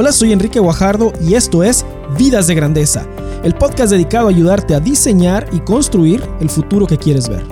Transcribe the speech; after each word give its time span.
Hola, 0.00 0.12
soy 0.12 0.32
Enrique 0.32 0.58
Guajardo 0.58 1.12
y 1.20 1.34
esto 1.34 1.62
es 1.62 1.84
Vidas 2.16 2.46
de 2.46 2.54
Grandeza, 2.54 3.06
el 3.44 3.54
podcast 3.54 3.92
dedicado 3.92 4.28
a 4.28 4.30
ayudarte 4.30 4.74
a 4.74 4.80
diseñar 4.80 5.46
y 5.52 5.60
construir 5.60 6.26
el 6.40 6.48
futuro 6.48 6.86
que 6.86 6.96
quieres 6.96 7.28
ver. 7.28 7.44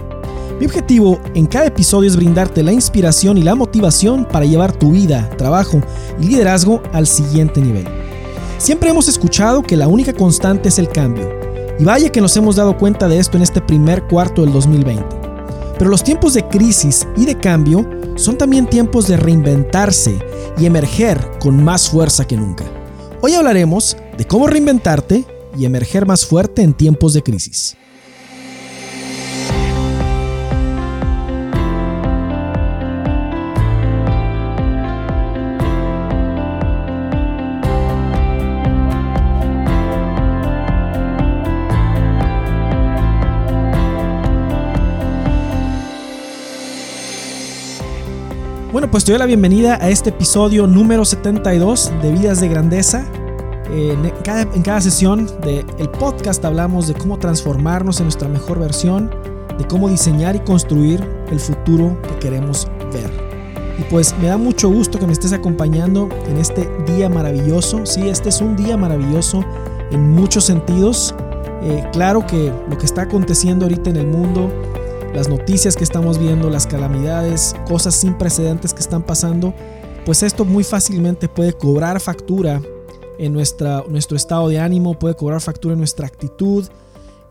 Mi 0.59 0.65
objetivo 0.65 1.21
en 1.35 1.45
cada 1.45 1.67
episodio 1.67 2.09
es 2.09 2.17
brindarte 2.17 2.63
la 2.63 2.73
inspiración 2.73 3.37
y 3.37 3.43
la 3.43 3.55
motivación 3.55 4.25
para 4.25 4.47
llevar 4.47 4.73
tu 4.73 4.93
vida, 4.93 5.29
trabajo 5.37 5.83
y 6.23 6.25
liderazgo 6.25 6.83
al 6.95 7.07
siguiente 7.07 7.61
nivel. 7.61 7.87
Siempre 8.57 8.89
hemos 8.89 9.09
escuchado 9.09 9.63
que 9.63 9.77
la 9.77 9.87
única 9.87 10.15
constante 10.15 10.71
es 10.71 10.79
el 10.79 10.89
cambio, 10.89 11.29
y 11.79 11.85
vaya 11.85 12.09
que 12.09 12.23
nos 12.23 12.35
hemos 12.39 12.57
dado 12.57 12.79
cuenta 12.79 13.09
de 13.09 13.19
esto 13.19 13.37
en 13.37 13.43
este 13.43 13.61
primer 13.61 14.05
cuarto 14.05 14.41
del 14.41 14.55
2020. 14.55 15.05
Pero 15.79 15.91
los 15.91 16.03
tiempos 16.03 16.33
de 16.33 16.49
crisis 16.49 17.07
y 17.15 17.27
de 17.27 17.37
cambio 17.37 17.87
son 18.19 18.37
también 18.37 18.67
tiempos 18.67 19.07
de 19.07 19.17
reinventarse 19.17 20.19
y 20.59 20.67
emerger 20.67 21.19
con 21.39 21.63
más 21.63 21.89
fuerza 21.89 22.27
que 22.27 22.37
nunca. 22.37 22.65
Hoy 23.21 23.35
hablaremos 23.35 23.97
de 24.17 24.27
cómo 24.27 24.49
reinventarte 24.49 25.25
y 25.57 25.65
emerger 25.65 26.05
más 26.05 26.27
fuerte 26.27 26.63
en 26.63 26.75
tiempos 26.75 27.15
de 27.15 27.23
crisis. 27.23 27.77
Bueno, 48.71 48.91
pues 48.91 49.03
te 49.03 49.13
doy 49.13 49.19
la 49.19 49.25
bienvenida 49.25 49.79
a 49.81 49.89
este 49.89 50.11
episodio 50.11 50.67
número 50.67 51.03
72 51.03 51.91
de 52.03 52.13
Vidas 52.13 52.39
de 52.43 52.49
Grandeza. 52.49 53.07
En 53.73 54.13
cada, 54.63 54.81
sesión 54.83 55.27
del 55.41 55.89
podcast 55.99 56.45
hablamos 56.45 56.87
de 56.87 56.93
cómo 56.93 57.19
transformarnos 57.19 57.99
en 58.01 58.05
nuestra 58.05 58.29
mejor 58.29 58.59
versión, 58.59 59.11
de 59.57 59.67
cómo 59.67 59.89
diseñar 59.89 60.37
y 60.37 60.41
construir 60.41 61.03
el 61.31 61.41
futuro 61.41 61.97
que 62.03 62.19
queremos 62.19 62.69
ver. 62.93 63.11
Y 63.79 63.85
pues 63.85 64.15
me 64.21 64.27
da 64.27 64.37
mucho 64.37 64.69
gusto 64.69 64.99
que 64.99 65.07
me 65.07 65.15
estés 65.15 65.33
acompañando 65.33 66.11
en 66.29 66.37
este 66.37 66.69
día 66.87 67.09
maravilloso. 67.09 67.87
Sí, 67.87 68.07
este 68.07 68.29
es 68.29 68.43
un 68.43 68.55
día 68.55 68.77
maravilloso 68.77 69.47
en 69.91 70.11
muchos 70.11 70.45
sentidos. 70.45 71.15
Eh, 71.63 71.89
claro 71.95 72.27
que 72.27 72.53
lo 72.69 72.77
que 72.77 72.85
está 72.85 73.03
aconteciendo 73.03 73.65
ahorita 73.65 73.89
en 73.89 73.97
el 73.97 74.07
mundo 74.09 74.53
las 75.15 75.29
noticias 75.29 75.77
que 75.77 75.85
estamos 75.85 76.19
viendo, 76.19 76.51
las 76.51 76.67
calamidades, 76.67 77.55
cosas 77.67 77.95
sin 77.95 78.17
precedentes 78.17 78.75
que 78.75 78.81
están 78.81 79.05
pasando, 79.05 79.55
pues 80.05 80.23
esto 80.23 80.45
muy 80.45 80.65
fácilmente 80.65 81.29
puede 81.29 81.53
cobrar 81.53 82.01
factura 82.01 82.63
en 83.19 83.33
nuestra, 83.33 83.85
nuestro 83.89 84.17
estado 84.17 84.49
de 84.49 84.59
ánimo, 84.59 84.99
puede 84.99 85.17
cobrar 85.17 85.41
factura 85.41 85.73
en 85.73 85.79
nuestra 85.79 86.07
actitud, 86.07 86.67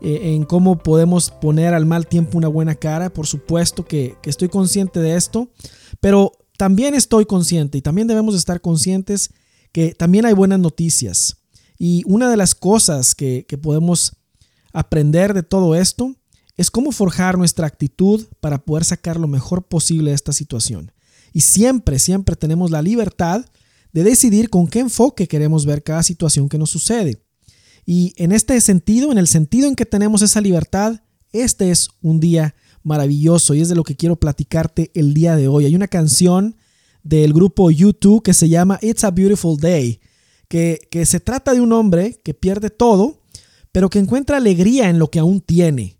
eh, 0.00 0.34
en 0.34 0.44
cómo 0.44 0.78
podemos 0.78 1.30
poner 1.30 1.74
al 1.74 1.86
mal 1.86 2.06
tiempo 2.06 2.36
una 2.36 2.48
buena 2.48 2.74
cara. 2.74 3.10
Por 3.10 3.26
supuesto 3.26 3.84
que, 3.84 4.16
estoy 4.24 4.48
consciente 4.48 5.00
de 5.00 5.16
esto, 5.16 5.48
pero 6.00 6.32
también 6.56 6.94
estoy 6.94 7.24
consciente 7.24 7.78
y 7.78 7.82
también 7.82 8.06
debemos 8.06 8.34
estar 8.34 8.60
conscientes 8.60 9.30
que 9.72 9.94
también 9.94 10.26
hay 10.26 10.34
buenas 10.34 10.58
noticias. 10.58 11.38
Y 11.78 12.02
una 12.06 12.28
de 12.28 12.36
las 12.36 12.54
cosas 12.54 13.14
que, 13.14 13.46
que 13.48 13.56
podemos 13.56 14.16
aprender 14.72 15.32
de 15.32 15.42
todo 15.42 15.74
esto 15.74 16.14
es 16.58 16.72
cómo 16.72 16.90
forjar 16.90 17.38
nuestra 17.38 17.68
actitud 17.68 18.26
para 18.40 18.58
poder 18.58 18.84
sacar 18.84 19.18
lo 19.18 19.28
mejor 19.28 19.62
posible 19.62 20.10
de 20.10 20.16
esta 20.16 20.32
situación. 20.32 20.92
Y 21.32 21.40
siempre, 21.40 22.00
siempre 22.00 22.34
tenemos 22.34 22.72
la 22.72 22.82
libertad 22.82 23.46
de 23.92 24.02
decidir 24.02 24.50
con 24.50 24.66
qué 24.66 24.80
enfoque 24.80 25.28
queremos 25.28 25.64
ver 25.64 25.84
cada 25.84 26.02
situación 26.02 26.48
que 26.48 26.58
nos 26.58 26.70
sucede. 26.70 27.22
Y 27.86 28.12
en 28.16 28.32
este 28.32 28.60
sentido, 28.60 29.12
en 29.12 29.18
el 29.18 29.28
sentido 29.28 29.68
en 29.68 29.76
que 29.76 29.86
tenemos 29.86 30.20
esa 30.20 30.40
libertad, 30.40 31.00
este 31.32 31.70
es 31.70 31.90
un 32.02 32.18
día 32.18 32.56
maravilloso 32.82 33.54
y 33.54 33.60
es 33.60 33.68
de 33.68 33.76
lo 33.76 33.84
que 33.84 33.96
quiero 33.96 34.16
platicarte 34.16 34.90
el 34.94 35.14
día 35.14 35.36
de 35.36 35.46
hoy. 35.46 35.64
Hay 35.64 35.76
una 35.76 35.88
canción 35.88 36.56
del 37.04 37.32
grupo 37.32 37.70
YouTube 37.70 38.24
que 38.24 38.34
se 38.34 38.48
llama 38.48 38.80
It's 38.82 39.04
a 39.04 39.12
Beautiful 39.12 39.58
Day, 39.58 40.00
que, 40.48 40.80
que 40.90 41.06
se 41.06 41.20
trata 41.20 41.54
de 41.54 41.60
un 41.60 41.72
hombre 41.72 42.20
que 42.24 42.34
pierde 42.34 42.68
todo, 42.68 43.22
pero 43.70 43.88
que 43.88 44.00
encuentra 44.00 44.38
alegría 44.38 44.90
en 44.90 44.98
lo 44.98 45.08
que 45.08 45.20
aún 45.20 45.40
tiene 45.40 45.97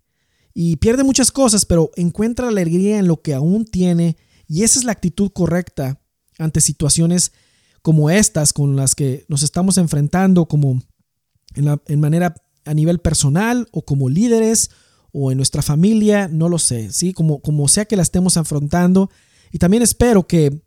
y 0.53 0.77
pierde 0.77 1.03
muchas 1.03 1.31
cosas, 1.31 1.65
pero 1.65 1.91
encuentra 1.95 2.47
alegría 2.47 2.99
en 2.99 3.07
lo 3.07 3.21
que 3.21 3.33
aún 3.33 3.65
tiene 3.65 4.17
y 4.47 4.63
esa 4.63 4.79
es 4.79 4.85
la 4.85 4.91
actitud 4.91 5.31
correcta 5.31 6.01
ante 6.37 6.61
situaciones 6.61 7.31
como 7.81 8.09
estas 8.09 8.53
con 8.53 8.75
las 8.75 8.95
que 8.95 9.25
nos 9.29 9.43
estamos 9.43 9.77
enfrentando 9.77 10.47
como 10.47 10.81
en, 11.55 11.99
manera 11.99 12.35
a 12.65 12.73
nivel 12.73 12.99
personal 12.99 13.67
o 13.71 13.83
como 13.83 14.09
líderes 14.09 14.69
o 15.11 15.31
en 15.31 15.37
nuestra 15.37 15.61
familia, 15.61 16.27
no 16.27 16.49
lo 16.49 16.59
sé, 16.59 16.91
¿sí? 16.91 17.13
Como, 17.13 17.41
como 17.41 17.67
sea 17.67 17.85
que 17.85 17.95
la 17.95 18.03
estemos 18.03 18.37
afrontando. 18.37 19.09
Y 19.51 19.57
también 19.57 19.81
espero 19.81 20.27
que 20.27 20.61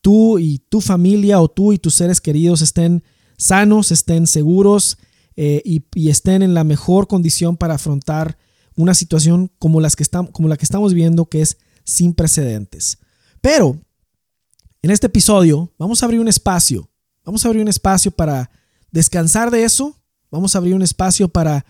tú 0.00 0.38
y 0.38 0.60
tu 0.60 0.80
familia 0.80 1.40
o 1.40 1.48
tú 1.48 1.72
y 1.72 1.78
tus 1.78 1.94
seres 1.94 2.20
queridos 2.20 2.62
estén 2.62 3.02
sanos, 3.36 3.92
estén 3.92 4.26
seguros 4.26 4.98
eh, 5.36 5.62
y, 5.64 6.08
estén 6.08 6.42
en 6.42 6.54
la 6.54 6.64
mejor 6.64 7.08
condición 7.08 7.56
para 7.56 7.74
afrontar 7.74 8.38
una 8.76 8.94
situación 8.94 9.50
como, 9.58 9.80
las 9.80 9.96
que 9.96 10.02
estamos, 10.02 10.30
como 10.30 10.48
la 10.48 10.56
que 10.56 10.64
estamos 10.64 10.94
viendo 10.94 11.26
que 11.26 11.42
es 11.42 11.56
sin 11.84 12.14
precedentes. 12.14 12.98
Pero 13.40 13.78
en 14.82 14.90
este 14.90 15.06
episodio 15.06 15.72
vamos 15.78 16.02
a 16.02 16.06
abrir 16.06 16.20
un 16.20 16.28
espacio, 16.28 16.88
vamos 17.24 17.44
a 17.44 17.48
abrir 17.48 17.62
un 17.62 17.68
espacio 17.68 18.10
para 18.10 18.50
descansar 18.90 19.50
de 19.50 19.64
eso, 19.64 19.96
vamos 20.30 20.54
a 20.54 20.58
abrir 20.58 20.74
un 20.74 20.82
espacio 20.82 21.28
para, 21.28 21.64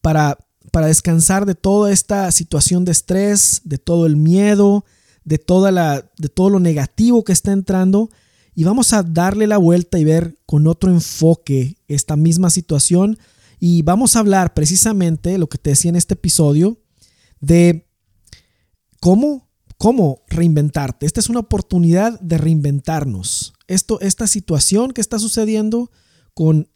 para, 0.00 0.38
para 0.72 0.88
descansar 0.88 1.46
de 1.46 1.54
toda 1.54 1.92
esta 1.92 2.30
situación 2.32 2.84
de 2.84 2.92
estrés, 2.92 3.62
de 3.64 3.78
todo 3.78 4.06
el 4.06 4.16
miedo, 4.16 4.84
de, 5.24 5.38
toda 5.38 5.70
la, 5.70 6.10
de 6.18 6.28
todo 6.28 6.50
lo 6.50 6.60
negativo 6.60 7.24
que 7.24 7.32
está 7.32 7.52
entrando. 7.52 8.10
Y 8.54 8.64
vamos 8.64 8.92
a 8.92 9.02
darle 9.02 9.46
la 9.46 9.58
vuelta 9.58 9.98
y 9.98 10.04
ver 10.04 10.36
con 10.44 10.66
otro 10.66 10.90
enfoque 10.90 11.76
esta 11.86 12.16
misma 12.16 12.50
situación 12.50 13.18
y 13.60 13.82
vamos 13.82 14.14
a 14.14 14.20
hablar 14.20 14.54
precisamente, 14.54 15.38
lo 15.38 15.48
que 15.48 15.58
te 15.58 15.70
decía 15.70 15.88
en 15.88 15.96
este 15.96 16.14
episodio, 16.14 16.80
de 17.40 17.88
cómo, 19.00 19.50
cómo 19.76 20.24
reinventarte. 20.28 21.06
Esta 21.06 21.20
es 21.20 21.28
una 21.28 21.40
oportunidad 21.40 22.18
de 22.20 22.38
reinventarnos. 22.38 23.54
Esto, 23.66 24.00
esta 24.00 24.26
situación 24.26 24.92
que 24.92 25.00
está 25.00 25.18
sucediendo 25.18 25.90
con 26.34 26.68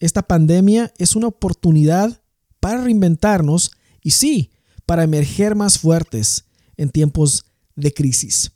esta 0.00 0.22
pandemia 0.22 0.92
es 0.98 1.16
una 1.16 1.26
oportunidad 1.26 2.22
para 2.60 2.82
reinventarnos 2.82 3.72
y 4.02 4.12
sí, 4.12 4.50
para 4.86 5.04
emerger 5.04 5.54
más 5.54 5.78
fuertes 5.78 6.44
en 6.76 6.90
tiempos 6.90 7.46
de 7.74 7.92
crisis. 7.92 8.52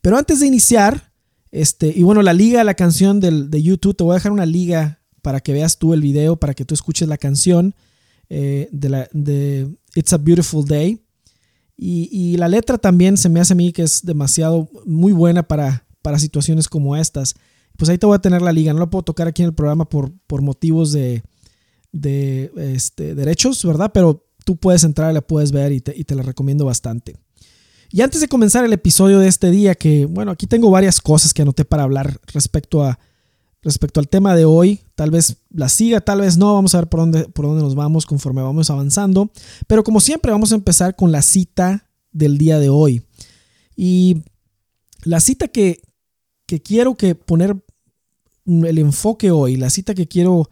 Pero 0.00 0.18
antes 0.18 0.40
de 0.40 0.46
iniciar, 0.46 1.12
este, 1.50 1.88
y 1.88 2.02
bueno, 2.02 2.22
la 2.22 2.32
liga, 2.32 2.62
la 2.64 2.74
canción 2.74 3.20
del, 3.20 3.50
de 3.50 3.62
YouTube, 3.62 3.96
te 3.96 4.04
voy 4.04 4.12
a 4.12 4.14
dejar 4.14 4.32
una 4.32 4.46
liga 4.46 5.01
para 5.22 5.40
que 5.40 5.52
veas 5.52 5.78
tú 5.78 5.94
el 5.94 6.02
video, 6.02 6.36
para 6.36 6.52
que 6.52 6.64
tú 6.64 6.74
escuches 6.74 7.08
la 7.08 7.16
canción 7.16 7.74
eh, 8.28 8.68
de, 8.72 8.88
la, 8.88 9.08
de 9.12 9.74
It's 9.94 10.12
a 10.12 10.18
Beautiful 10.18 10.66
Day. 10.66 11.00
Y, 11.84 12.36
la 12.36 12.46
letra 12.46 12.78
también 12.78 13.16
se 13.16 13.28
me 13.28 13.40
hace 13.40 13.54
a 13.54 13.56
mí 13.56 13.72
que 13.72 13.82
es 13.82 14.04
demasiado, 14.04 14.68
muy 14.86 15.12
buena 15.12 15.42
para, 15.42 15.84
para 16.00 16.18
situaciones 16.18 16.68
como 16.68 16.96
estas. 16.96 17.34
Pues 17.76 17.88
ahí 17.88 17.98
te 17.98 18.06
voy 18.06 18.14
a 18.14 18.20
tener 18.20 18.40
la 18.40 18.52
liga. 18.52 18.72
No 18.72 18.78
la 18.78 18.90
puedo 18.90 19.02
tocar 19.02 19.26
aquí 19.26 19.42
en 19.42 19.48
el 19.48 19.54
programa 19.54 19.88
por, 19.88 20.12
por 20.28 20.42
motivos 20.42 20.92
de, 20.92 21.24
de 21.90 22.52
este, 22.56 23.16
derechos, 23.16 23.64
¿verdad? 23.64 23.90
Pero 23.92 24.24
tú 24.44 24.56
puedes 24.56 24.84
entrar, 24.84 25.12
la 25.12 25.22
puedes 25.22 25.50
ver 25.50 25.72
y 25.72 25.80
te, 25.80 25.96
y 25.96 26.04
te 26.04 26.14
la 26.14 26.22
recomiendo 26.22 26.64
bastante. 26.64 27.16
Y 27.90 28.00
antes 28.00 28.20
de 28.20 28.28
comenzar 28.28 28.64
el 28.64 28.72
episodio 28.72 29.18
de 29.18 29.26
este 29.26 29.50
día, 29.50 29.74
que 29.74 30.06
bueno, 30.06 30.30
aquí 30.30 30.46
tengo 30.46 30.70
varias 30.70 31.00
cosas 31.00 31.34
que 31.34 31.42
anoté 31.42 31.64
para 31.64 31.82
hablar 31.82 32.20
respecto 32.32 32.84
a, 32.84 33.00
respecto 33.62 34.00
al 34.00 34.08
tema 34.08 34.34
de 34.34 34.44
hoy. 34.44 34.80
Tal 34.94 35.10
vez 35.10 35.36
la 35.50 35.68
siga, 35.68 36.00
tal 36.00 36.20
vez 36.20 36.36
no. 36.36 36.54
Vamos 36.54 36.74
a 36.74 36.78
ver 36.78 36.88
por 36.88 37.00
dónde, 37.00 37.24
por 37.24 37.46
dónde 37.46 37.62
nos 37.62 37.74
vamos 37.74 38.06
conforme 38.06 38.42
vamos 38.42 38.70
avanzando. 38.70 39.30
Pero 39.66 39.84
como 39.84 40.00
siempre, 40.00 40.32
vamos 40.32 40.52
a 40.52 40.56
empezar 40.56 40.96
con 40.96 41.12
la 41.12 41.22
cita 41.22 41.88
del 42.10 42.38
día 42.38 42.58
de 42.58 42.68
hoy. 42.68 43.02
Y 43.76 44.22
la 45.04 45.20
cita 45.20 45.48
que, 45.48 45.82
que 46.46 46.60
quiero 46.60 46.96
que 46.96 47.14
poner 47.14 47.56
el 48.44 48.78
enfoque 48.78 49.30
hoy, 49.30 49.56
la 49.56 49.70
cita 49.70 49.94
que 49.94 50.08
quiero 50.08 50.50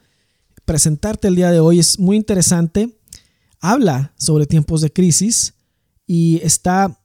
presentarte 0.65 1.29
el 1.29 1.37
día 1.37 1.51
de 1.51 1.61
hoy 1.61 1.81
es 1.81 1.99
muy 1.99 2.17
interesante. 2.17 2.97
Habla 3.61 4.15
sobre 4.17 4.47
tiempos 4.47 4.81
de 4.81 4.93
crisis 4.93 5.55
y 6.07 6.41
está 6.43 6.97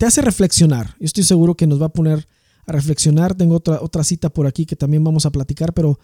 te 0.00 0.06
hace 0.06 0.22
reflexionar. 0.22 0.96
Yo 0.98 1.04
estoy 1.04 1.24
seguro 1.24 1.54
que 1.54 1.66
nos 1.66 1.80
va 1.80 1.86
a 1.86 1.92
poner 1.92 2.26
a 2.70 2.72
reflexionar. 2.72 3.34
Tengo 3.34 3.56
otra, 3.56 3.80
otra 3.82 4.04
cita 4.04 4.30
por 4.30 4.46
aquí 4.46 4.66
que 4.66 4.76
también 4.76 5.04
vamos 5.04 5.26
a 5.26 5.30
platicar, 5.30 5.74
pero 5.74 5.98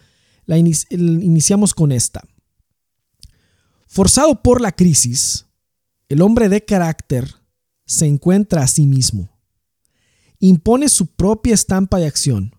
la 0.45 0.57
iniciamos 0.57 1.73
con 1.73 1.91
esta. 1.91 2.23
Forzado 3.87 4.41
por 4.41 4.61
la 4.61 4.71
crisis, 4.71 5.45
el 6.09 6.21
hombre 6.21 6.49
de 6.49 6.63
carácter 6.63 7.35
se 7.85 8.05
encuentra 8.05 8.63
a 8.63 8.67
sí 8.67 8.85
mismo. 8.85 9.29
Impone 10.39 10.89
su 10.89 11.07
propia 11.07 11.53
estampa 11.53 11.99
de 11.99 12.07
acción. 12.07 12.53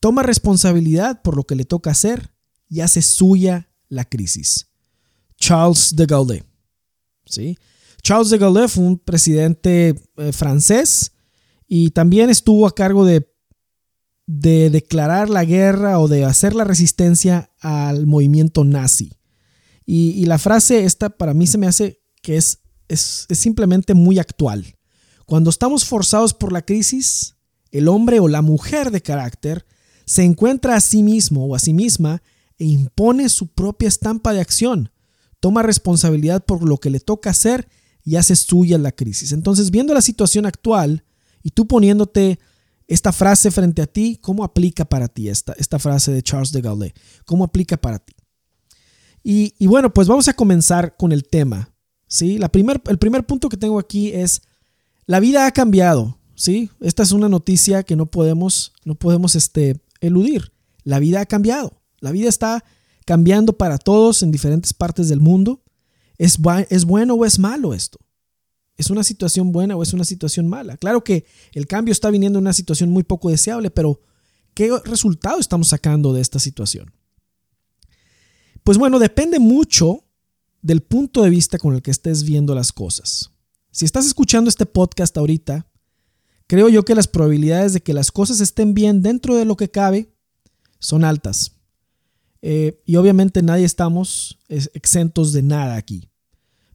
toma 0.00 0.22
responsabilidad 0.22 1.20
por 1.20 1.36
lo 1.36 1.44
que 1.44 1.54
le 1.54 1.66
toca 1.66 1.90
hacer 1.90 2.32
y 2.70 2.80
hace 2.80 3.02
suya 3.02 3.68
la 3.88 4.06
crisis. 4.06 4.68
Charles 5.36 5.94
de 5.94 6.06
Gaulle. 6.06 6.44
¿Sí? 7.26 7.58
Charles 8.02 8.30
de 8.30 8.38
Gaulle 8.38 8.68
fue 8.68 8.84
un 8.84 8.98
presidente 8.98 9.94
eh, 10.16 10.32
francés 10.32 11.12
y 11.66 11.90
también 11.90 12.30
estuvo 12.30 12.66
a 12.66 12.74
cargo 12.74 13.04
de, 13.04 13.29
de 14.32 14.70
declarar 14.70 15.28
la 15.28 15.44
guerra 15.44 15.98
o 15.98 16.06
de 16.06 16.24
hacer 16.24 16.54
la 16.54 16.62
resistencia 16.62 17.50
al 17.58 18.06
movimiento 18.06 18.62
nazi. 18.62 19.12
Y, 19.84 20.24
la 20.26 20.38
frase 20.38 20.84
esta 20.84 21.10
para 21.10 21.34
mí 21.34 21.48
se 21.48 21.58
me 21.58 21.66
hace 21.66 22.00
que 22.22 22.36
es, 22.36 22.60
es, 22.86 23.26
es 23.28 23.38
simplemente 23.40 23.92
muy 23.92 24.20
actual. 24.20 24.76
Cuando 25.26 25.50
estamos 25.50 25.84
forzados 25.84 26.32
por 26.32 26.52
la 26.52 26.62
crisis, 26.62 27.34
el 27.72 27.88
hombre 27.88 28.20
o 28.20 28.28
la 28.28 28.40
mujer 28.40 28.92
de 28.92 29.02
carácter 29.02 29.66
se 30.06 30.22
encuentra 30.22 30.76
a 30.76 30.80
sí 30.80 31.02
mismo 31.02 31.46
o 31.46 31.56
a 31.56 31.58
sí 31.58 31.72
misma 31.72 32.22
e 32.56 32.66
impone 32.66 33.28
su 33.30 33.48
propia 33.48 33.88
estampa 33.88 34.32
de 34.32 34.40
acción, 34.40 34.92
toma 35.40 35.64
responsabilidad 35.64 36.44
por 36.44 36.62
lo 36.62 36.78
que 36.78 36.90
le 36.90 37.00
toca 37.00 37.30
hacer 37.30 37.68
y 38.04 38.14
hace 38.14 38.36
suya 38.36 38.78
la 38.78 38.92
crisis. 38.92 39.32
Entonces, 39.32 39.72
viendo 39.72 39.92
la 39.92 40.02
situación 40.02 40.46
actual 40.46 41.04
y 41.42 41.50
tú 41.50 41.66
poniéndote 41.66 42.38
esta 42.90 43.12
frase 43.12 43.52
frente 43.52 43.82
a 43.82 43.86
ti, 43.86 44.18
¿cómo 44.20 44.42
aplica 44.42 44.84
para 44.84 45.06
ti 45.06 45.28
esta, 45.28 45.52
esta 45.52 45.78
frase 45.78 46.10
de 46.10 46.24
Charles 46.24 46.50
de 46.50 46.60
Gaulle? 46.60 46.92
¿Cómo 47.24 47.44
aplica 47.44 47.76
para 47.76 48.00
ti? 48.00 48.14
Y, 49.22 49.66
bueno, 49.68 49.94
pues 49.94 50.08
vamos 50.08 50.26
a 50.26 50.32
comenzar 50.32 50.96
con 50.96 51.12
el 51.12 51.22
tema. 51.22 51.72
¿sí? 52.08 52.36
La 52.36 52.50
primer, 52.50 52.82
el 52.88 52.98
primer 52.98 53.24
punto 53.24 53.48
que 53.48 53.56
tengo 53.56 53.78
aquí 53.78 54.08
es, 54.08 54.42
la 55.06 55.20
vida 55.20 55.46
ha 55.46 55.52
cambiado. 55.52 56.18
¿sí? 56.34 56.68
Esta 56.80 57.04
es 57.04 57.12
una 57.12 57.28
noticia 57.28 57.84
que 57.84 57.94
no 57.94 58.06
podemos, 58.06 58.72
no 58.84 58.96
podemos 58.96 59.36
este, 59.36 59.80
eludir. 60.00 60.52
La 60.82 60.98
vida 60.98 61.20
ha 61.20 61.26
cambiado. 61.26 61.80
La 62.00 62.10
vida 62.10 62.28
está 62.28 62.64
cambiando 63.06 63.52
para 63.52 63.78
todos 63.78 64.24
en 64.24 64.32
diferentes 64.32 64.74
partes 64.74 65.08
del 65.08 65.20
mundo. 65.20 65.62
¿Es, 66.18 66.40
¿Es 66.70 66.84
bueno 66.86 67.14
o 67.14 67.24
es 67.24 67.38
malo 67.38 67.72
esto? 67.72 68.00
¿Es 68.80 68.88
una 68.88 69.04
situación 69.04 69.52
buena 69.52 69.76
o 69.76 69.82
es 69.82 69.92
una 69.92 70.06
situación 70.06 70.48
mala? 70.48 70.78
Claro 70.78 71.04
que 71.04 71.26
el 71.52 71.66
cambio 71.66 71.92
está 71.92 72.08
viniendo 72.08 72.38
en 72.38 72.44
una 72.44 72.54
situación 72.54 72.88
muy 72.88 73.02
poco 73.02 73.28
deseable, 73.28 73.70
pero 73.70 74.00
¿qué 74.54 74.70
resultado 74.86 75.38
estamos 75.38 75.68
sacando 75.68 76.14
de 76.14 76.22
esta 76.22 76.38
situación? 76.38 76.90
Pues 78.64 78.78
bueno, 78.78 78.98
depende 78.98 79.38
mucho 79.38 80.06
del 80.62 80.80
punto 80.80 81.22
de 81.22 81.28
vista 81.28 81.58
con 81.58 81.74
el 81.74 81.82
que 81.82 81.90
estés 81.90 82.24
viendo 82.24 82.54
las 82.54 82.72
cosas. 82.72 83.30
Si 83.70 83.84
estás 83.84 84.06
escuchando 84.06 84.48
este 84.48 84.64
podcast 84.64 85.14
ahorita, 85.18 85.70
creo 86.46 86.70
yo 86.70 86.82
que 86.82 86.94
las 86.94 87.06
probabilidades 87.06 87.74
de 87.74 87.82
que 87.82 87.92
las 87.92 88.10
cosas 88.10 88.40
estén 88.40 88.72
bien 88.72 89.02
dentro 89.02 89.36
de 89.36 89.44
lo 89.44 89.58
que 89.58 89.70
cabe 89.70 90.14
son 90.78 91.04
altas. 91.04 91.52
Eh, 92.40 92.80
y 92.86 92.96
obviamente 92.96 93.42
nadie 93.42 93.66
estamos 93.66 94.38
exentos 94.48 95.34
de 95.34 95.42
nada 95.42 95.76
aquí. 95.76 96.09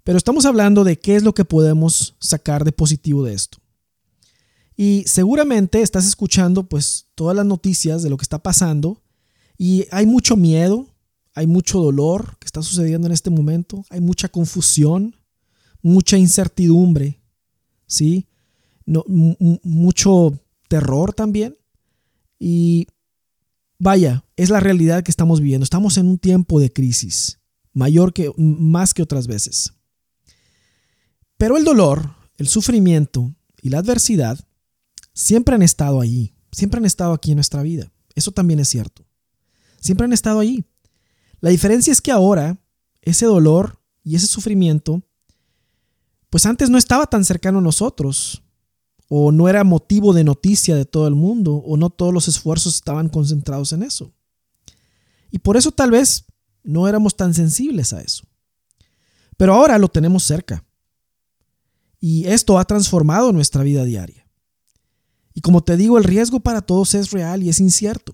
Pero 0.06 0.20
estamos 0.20 0.46
hablando 0.46 0.84
de 0.84 1.00
qué 1.00 1.16
es 1.16 1.24
lo 1.24 1.34
que 1.34 1.46
podemos 1.46 2.16
sacar 2.20 2.64
de 2.64 2.72
positivo 2.72 3.24
de 3.24 3.34
esto. 3.34 3.58
Y 4.78 5.04
seguramente 5.08 5.82
estás 5.82 6.06
escuchando 6.06 6.70
pues 6.70 7.08
todas 7.16 7.36
las 7.36 7.46
noticias 7.46 8.04
de 8.04 8.12
lo 8.12 8.18
que 8.18 8.22
está 8.22 8.38
pasando 8.38 9.02
y 9.58 9.88
hay 9.90 10.06
mucho 10.06 10.38
miedo, 10.38 10.88
hay 11.34 11.48
mucho 11.48 11.80
dolor 11.80 12.38
que 12.40 12.46
está 12.46 12.62
sucediendo 12.62 13.08
en 13.08 13.14
este 13.14 13.32
momento, 13.32 13.84
hay 13.90 14.00
mucha 14.00 14.30
confusión, 14.30 15.16
mucha 15.82 16.20
incertidumbre, 16.20 17.20
¿sí? 17.88 18.28
No, 18.86 19.04
mucho 19.08 20.40
terror 20.68 21.14
también. 21.14 21.58
Y 22.38 22.86
vaya, 23.80 24.24
es 24.36 24.52
la 24.52 24.60
realidad 24.60 25.04
que 25.04 25.10
estamos 25.10 25.40
viviendo. 25.40 25.64
Estamos 25.64 25.98
en 25.98 26.08
un 26.08 26.20
tiempo 26.20 26.60
de 26.60 26.72
crisis, 26.72 27.40
mayor 27.74 28.14
que 28.14 28.32
más 28.38 28.94
que 28.94 29.02
otras 29.02 29.26
veces. 29.26 29.75
Pero 31.38 31.58
el 31.58 31.64
dolor, 31.64 32.16
el 32.38 32.48
sufrimiento 32.48 33.36
y 33.62 33.70
la 33.70 33.80
adversidad 33.80 34.40
siempre 35.14 35.56
han 35.56 35.62
estado 35.62 36.02
allí, 36.02 36.34
siempre 36.52 36.78
han 36.78 36.86
estado 36.86 37.14
aquí 37.14 37.32
en 37.32 37.38
nuestra 37.38 37.62
vida. 37.62 37.92
Eso 38.16 38.32
también 38.32 38.60
es 38.60 38.70
cierto. 38.70 39.06
Siempre 39.80 40.06
han 40.06 40.14
estado 40.14 40.40
allí. 40.40 40.66
La 41.42 41.50
diferencia 41.50 41.92
es 41.92 42.02
que 42.02 42.12
ahora 42.12 42.58
ese 43.02 43.26
dolor 43.26 43.80
y 44.04 44.16
ese 44.16 44.28
sufrimiento, 44.28 45.04
pues 46.30 46.46
antes 46.46 46.70
no 46.70 46.78
estaba 46.78 47.08
tan 47.08 47.24
cercano 47.24 47.60
a 47.60 47.62
nosotros, 47.62 48.42
o 49.08 49.32
no 49.32 49.48
era 49.48 49.64
motivo 49.64 50.14
de 50.14 50.24
noticia 50.24 50.76
de 50.76 50.86
todo 50.86 51.08
el 51.08 51.16
mundo, 51.16 51.56
o 51.56 51.78
no 51.78 51.90
todos 51.90 52.14
los 52.14 52.28
esfuerzos 52.28 52.76
estaban 52.76 53.10
concentrados 53.10 53.72
en 53.74 53.84
eso. 53.84 54.12
Y 55.30 55.40
por 55.40 55.58
eso 55.58 55.72
tal 55.72 55.92
vez 55.92 56.26
no 56.64 56.88
éramos 56.88 57.16
tan 57.16 57.34
sensibles 57.34 57.94
a 57.94 58.02
eso. 58.02 58.26
Pero 59.38 59.54
ahora 59.54 59.78
lo 59.78 59.90
tenemos 59.90 60.24
cerca. 60.24 60.65
Y 62.08 62.28
esto 62.28 62.60
ha 62.60 62.66
transformado 62.66 63.34
nuestra 63.34 63.64
vida 63.64 63.84
diaria. 63.84 64.28
Y 65.34 65.42
como 65.42 65.64
te 65.64 65.76
digo, 65.76 65.98
el 65.98 66.04
riesgo 66.04 66.40
para 66.40 66.62
todos 66.62 66.94
es 66.94 67.10
real 67.10 67.42
y 67.42 67.50
es 67.50 67.60
incierto. 67.60 68.14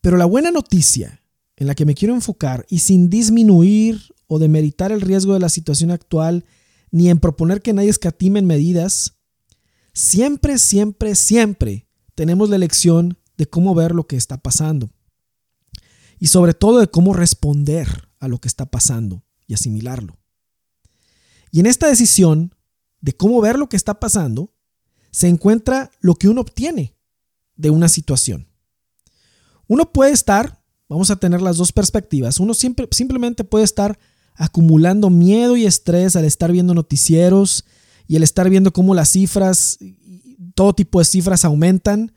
Pero 0.00 0.16
la 0.16 0.24
buena 0.24 0.52
noticia 0.52 1.20
en 1.56 1.66
la 1.66 1.74
que 1.74 1.84
me 1.84 1.96
quiero 1.96 2.14
enfocar 2.14 2.64
y 2.70 2.78
sin 2.78 3.10
disminuir 3.10 4.00
o 4.28 4.38
demeritar 4.38 4.92
el 4.92 5.00
riesgo 5.00 5.34
de 5.34 5.40
la 5.40 5.48
situación 5.48 5.90
actual, 5.90 6.44
ni 6.92 7.10
en 7.10 7.18
proponer 7.18 7.60
que 7.60 7.72
nadie 7.72 7.88
escatime 7.88 8.38
en 8.38 8.46
medidas, 8.46 9.16
siempre, 9.92 10.58
siempre, 10.58 11.16
siempre 11.16 11.88
tenemos 12.14 12.50
la 12.50 12.54
elección 12.54 13.18
de 13.36 13.46
cómo 13.46 13.74
ver 13.74 13.96
lo 13.96 14.06
que 14.06 14.14
está 14.14 14.38
pasando. 14.38 14.92
Y 16.20 16.28
sobre 16.28 16.54
todo 16.54 16.78
de 16.78 16.86
cómo 16.86 17.14
responder 17.14 18.10
a 18.20 18.28
lo 18.28 18.38
que 18.38 18.46
está 18.46 18.64
pasando 18.66 19.24
y 19.48 19.54
asimilarlo. 19.54 20.20
Y 21.54 21.60
en 21.60 21.66
esta 21.66 21.86
decisión 21.86 22.52
de 23.00 23.16
cómo 23.16 23.40
ver 23.40 23.58
lo 23.58 23.68
que 23.68 23.76
está 23.76 24.00
pasando, 24.00 24.52
se 25.12 25.28
encuentra 25.28 25.92
lo 26.00 26.16
que 26.16 26.28
uno 26.28 26.40
obtiene 26.40 26.96
de 27.54 27.70
una 27.70 27.88
situación. 27.88 28.48
Uno 29.68 29.92
puede 29.92 30.10
estar 30.10 30.64
Vamos 30.88 31.10
a 31.10 31.16
tener 31.16 31.40
las 31.40 31.56
dos 31.56 31.72
perspectivas. 31.72 32.38
Uno 32.40 32.54
siempre, 32.54 32.86
simplemente 32.90 33.44
puede 33.44 33.64
estar 33.64 33.98
acumulando 34.34 35.10
miedo 35.10 35.56
y 35.56 35.64
estrés 35.64 36.16
al 36.16 36.24
estar 36.24 36.52
viendo 36.52 36.74
noticieros 36.74 37.64
y 38.06 38.16
al 38.16 38.22
estar 38.22 38.50
viendo 38.50 38.72
cómo 38.72 38.94
las 38.94 39.10
cifras, 39.10 39.78
todo 40.54 40.74
tipo 40.74 40.98
de 40.98 41.04
cifras 41.04 41.44
aumentan 41.44 42.12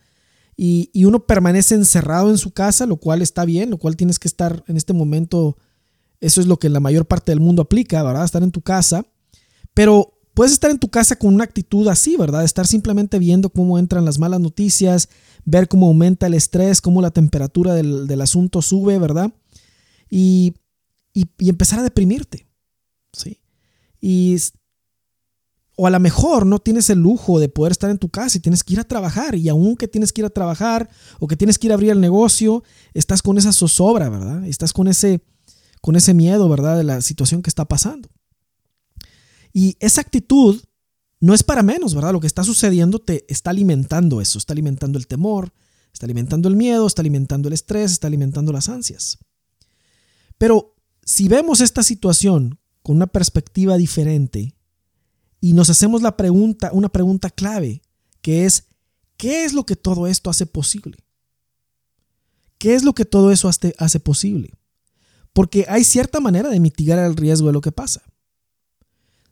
y, 0.55 0.91
uno 1.05 1.25
permanece 1.25 1.75
encerrado 1.75 2.29
en 2.29 2.37
su 2.37 2.51
casa, 2.51 2.85
lo 2.85 2.97
cual 2.97 3.21
está 3.21 3.45
bien, 3.45 3.69
lo 3.69 3.77
cual 3.77 3.95
tienes 3.95 4.19
que 4.19 4.27
estar 4.27 4.63
en 4.67 4.75
este 4.75 4.93
momento, 4.93 5.57
eso 6.19 6.41
es 6.41 6.47
lo 6.47 6.57
que 6.57 6.69
la 6.69 6.79
mayor 6.79 7.05
parte 7.05 7.31
del 7.31 7.39
mundo 7.39 7.61
aplica, 7.61 8.03
¿verdad? 8.03 8.25
Estar 8.25 8.43
en 8.43 8.51
tu 8.51 8.61
casa, 8.61 9.05
pero 9.77 10.19
puedes 10.33 10.53
estar 10.53 10.71
en 10.71 10.79
tu 10.79 10.89
casa 10.89 11.17
con 11.17 11.35
una 11.35 11.43
actitud 11.43 11.87
así, 11.87 12.17
¿verdad? 12.17 12.43
Estar 12.43 12.65
simplemente 12.65 13.19
viendo 13.19 13.51
cómo 13.51 13.77
entran 13.77 14.05
las 14.05 14.17
malas 14.17 14.39
noticias, 14.39 15.07
ver 15.45 15.67
cómo 15.67 15.85
aumenta 15.85 16.25
el 16.25 16.33
estrés, 16.33 16.81
cómo 16.81 16.99
la 16.99 17.11
temperatura 17.11 17.75
del, 17.75 18.21
asunto 18.21 18.63
sube, 18.63 18.97
¿verdad? 18.97 19.31
Y, 20.09 20.55
empezar 21.37 21.77
a 21.77 21.83
deprimirte, 21.83 22.47
¿sí? 23.13 23.39
Y, 24.01 24.37
o 25.75 25.85
a 25.85 25.91
lo 25.91 25.99
mejor 25.99 26.47
no 26.47 26.57
tienes 26.57 26.89
el 26.89 26.97
lujo 26.97 27.39
de 27.39 27.47
poder 27.47 27.71
estar 27.71 27.91
en 27.91 27.99
tu 27.99 28.09
casa 28.09 28.39
y 28.39 28.41
tienes 28.41 28.63
que 28.63 28.73
ir 28.73 28.79
a 28.79 28.83
trabajar. 28.83 29.35
Y 29.35 29.47
aunque 29.47 29.87
tienes 29.87 30.11
que 30.11 30.21
ir 30.21 30.25
a 30.25 30.31
trabajar 30.31 30.89
o 31.19 31.27
que 31.27 31.37
tienes 31.37 31.59
que 31.59 31.67
ir 31.67 31.71
a 31.71 31.75
abrir 31.75 31.91
el 31.91 32.01
negocio, 32.01 32.63
estás 32.95 33.21
con 33.21 33.37
esa 33.37 33.53
zozobra, 33.53 34.09
¿verdad? 34.09 34.43
Estás 34.43 34.73
con 34.73 34.87
ese, 34.87 35.21
con 35.81 35.95
ese 35.95 36.15
miedo, 36.15 36.49
¿verdad? 36.49 36.77
De 36.77 36.83
la 36.83 37.01
situación 37.01 37.43
que 37.43 37.51
está 37.51 37.65
pasando. 37.65 38.09
Y 39.57 39.75
esa 39.79 40.01
actitud 40.01 40.61
no 41.19 41.33
es 41.33 41.41
para 41.41 41.63
menos, 41.63 41.95
¿verdad? 41.95 42.13
Lo 42.13 42.19
que 42.19 42.27
está 42.27 42.43
sucediendo 42.43 42.99
te 42.99 43.25
está 43.27 43.49
alimentando 43.49 44.21
eso, 44.21 44.37
está 44.37 44.53
alimentando 44.53 44.99
el 44.99 45.07
temor, 45.07 45.51
está 45.91 46.05
alimentando 46.05 46.47
el 46.47 46.55
miedo, 46.55 46.85
está 46.85 47.01
alimentando 47.01 47.47
el 47.47 47.55
estrés, 47.55 47.91
está 47.91 48.05
alimentando 48.05 48.53
las 48.53 48.69
ansias. 48.69 49.17
Pero 50.37 50.75
si 51.03 51.27
vemos 51.27 51.61
esta 51.61 51.81
situación 51.81 52.59
con 52.83 52.97
una 52.97 53.07
perspectiva 53.07 53.77
diferente 53.77 54.53
y 55.41 55.53
nos 55.53 55.71
hacemos 55.71 56.03
la 56.03 56.15
pregunta, 56.17 56.69
una 56.71 56.89
pregunta 56.89 57.31
clave, 57.31 57.81
que 58.21 58.45
es, 58.45 58.67
¿qué 59.17 59.43
es 59.43 59.53
lo 59.53 59.65
que 59.65 59.75
todo 59.75 60.05
esto 60.05 60.29
hace 60.29 60.45
posible? 60.45 60.99
¿Qué 62.59 62.75
es 62.75 62.83
lo 62.83 62.93
que 62.93 63.05
todo 63.05 63.31
eso 63.31 63.47
hace, 63.47 63.73
hace 63.79 63.99
posible? 63.99 64.53
Porque 65.33 65.65
hay 65.67 65.83
cierta 65.83 66.19
manera 66.19 66.51
de 66.51 66.59
mitigar 66.59 66.99
el 66.99 67.15
riesgo 67.15 67.47
de 67.47 67.53
lo 67.53 67.61
que 67.61 67.71
pasa. 67.71 68.03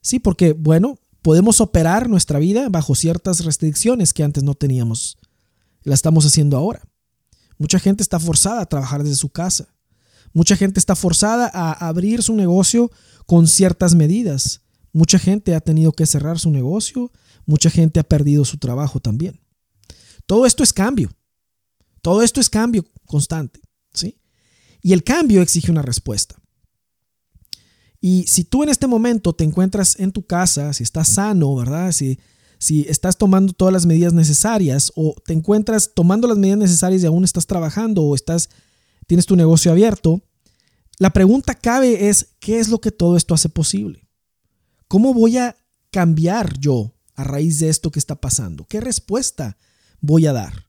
Sí, 0.05 0.19
porque, 0.19 0.53
bueno, 0.53 1.00
podemos 1.24 1.59
operar 1.62 2.07
nuestra 2.09 2.38
vida 2.38 2.69
bajo 2.69 2.93
ciertas 2.93 3.43
restricciones 3.43 4.13
que 4.13 4.21
antes 4.21 4.43
no 4.43 4.53
teníamos. 4.53 5.17
La 5.81 5.95
estamos 5.95 6.27
haciendo 6.27 6.57
ahora. 6.57 6.88
Mucha 7.57 7.79
gente 7.79 8.03
está 8.03 8.19
forzada 8.19 8.62
a 8.62 8.65
trabajar 8.67 9.01
desde 9.01 9.15
su 9.15 9.29
casa. 9.29 9.67
Mucha 10.31 10.55
gente 10.55 10.79
está 10.79 10.95
forzada 10.95 11.50
a 11.51 11.88
abrir 11.88 12.21
su 12.21 12.35
negocio 12.35 12.91
con 13.25 13.47
ciertas 13.47 13.95
medidas. 13.95 14.62
Mucha 14.93 15.17
gente 15.17 15.55
ha 15.55 15.59
tenido 15.59 15.91
que 15.91 16.05
cerrar 16.05 16.38
su 16.38 16.51
negocio. 16.51 17.12
Mucha 17.47 17.71
gente 17.71 18.00
ha 18.00 18.03
perdido 18.03 18.45
su 18.45 18.59
trabajo 18.59 19.00
también. 19.00 19.41
Todo 20.27 20.45
esto 20.45 20.62
es 20.62 20.71
cambio. 20.71 21.09
Todo 22.03 22.21
esto 22.21 22.39
es 22.39 22.51
cambio 22.51 22.85
constante, 23.07 23.59
¿sí? 23.91 24.19
Y 24.83 24.93
el 24.93 25.03
cambio 25.03 25.41
exige 25.41 25.71
una 25.71 25.81
respuesta. 25.81 26.35
Y 28.07 28.27
si 28.27 28.43
tú 28.43 28.62
en 28.62 28.69
este 28.69 28.85
momento 28.85 29.33
te 29.33 29.43
encuentras 29.43 30.00
en 30.00 30.12
tu 30.12 30.27
casa, 30.27 30.71
si 30.74 30.83
estás 30.83 31.07
sano, 31.07 31.55
¿verdad? 31.55 31.91
Si, 31.91 32.19
si 32.59 32.81
estás 32.81 33.17
tomando 33.17 33.51
todas 33.51 33.74
las 33.74 33.88
medidas 33.88 34.13
necesarias 34.13 34.91
o 34.95 35.15
te 35.25 35.33
encuentras 35.33 35.91
tomando 35.95 36.27
las 36.27 36.38
medidas 36.38 36.59
necesarias 36.59 37.01
y 37.01 37.07
aún 37.07 37.24
estás 37.24 37.47
trabajando 37.47 38.03
o 38.03 38.13
estás 38.13 38.50
tienes 39.07 39.25
tu 39.25 39.35
negocio 39.35 39.71
abierto, 39.71 40.21
la 41.00 41.13
pregunta 41.13 41.55
cabe 41.55 42.07
es 42.07 42.35
¿qué 42.39 42.59
es 42.59 42.69
lo 42.69 42.79
que 42.79 42.91
todo 42.91 43.17
esto 43.17 43.33
hace 43.33 43.50
posible? 43.50 44.07
¿Cómo 44.88 45.12
voy 45.12 45.39
a 45.39 45.57
cambiar 45.89 46.59
yo 46.59 46.93
a 47.15 47.24
raíz 47.24 47.57
de 47.57 47.69
esto 47.69 47.89
que 47.89 47.97
está 47.97 48.21
pasando? 48.21 48.67
¿Qué 48.67 48.81
respuesta 48.81 49.57
voy 50.00 50.27
a 50.27 50.33
dar? 50.33 50.67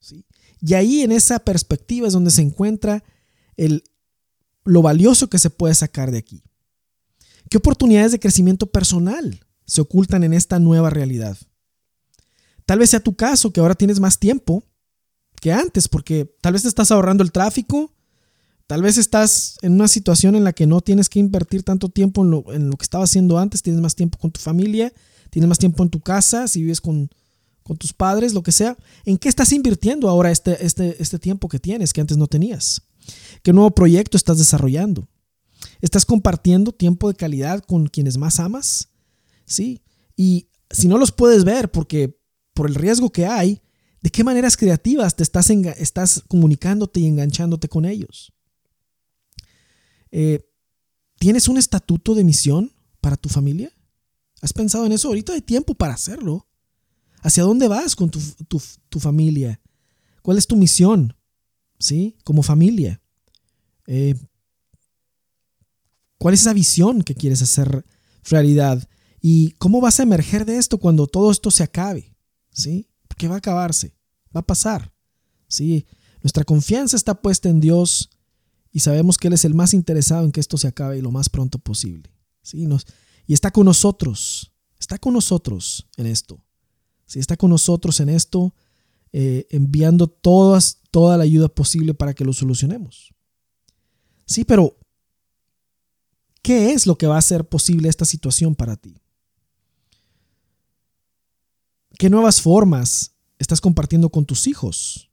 ¿Sí? 0.00 0.26
Y 0.60 0.74
ahí 0.74 1.02
en 1.02 1.12
esa 1.12 1.38
perspectiva 1.38 2.08
es 2.08 2.12
donde 2.12 2.32
se 2.32 2.42
encuentra 2.42 3.04
el, 3.56 3.84
lo 4.64 4.82
valioso 4.82 5.30
que 5.30 5.38
se 5.38 5.48
puede 5.48 5.76
sacar 5.76 6.10
de 6.10 6.18
aquí. 6.18 6.42
¿Qué 7.52 7.58
oportunidades 7.58 8.12
de 8.12 8.18
crecimiento 8.18 8.64
personal 8.68 9.44
se 9.66 9.82
ocultan 9.82 10.24
en 10.24 10.32
esta 10.32 10.58
nueva 10.58 10.88
realidad? 10.88 11.36
Tal 12.64 12.78
vez 12.78 12.88
sea 12.88 13.00
tu 13.00 13.14
caso 13.14 13.52
que 13.52 13.60
ahora 13.60 13.74
tienes 13.74 14.00
más 14.00 14.18
tiempo 14.18 14.64
que 15.38 15.52
antes, 15.52 15.86
porque 15.86 16.34
tal 16.40 16.54
vez 16.54 16.62
te 16.62 16.68
estás 16.68 16.90
ahorrando 16.90 17.22
el 17.22 17.30
tráfico, 17.30 17.92
tal 18.66 18.80
vez 18.80 18.96
estás 18.96 19.58
en 19.60 19.74
una 19.74 19.86
situación 19.86 20.34
en 20.34 20.44
la 20.44 20.54
que 20.54 20.66
no 20.66 20.80
tienes 20.80 21.10
que 21.10 21.18
invertir 21.18 21.62
tanto 21.62 21.90
tiempo 21.90 22.22
en 22.22 22.30
lo, 22.70 22.76
que 22.78 22.84
estaba 22.84 23.04
haciendo 23.04 23.36
antes, 23.36 23.62
tienes 23.62 23.82
más 23.82 23.96
tiempo 23.96 24.16
con 24.16 24.30
tu 24.30 24.40
familia, 24.40 24.90
tienes 25.28 25.46
más 25.46 25.58
tiempo 25.58 25.82
en 25.82 25.90
tu 25.90 26.00
casa, 26.00 26.48
si 26.48 26.62
vives 26.62 26.80
con, 26.80 27.10
con 27.64 27.76
tus 27.76 27.92
padres, 27.92 28.32
lo 28.32 28.42
que 28.42 28.52
sea. 28.52 28.78
¿En 29.04 29.18
qué 29.18 29.28
estás 29.28 29.52
invirtiendo 29.52 30.08
ahora 30.08 30.30
este, 30.30 30.64
este, 30.64 31.02
este 31.02 31.18
tiempo 31.18 31.50
que 31.50 31.58
tienes 31.58 31.92
que 31.92 32.00
antes 32.00 32.16
no 32.16 32.28
tenías? 32.28 32.80
¿Qué 33.42 33.52
nuevo 33.52 33.72
proyecto 33.72 34.16
estás 34.16 34.38
desarrollando? 34.38 35.06
¿Estás 35.80 36.04
compartiendo 36.04 36.72
tiempo 36.72 37.08
de 37.08 37.14
calidad 37.14 37.62
con 37.62 37.86
quienes 37.86 38.18
más 38.18 38.40
amas? 38.40 38.90
Sí. 39.44 39.82
Y 40.16 40.48
si 40.70 40.88
no 40.88 40.98
los 40.98 41.12
puedes 41.12 41.44
ver 41.44 41.70
porque 41.70 42.18
por 42.54 42.68
el 42.68 42.74
riesgo 42.74 43.10
que 43.10 43.26
hay, 43.26 43.60
¿de 44.00 44.10
qué 44.10 44.24
maneras 44.24 44.56
creativas 44.56 45.16
te 45.16 45.22
estás, 45.22 45.50
estás 45.50 46.22
comunicándote 46.28 47.00
y 47.00 47.06
enganchándote 47.06 47.68
con 47.68 47.84
ellos? 47.84 48.32
Eh, 50.10 50.40
¿Tienes 51.18 51.48
un 51.48 51.58
estatuto 51.58 52.14
de 52.14 52.24
misión 52.24 52.72
para 53.00 53.16
tu 53.16 53.28
familia? 53.28 53.72
¿Has 54.40 54.52
pensado 54.52 54.86
en 54.86 54.92
eso? 54.92 55.08
Ahorita 55.08 55.32
hay 55.32 55.40
tiempo 55.40 55.74
para 55.74 55.94
hacerlo. 55.94 56.48
¿Hacia 57.20 57.44
dónde 57.44 57.68
vas 57.68 57.94
con 57.94 58.10
tu, 58.10 58.20
tu 58.88 59.00
familia? 59.00 59.60
¿Cuál 60.22 60.38
es 60.38 60.46
tu 60.46 60.56
misión? 60.56 61.16
¿Sí? 61.78 62.16
Como 62.24 62.42
familia. 62.42 63.00
Eh, 63.86 64.16
¿Cuál 66.22 66.34
es 66.34 66.42
esa 66.42 66.52
visión 66.52 67.02
que 67.02 67.16
quieres 67.16 67.42
hacer 67.42 67.84
realidad? 68.22 68.88
¿Y 69.20 69.54
cómo 69.58 69.80
vas 69.80 69.98
a 69.98 70.04
emerger 70.04 70.44
de 70.46 70.56
esto 70.56 70.78
cuando 70.78 71.08
todo 71.08 71.32
esto 71.32 71.50
se 71.50 71.64
acabe? 71.64 72.14
¿Sí? 72.52 72.88
Porque 73.08 73.26
va 73.26 73.34
a 73.34 73.38
acabarse, 73.38 73.96
va 74.26 74.38
a 74.38 74.46
pasar. 74.46 74.94
¿Sí? 75.48 75.84
Nuestra 76.22 76.44
confianza 76.44 76.94
está 76.94 77.20
puesta 77.20 77.48
en 77.48 77.58
Dios 77.58 78.08
y 78.70 78.78
sabemos 78.78 79.18
que 79.18 79.26
Él 79.26 79.34
es 79.34 79.44
el 79.44 79.54
más 79.54 79.74
interesado 79.74 80.24
en 80.24 80.30
que 80.30 80.38
esto 80.38 80.56
se 80.58 80.68
acabe 80.68 81.02
lo 81.02 81.10
más 81.10 81.28
pronto 81.28 81.58
posible. 81.58 82.14
¿Sí? 82.40 82.68
Y 83.26 83.32
está 83.34 83.50
con 83.50 83.64
nosotros, 83.64 84.52
está 84.78 84.98
con 84.98 85.14
nosotros 85.14 85.88
en 85.96 86.06
esto. 86.06 86.46
¿Sí? 87.04 87.18
Está 87.18 87.36
con 87.36 87.50
nosotros 87.50 87.98
en 87.98 88.10
esto, 88.10 88.54
eh, 89.10 89.48
enviando 89.50 90.06
todas, 90.06 90.82
toda 90.92 91.16
la 91.16 91.24
ayuda 91.24 91.48
posible 91.48 91.94
para 91.94 92.14
que 92.14 92.24
lo 92.24 92.32
solucionemos. 92.32 93.12
Sí, 94.24 94.44
pero 94.44 94.78
¿qué 96.42 96.72
es 96.72 96.86
lo 96.86 96.98
que 96.98 97.06
va 97.06 97.16
a 97.16 97.20
hacer 97.20 97.48
posible 97.48 97.88
esta 97.88 98.04
situación 98.04 98.54
para 98.54 98.76
ti? 98.76 99.00
¿Qué 101.98 102.10
nuevas 102.10 102.40
formas 102.40 103.14
estás 103.38 103.60
compartiendo 103.60 104.10
con 104.10 104.26
tus 104.26 104.46
hijos? 104.46 105.10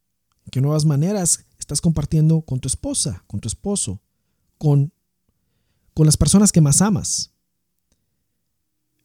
¿Qué 0.51 0.59
nuevas 0.59 0.85
maneras 0.85 1.45
estás 1.59 1.81
compartiendo 1.81 2.41
con 2.41 2.59
tu 2.59 2.67
esposa, 2.67 3.23
con 3.27 3.39
tu 3.39 3.47
esposo, 3.47 4.01
con, 4.57 4.91
con 5.93 6.07
las 6.07 6.17
personas 6.17 6.51
que 6.51 6.61
más 6.61 6.81
amas? 6.81 7.31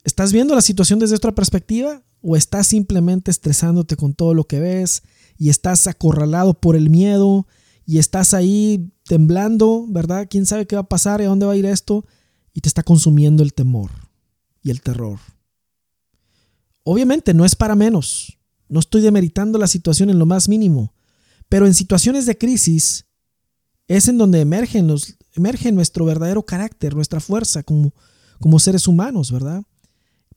¿Estás 0.02 0.32
viendo 0.32 0.54
la 0.54 0.62
situación 0.62 0.98
desde 0.98 1.16
otra 1.16 1.34
perspectiva 1.34 2.02
o 2.22 2.36
estás 2.36 2.66
simplemente 2.66 3.30
estresándote 3.30 3.96
con 3.96 4.14
todo 4.14 4.32
lo 4.32 4.44
que 4.44 4.60
ves 4.60 5.02
y 5.36 5.50
estás 5.50 5.86
acorralado 5.86 6.54
por 6.54 6.76
el 6.76 6.88
miedo 6.88 7.46
y 7.86 7.98
estás 7.98 8.34
ahí 8.34 8.92
temblando, 9.04 9.86
¿verdad? 9.88 10.26
¿Quién 10.28 10.46
sabe 10.46 10.66
qué 10.66 10.76
va 10.76 10.82
a 10.82 10.88
pasar 10.88 11.20
y 11.20 11.24
a 11.24 11.28
dónde 11.28 11.46
va 11.46 11.52
a 11.52 11.56
ir 11.56 11.66
esto? 11.66 12.06
Y 12.52 12.60
te 12.60 12.68
está 12.68 12.82
consumiendo 12.82 13.42
el 13.42 13.52
temor 13.52 13.90
y 14.62 14.70
el 14.70 14.80
terror. 14.80 15.18
Obviamente 16.82 17.34
no 17.34 17.44
es 17.44 17.54
para 17.54 17.74
menos. 17.74 18.38
No 18.68 18.80
estoy 18.80 19.02
demeritando 19.02 19.58
la 19.58 19.66
situación 19.66 20.10
en 20.10 20.18
lo 20.18 20.26
más 20.26 20.48
mínimo. 20.48 20.94
Pero 21.48 21.66
en 21.66 21.74
situaciones 21.74 22.26
de 22.26 22.38
crisis 22.38 23.06
es 23.86 24.08
en 24.08 24.18
donde 24.18 24.40
emergen 24.40 24.94
emerge 25.34 25.72
nuestro 25.72 26.04
verdadero 26.04 26.44
carácter, 26.44 26.94
nuestra 26.94 27.20
fuerza 27.20 27.62
como, 27.62 27.92
como 28.40 28.58
seres 28.58 28.88
humanos, 28.88 29.30
¿verdad? 29.30 29.62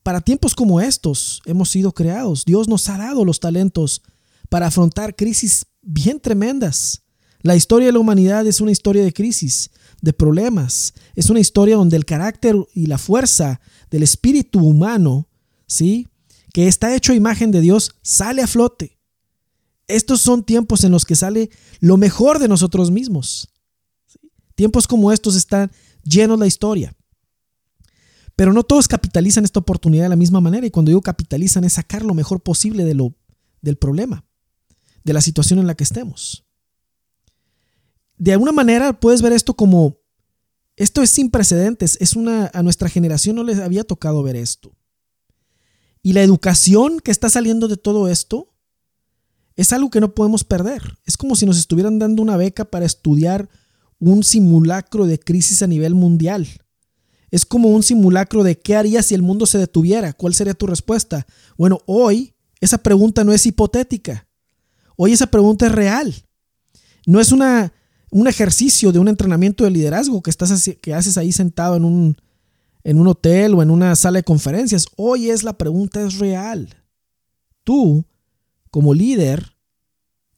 Para 0.02 0.20
tiempos 0.20 0.54
como 0.54 0.80
estos 0.80 1.40
hemos 1.46 1.70
sido 1.70 1.92
creados. 1.92 2.44
Dios 2.44 2.68
nos 2.68 2.88
ha 2.88 2.98
dado 2.98 3.24
los 3.24 3.40
talentos 3.40 4.02
para 4.48 4.66
afrontar 4.66 5.16
crisis 5.16 5.66
bien 5.82 6.20
tremendas. 6.20 7.04
La 7.42 7.54
historia 7.54 7.86
de 7.86 7.92
la 7.92 8.00
humanidad 8.00 8.46
es 8.46 8.60
una 8.60 8.72
historia 8.72 9.04
de 9.04 9.12
crisis, 9.12 9.70
de 10.00 10.12
problemas. 10.12 10.94
Es 11.14 11.30
una 11.30 11.40
historia 11.40 11.76
donde 11.76 11.96
el 11.96 12.04
carácter 12.04 12.56
y 12.74 12.86
la 12.86 12.98
fuerza 12.98 13.60
del 13.90 14.02
espíritu 14.02 14.60
humano, 14.60 15.28
¿sí? 15.66 16.08
que 16.52 16.66
está 16.66 16.94
hecho 16.94 17.12
a 17.12 17.16
imagen 17.16 17.50
de 17.52 17.60
Dios, 17.60 17.94
sale 18.02 18.42
a 18.42 18.46
flote. 18.46 18.98
Estos 19.86 20.20
son 20.20 20.42
tiempos 20.42 20.82
en 20.84 20.90
los 20.90 21.04
que 21.04 21.14
sale 21.14 21.50
lo 21.80 21.96
mejor 21.96 22.40
de 22.40 22.48
nosotros 22.48 22.90
mismos. 22.90 23.48
Tiempos 24.54 24.86
como 24.88 25.12
estos 25.12 25.36
están 25.36 25.70
llenos 26.02 26.38
la 26.38 26.46
historia. 26.46 26.94
Pero 28.34 28.52
no 28.52 28.64
todos 28.64 28.88
capitalizan 28.88 29.44
esta 29.44 29.60
oportunidad 29.60 30.04
de 30.04 30.08
la 30.10 30.16
misma 30.16 30.40
manera 30.40 30.66
y 30.66 30.70
cuando 30.70 30.90
digo 30.90 31.00
capitalizan 31.00 31.64
es 31.64 31.74
sacar 31.74 32.04
lo 32.04 32.14
mejor 32.14 32.42
posible 32.42 32.84
de 32.84 32.94
lo, 32.94 33.14
del 33.62 33.76
problema, 33.76 34.24
de 35.04 35.12
la 35.12 35.20
situación 35.20 35.60
en 35.60 35.66
la 35.66 35.74
que 35.74 35.84
estemos 35.84 36.47
de 38.18 38.32
alguna 38.32 38.52
manera 38.52 38.98
puedes 38.98 39.22
ver 39.22 39.32
esto 39.32 39.54
como, 39.54 39.98
esto 40.76 41.02
es 41.02 41.10
sin 41.10 41.30
precedentes, 41.30 41.96
es 42.00 42.14
una, 42.14 42.50
a 42.52 42.62
nuestra 42.62 42.88
generación 42.88 43.36
no 43.36 43.44
les 43.44 43.58
había 43.58 43.84
tocado 43.84 44.22
ver 44.22 44.36
esto. 44.36 44.72
Y 46.02 46.12
la 46.12 46.22
educación 46.22 47.00
que 47.00 47.10
está 47.10 47.28
saliendo 47.28 47.68
de 47.68 47.76
todo 47.76 48.08
esto 48.08 48.54
es 49.56 49.72
algo 49.72 49.90
que 49.90 50.00
no 50.00 50.14
podemos 50.14 50.44
perder. 50.44 50.98
Es 51.04 51.16
como 51.16 51.34
si 51.34 51.44
nos 51.44 51.58
estuvieran 51.58 51.98
dando 51.98 52.22
una 52.22 52.36
beca 52.36 52.64
para 52.64 52.86
estudiar 52.86 53.48
un 53.98 54.22
simulacro 54.22 55.06
de 55.06 55.18
crisis 55.18 55.62
a 55.62 55.66
nivel 55.66 55.94
mundial. 55.94 56.46
Es 57.30 57.44
como 57.44 57.68
un 57.68 57.82
simulacro 57.82 58.44
de 58.44 58.58
qué 58.58 58.76
harías 58.76 59.06
si 59.06 59.14
el 59.14 59.22
mundo 59.22 59.46
se 59.46 59.58
detuviera. 59.58 60.12
¿Cuál 60.12 60.34
sería 60.34 60.54
tu 60.54 60.66
respuesta? 60.66 61.26
Bueno, 61.56 61.80
hoy 61.86 62.34
esa 62.60 62.78
pregunta 62.78 63.24
no 63.24 63.32
es 63.32 63.44
hipotética. 63.46 64.28
Hoy 64.96 65.12
esa 65.12 65.26
pregunta 65.26 65.66
es 65.66 65.72
real. 65.72 66.14
No 67.04 67.20
es 67.20 67.32
una 67.32 67.72
un 68.10 68.26
ejercicio 68.26 68.92
de 68.92 68.98
un 68.98 69.08
entrenamiento 69.08 69.64
de 69.64 69.70
liderazgo 69.70 70.22
que, 70.22 70.30
estás, 70.30 70.70
que 70.80 70.94
haces 70.94 71.18
ahí 71.18 71.32
sentado 71.32 71.76
en 71.76 71.84
un, 71.84 72.16
en 72.84 72.98
un 72.98 73.06
hotel 73.06 73.54
o 73.54 73.62
en 73.62 73.70
una 73.70 73.94
sala 73.96 74.18
de 74.18 74.24
conferencias. 74.24 74.86
Hoy 74.96 75.30
es 75.30 75.42
la 75.42 75.58
pregunta 75.58 76.00
es 76.00 76.18
real. 76.18 76.74
Tú, 77.64 78.04
como 78.70 78.94
líder, 78.94 79.54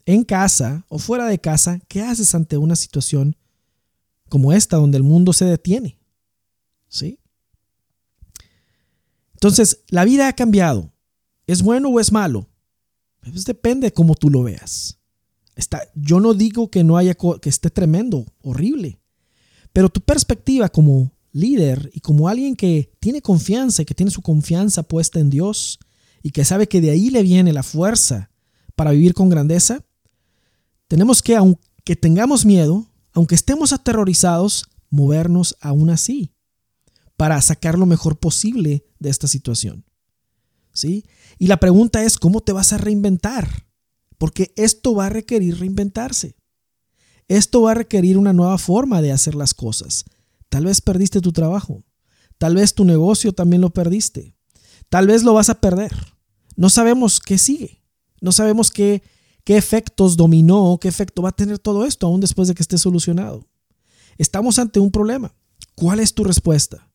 en 0.05 0.25
casa 0.25 0.85
o 0.89 0.99
fuera 0.99 1.27
de 1.27 1.39
casa, 1.39 1.81
¿qué 1.87 2.03
haces 2.03 2.35
ante 2.35 2.57
una 2.57 2.75
situación 2.75 3.37
como 4.29 4.53
esta 4.53 4.77
donde 4.77 4.97
el 4.97 5.05
mundo 5.05 5.33
se 5.33 5.45
detiene? 5.45 5.99
¿Sí? 6.89 7.21
Entonces, 9.35 9.85
la 9.89 10.05
vida 10.05 10.29
ha 10.29 10.33
cambiado. 10.33 10.93
¿Es 11.47 11.62
bueno 11.62 11.89
o 11.89 12.00
es 12.00 12.12
malo? 12.12 12.49
Pues 13.21 13.45
depende 13.45 13.89
de 13.89 13.93
cómo 13.93 14.15
tú 14.15 14.29
lo 14.31 14.43
veas 14.43 15.00
yo 15.95 16.21
no 16.21 16.35
digo 16.35 16.71
que 16.71 16.85
no 16.85 16.97
haya 16.97 17.14
que 17.14 17.49
esté 17.49 17.71
tremendo, 17.71 18.26
horrible, 18.42 19.00
pero 19.73 19.88
tu 19.88 20.00
perspectiva 20.00 20.69
como 20.69 21.12
líder 21.33 21.90
y 21.95 22.00
como 22.00 22.28
alguien 22.28 22.57
que 22.57 22.92
tiene 23.00 23.23
confianza 23.23 23.83
y 23.83 23.85
que 23.85 23.95
tiene 23.95 24.11
su 24.11 24.23
confianza 24.23 24.83
puesta 24.83 25.21
en 25.21 25.30
Dios 25.30 25.78
y 26.23 26.30
que 26.30 26.45
sabe 26.45 26.69
que 26.69 26.80
de 26.80 26.90
ahí 26.90 27.11
le 27.11 27.23
viene 27.23 27.52
la 27.52 27.62
fuerza 27.62 28.30
para 28.75 28.90
vivir 28.92 29.14
con 29.14 29.28
grandeza, 29.28 29.85
tenemos 30.88 31.23
que, 31.23 31.37
aunque 31.37 31.97
tengamos 31.97 32.45
miedo, 32.45 32.87
aunque 33.12 33.35
estemos 33.35 33.73
aterrorizados, 33.73 34.66
movernos 34.90 35.57
aún 35.61 35.90
así 35.90 36.33
para 37.16 37.40
sacar 37.42 37.78
lo 37.78 37.87
mejor 37.87 38.19
posible 38.19 38.87
de 38.99 39.11
esta 39.11 39.28
situación. 39.28 39.85
¿Sí? 40.73 41.04
Y 41.38 41.49
la 41.49 41.59
pregunta 41.59 42.02
es, 42.02 42.16
¿cómo 42.16 42.40
te 42.40 42.52
vas 42.52 42.73
a 42.73 42.78
reinventar? 42.78 43.66
Porque 44.21 44.53
esto 44.57 44.95
va 44.95 45.07
a 45.07 45.09
requerir 45.09 45.59
reinventarse. 45.61 46.37
Esto 47.27 47.62
va 47.62 47.71
a 47.71 47.75
requerir 47.75 48.19
una 48.19 48.35
nueva 48.35 48.59
forma 48.59 49.00
de 49.00 49.12
hacer 49.12 49.35
las 49.35 49.55
cosas. 49.55 50.05
Tal 50.50 50.67
vez 50.67 50.83
perdiste 50.83 51.23
tu 51.23 51.33
trabajo. 51.33 51.85
Tal 52.37 52.57
vez 52.57 52.75
tu 52.75 52.85
negocio 52.85 53.33
también 53.33 53.62
lo 53.62 53.71
perdiste. 53.71 54.37
Tal 54.91 55.07
vez 55.07 55.23
lo 55.23 55.33
vas 55.33 55.49
a 55.49 55.62
perder. 55.62 55.97
No 56.55 56.69
sabemos 56.69 57.19
qué 57.19 57.39
sigue. 57.39 57.83
No 58.21 58.31
sabemos 58.31 58.71
qué, 58.71 59.03
qué 59.43 59.57
efectos 59.57 60.19
dominó, 60.19 60.77
qué 60.79 60.89
efecto 60.89 61.23
va 61.23 61.31
a 61.31 61.37
tener 61.37 61.59
todo 61.59 61.87
esto 61.87 62.07
aún 62.07 62.21
después 62.21 62.47
de 62.47 62.55
que 62.55 62.62
esté 62.62 62.77
solucionado. 62.77 63.49
Estamos 64.19 64.59
ante 64.59 64.81
un 64.81 64.91
problema. 64.91 65.35
¿Cuál 65.75 65.99
es 65.99 66.12
tu 66.12 66.25
respuesta? 66.25 66.93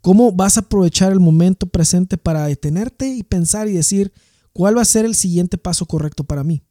¿Cómo 0.00 0.32
vas 0.32 0.56
a 0.56 0.62
aprovechar 0.62 1.12
el 1.12 1.20
momento 1.20 1.68
presente 1.68 2.18
para 2.18 2.48
detenerte 2.48 3.06
y 3.06 3.22
pensar 3.22 3.68
y 3.68 3.74
decir 3.74 4.12
cuál 4.54 4.78
va 4.78 4.82
a 4.82 4.86
ser 4.86 5.04
el 5.04 5.14
siguiente 5.14 5.58
paso 5.58 5.84
correcto 5.84 6.24
para 6.24 6.42
mí? 6.42 6.64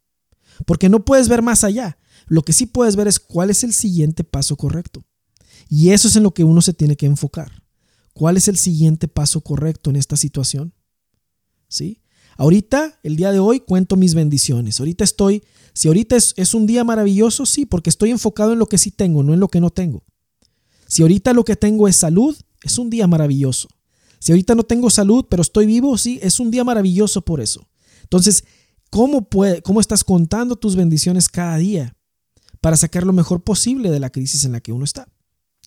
Porque 0.66 0.90
no 0.90 1.06
puedes 1.06 1.30
ver 1.30 1.44
más 1.44 1.64
allá. 1.64 2.00
Lo 2.26 2.42
que 2.42 2.54
sí 2.54 2.66
puedes 2.66 2.96
ver 2.96 3.08
es 3.08 3.20
cuál 3.20 3.52
es 3.52 3.64
el 3.64 3.74
siguiente 3.74 4.24
paso 4.24 4.56
correcto. 4.56 5.06
Y 5.70 5.92
eso 5.92 6.08
es 6.08 6.16
en 6.16 6.24
lo 6.24 6.34
que 6.34 6.44
uno 6.44 6.62
se 6.62 6.74
tiene 6.74 6.96
que 6.96 7.06
enfocar. 7.06 7.64
¿Cuál 8.14 8.38
es 8.38 8.48
el 8.48 8.58
siguiente 8.58 9.08
paso 9.08 9.42
correcto 9.42 9.90
en 9.90 9.98
esta 9.98 10.16
situación? 10.16 10.74
¿Sí? 11.68 12.02
Ahorita, 12.38 13.00
el 13.04 13.16
día 13.16 13.32
de 13.32 13.40
hoy, 13.40 13.60
cuento 13.60 13.96
mis 13.96 14.16
bendiciones. 14.16 14.80
Ahorita 14.80 15.04
estoy, 15.04 15.44
si 15.74 15.88
ahorita 15.88 16.16
es, 16.16 16.34
es, 16.38 16.54
un 16.54 16.66
día 16.66 16.84
maravilloso, 16.84 17.46
sí, 17.46 17.66
porque 17.66 17.90
estoy 17.90 18.12
enfocado 18.12 18.54
en 18.54 18.60
lo 18.60 18.68
que 18.68 18.78
sí 18.78 18.92
tengo, 18.92 19.24
no 19.24 19.34
en 19.34 19.40
lo 19.40 19.50
que 19.50 19.62
no 19.62 19.70
tengo. 19.70 20.04
Si 20.88 21.02
ahorita 21.02 21.34
lo 21.34 21.44
que 21.44 21.56
tengo 21.56 21.88
es 21.88 21.96
salud, 21.96 22.36
es 22.64 22.78
un 22.78 22.90
día 22.90 23.08
maravilloso. 23.08 23.68
Si 24.20 24.32
ahorita 24.32 24.56
no 24.56 24.64
tengo 24.64 24.90
salud, 24.90 25.26
pero 25.30 25.42
estoy 25.42 25.66
vivo, 25.66 25.98
sí, 25.98 26.20
es 26.22 26.40
un 26.40 26.50
día 26.50 26.64
maravilloso 26.64 27.22
por 27.22 27.42
eso. 27.42 27.68
Entonces, 28.14 28.44
¿cómo, 28.92 29.80
estás 29.82 30.04
contando 30.04 30.56
tus 30.56 30.76
bendiciones 30.76 31.28
cada 31.28 31.58
día 31.58 31.98
para 32.62 32.78
sacar 32.78 33.08
lo 33.08 33.12
mejor 33.12 33.44
posible 33.44 33.90
de 33.90 34.00
la 34.00 34.12
crisis 34.12 34.46
en 34.46 34.52
la 34.52 34.62
que 34.62 34.72
uno 34.72 34.86
está? 34.86 35.08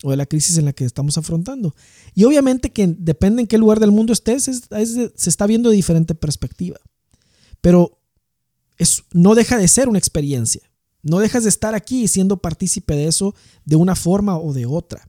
o 0.02 0.10
de 0.10 0.16
la 0.18 0.26
crisis 0.26 0.58
en 0.58 0.66
la 0.66 0.74
que 0.74 0.84
estamos 0.84 1.16
afrontando. 1.16 1.74
Y 2.14 2.24
obviamente 2.24 2.70
que 2.70 2.86
depende 2.86 3.40
en 3.40 3.48
qué 3.48 3.56
lugar 3.56 3.80
del 3.80 3.92
mundo 3.92 4.12
estés, 4.12 4.44
se 4.44 5.30
está 5.30 5.46
viendo 5.46 5.70
de 5.70 5.76
diferente 5.76 6.14
perspectiva. 6.14 6.78
Pero 7.62 7.98
no 9.12 9.34
deja 9.34 9.56
de 9.56 9.66
ser 9.66 9.88
una 9.88 9.98
experiencia. 9.98 10.60
No 11.02 11.18
dejas 11.18 11.44
de 11.44 11.48
estar 11.48 11.74
aquí 11.74 12.06
siendo 12.08 12.36
partícipe 12.36 12.94
de 12.94 13.08
eso 13.08 13.34
de 13.64 13.76
una 13.76 13.96
forma 13.96 14.38
o 14.38 14.52
de 14.52 14.66
otra. 14.66 15.08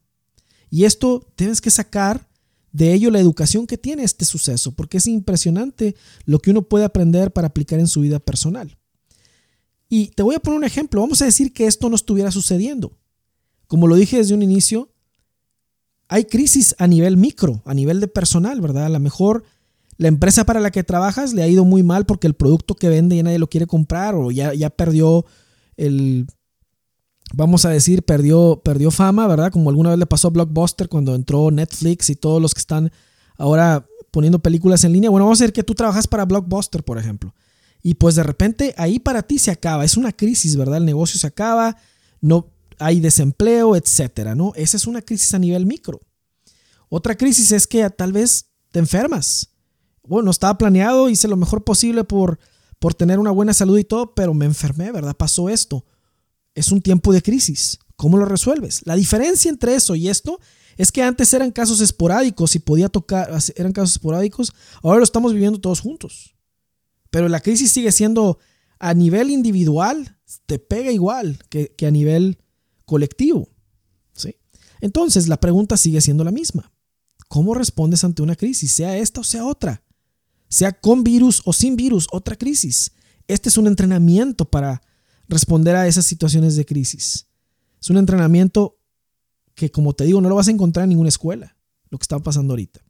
Y 0.70 0.86
esto 0.86 1.28
tienes 1.36 1.60
que 1.60 1.70
sacar 1.70 2.30
de 2.72 2.94
ello 2.94 3.12
la 3.12 3.20
educación 3.20 3.68
que 3.68 3.78
tiene 3.78 4.04
este 4.04 4.26
suceso, 4.26 4.74
porque 4.74 4.98
es 4.98 5.08
impresionante 5.08 5.96
lo 6.26 6.40
que 6.40 6.52
uno 6.52 6.64
puede 6.64 6.86
aprender 6.86 7.32
para 7.32 7.48
aplicar 7.48 7.80
en 7.80 7.88
su 7.88 8.02
vida 8.02 8.20
personal. 8.20 8.78
Y 9.90 10.08
te 10.08 10.24
voy 10.24 10.36
a 10.36 10.40
poner 10.40 10.58
un 10.58 10.66
ejemplo. 10.66 11.02
Vamos 11.02 11.22
a 11.22 11.26
decir 11.26 11.54
que 11.54 11.66
esto 11.66 11.90
no 11.90 11.96
estuviera 11.96 12.32
sucediendo. 12.32 12.98
Como 13.68 13.88
lo 13.88 13.96
dije 13.96 14.18
desde 14.18 14.34
un 14.34 14.44
inicio, 14.44 14.90
hay 16.10 16.26
crisis 16.26 16.76
a 16.78 16.88
nivel 16.88 17.18
micro, 17.18 17.62
a 17.66 17.74
nivel 17.74 18.00
de 18.00 18.08
personal, 18.08 18.62
¿verdad? 18.62 18.86
A 18.86 18.90
lo 18.90 19.00
mejor 19.00 19.44
la 19.98 20.08
empresa 20.08 20.46
para 20.46 20.60
la 20.60 20.72
que 20.72 20.84
trabajas 20.84 21.34
le 21.34 21.42
ha 21.42 21.48
ido 21.48 21.66
muy 21.66 21.84
mal 21.84 22.06
porque 22.06 22.28
el 22.28 22.36
producto 22.36 22.76
que 22.76 22.90
vende 22.90 23.16
ya 23.16 23.24
nadie 23.24 23.40
lo 23.40 23.50
quiere 23.50 23.66
comprar 23.66 24.16
o 24.16 24.32
ya, 24.32 24.54
ya 24.54 24.70
perdió 24.70 25.26
el, 25.76 26.28
vamos 27.34 27.66
a 27.66 27.70
decir, 27.70 28.04
perdió, 28.04 28.62
perdió 28.64 28.92
fama, 28.92 29.28
¿verdad? 29.28 29.52
Como 29.52 29.70
alguna 29.70 29.90
vez 29.92 30.00
le 30.00 30.06
pasó 30.06 30.30
a 30.30 30.32
Blockbuster 30.32 30.90
cuando 30.90 31.16
entró 31.16 31.52
Netflix 31.52 32.10
y 32.10 32.16
todos 32.16 32.42
los 32.42 32.54
que 32.54 32.60
están 32.60 32.92
ahora 33.38 33.86
poniendo 34.12 34.40
películas 34.40 34.84
en 34.84 34.94
línea. 34.94 35.10
Bueno, 35.10 35.26
vamos 35.26 35.42
a 35.42 35.44
decir 35.44 35.54
que 35.54 35.64
tú 35.64 35.76
trabajas 35.76 36.08
para 36.08 36.26
Blockbuster, 36.26 36.84
por 36.84 36.98
ejemplo. 36.98 37.34
Y 37.84 37.96
pues 37.96 38.16
de 38.16 38.24
repente 38.24 38.74
ahí 38.78 39.00
para 39.00 39.22
ti 39.22 39.40
se 39.40 39.52
acaba, 39.52 39.86
es 39.86 39.98
una 39.98 40.12
crisis, 40.12 40.56
¿verdad? 40.56 40.78
El 40.78 40.86
negocio 40.86 41.20
se 41.20 41.28
acaba, 41.28 41.78
no, 42.22 42.48
hay 42.80 43.00
desempleo, 43.00 43.76
etcétera, 43.76 44.36
¿no? 44.36 44.54
Esa 44.56 44.78
es 44.78 44.88
una 44.88 45.02
crisis 45.02 45.34
a 45.34 45.40
nivel 45.40 45.66
micro. 45.66 46.02
Otra 46.90 47.16
crisis 47.16 47.52
es 47.52 47.68
que 47.68 47.90
tal 47.90 48.14
vez 48.14 48.48
te 48.72 48.80
enfermas. 48.80 49.50
Bueno, 50.04 50.32
estaba 50.32 50.58
planeado, 50.58 51.10
hice 51.10 51.28
lo 51.28 51.36
mejor 51.36 51.64
posible 51.64 52.04
por, 52.04 52.40
por 52.80 52.94
tener 52.94 53.20
una 53.20 53.32
buena 53.32 53.54
salud 53.54 53.78
y 53.78 53.84
todo, 53.84 54.14
pero 54.16 54.34
me 54.34 54.46
enfermé, 54.46 54.92
¿verdad? 54.92 55.16
Pasó 55.16 55.50
esto. 55.50 55.86
Es 56.58 56.72
un 56.72 56.82
tiempo 56.82 57.14
de 57.14 57.22
crisis. 57.22 57.78
¿Cómo 57.96 58.18
lo 58.18 58.26
resuelves? 58.26 58.82
La 58.86 58.96
diferencia 58.96 59.48
entre 59.48 59.76
eso 59.76 59.94
y 59.94 60.10
esto 60.10 60.40
es 60.76 60.92
que 60.92 61.04
antes 61.04 61.32
eran 61.36 61.52
casos 61.52 61.82
esporádicos 61.82 62.56
y 62.56 62.60
podía 62.60 62.90
tocar, 62.90 63.30
eran 63.56 63.74
casos 63.74 63.92
esporádicos, 63.92 64.52
ahora 64.82 64.98
lo 64.98 65.04
estamos 65.04 65.34
viviendo 65.34 65.62
todos 65.62 65.82
juntos. 65.82 66.36
Pero 67.12 67.30
la 67.30 67.42
crisis 67.42 67.72
sigue 67.72 67.92
siendo 67.92 68.40
a 68.80 68.96
nivel 68.96 69.30
individual, 69.30 70.18
te 70.48 70.58
pega 70.58 70.92
igual 70.92 71.38
que, 71.50 71.76
a 71.86 71.92
nivel 71.92 72.40
colectivo. 72.86 73.50
¿sí? 74.14 74.36
Entonces, 74.82 75.28
la 75.28 75.40
pregunta 75.40 75.78
sigue 75.78 76.02
siendo 76.02 76.24
la 76.24 76.32
misma. 76.32 76.72
¿Cómo 77.28 77.54
respondes 77.54 78.04
ante 78.04 78.24
una 78.24 78.36
crisis, 78.36 78.72
sea 78.72 78.98
esta 78.98 79.22
o 79.22 79.24
sea 79.24 79.46
otra? 79.46 79.84
Sea 80.50 80.72
con 80.72 81.04
virus 81.04 81.44
o 81.46 81.54
sin 81.54 81.76
virus, 81.76 82.08
otra 82.12 82.36
crisis. 82.36 82.94
Este 83.28 83.50
es 83.50 83.58
un 83.58 83.68
entrenamiento 83.68 84.46
para 84.46 84.82
responder 85.28 85.76
a 85.76 85.88
esas 85.88 86.06
situaciones 86.06 86.56
de 86.56 86.66
crisis. 86.66 87.28
Es 87.82 87.90
un 87.90 87.98
entrenamiento 87.98 88.80
que, 89.56 89.72
como 89.72 89.94
te 89.94 90.04
digo, 90.04 90.22
no 90.22 90.30
lo 90.30 90.36
vas 90.36 90.48
a 90.48 90.52
encontrar 90.52 90.84
en 90.84 90.90
ninguna 90.90 91.10
escuela, 91.10 91.56
lo 91.90 91.98
que 91.98 92.04
está 92.04 92.20
pasando 92.20 92.54
ahorita. 92.54 92.82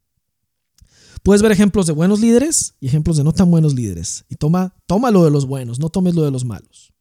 Puedes 1.23 1.41
ver 1.41 1.51
ejemplos 1.51 1.87
de 1.87 1.93
buenos 1.93 2.19
líderes 2.19 2.75
y 2.79 2.87
ejemplos 2.87 3.17
de 3.17 3.23
no 3.23 3.33
tan 3.33 3.49
buenos 3.49 3.73
líderes. 3.73 4.25
Y 4.29 4.35
toma, 4.35 4.75
toma 4.85 5.11
lo 5.11 5.23
de 5.23 5.31
los 5.31 5.45
buenos, 5.45 5.79
no 5.79 5.89
tomes 5.89 6.15
lo 6.15 6.23
de 6.23 6.31
los 6.31 6.45
malos. 6.45 6.93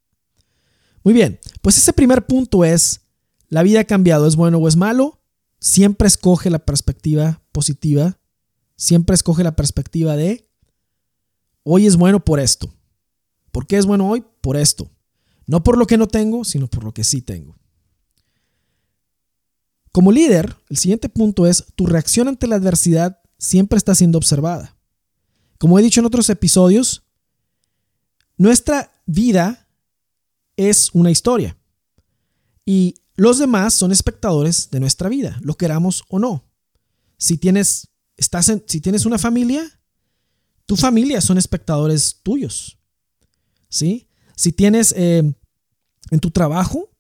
Muy 1.05 1.14
bien, 1.14 1.38
pues 1.62 1.79
ese 1.79 1.92
primer 1.92 2.27
punto 2.27 2.64
es, 2.64 3.03
la 3.49 3.62
vida 3.62 3.81
ha 3.81 3.85
cambiado, 3.85 4.27
¿es 4.27 4.35
bueno 4.35 4.59
o 4.59 4.66
es 4.66 4.77
malo? 4.77 5.20
Siempre 5.61 6.09
escoge 6.09 6.51
la 6.51 6.59
perspectiva 6.59 7.42
positiva, 7.53 8.18
siempre 8.77 9.14
escoge 9.14 9.44
la 9.44 9.55
perspectiva 9.55 10.16
de, 10.16 10.51
hoy 11.62 11.87
es 11.87 11.96
bueno 11.96 12.25
por 12.25 12.40
esto. 12.40 12.75
¿Por 13.53 13.66
qué 13.66 13.79
es 13.79 13.87
bueno 13.87 14.09
hoy? 14.09 14.25
Por 14.40 14.57
esto. 14.57 14.90
No 15.46 15.62
por 15.62 15.78
lo 15.78 15.87
que 15.87 15.96
no 15.96 16.09
tengo, 16.09 16.44
sino 16.44 16.66
por 16.66 16.85
lo 16.85 16.92
que 16.92 17.04
sí 17.04 17.22
tengo. 17.22 17.56
Como 19.92 20.12
líder, 20.12 20.56
el 20.68 20.76
siguiente 20.76 21.09
punto 21.09 21.46
es, 21.46 21.64
tu 21.74 21.87
reacción 21.87 22.28
ante 22.28 22.46
la 22.46 22.56
adversidad 22.56 23.20
siempre 23.38 23.78
está 23.78 23.94
siendo 23.94 24.18
observada. 24.18 24.76
Como 25.59 25.78
he 25.78 25.82
dicho 25.82 26.00
en 26.00 26.06
otros 26.06 26.28
episodios, 26.28 27.04
nuestra 28.37 28.92
vida 29.06 29.68
es 30.56 30.90
una 30.92 31.11
historia. 31.11 31.56
Y 32.64 32.96
los 33.14 33.38
demás 33.38 33.74
son 33.74 33.92
espectadores 33.92 34.70
de 34.70 34.80
nuestra 34.80 35.09
vida, 35.09 35.38
lo 35.40 35.56
queramos 35.56 36.04
o 36.09 36.18
no. 36.18 36.44
Si 37.16 37.38
tienes, 37.38 37.88
estás 38.16 38.52
si 38.66 38.80
tienes 38.80 39.06
una 39.06 39.18
familia, 39.18 39.80
tu 40.66 40.76
familia 40.76 41.20
son 41.20 41.38
espectadores 41.38 42.20
tuyos. 42.22 42.78
¿Sí? 43.68 44.09
Si 44.37 44.53
tienes 44.53 44.94
eh, 44.96 45.35
en 46.11 46.20
tu 46.20 46.31
trabajo, 46.31 46.90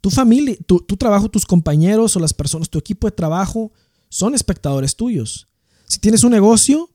tu 0.00 0.10
familia, 0.10 0.56
tu, 0.66 0.80
tu, 0.80 0.96
trabajo, 0.96 1.28
tus 1.28 1.46
compañeros 1.46 2.16
o 2.16 2.20
las 2.20 2.34
personas, 2.34 2.68
tu 2.68 2.78
equipo 2.78 3.06
de 3.06 3.12
trabajo 3.12 3.72
son 4.08 4.34
espectadores 4.34 4.96
tuyos. 4.96 5.48
Si 5.84 6.00
tienes 6.00 6.24
un 6.24 6.32
negocio, 6.32 6.90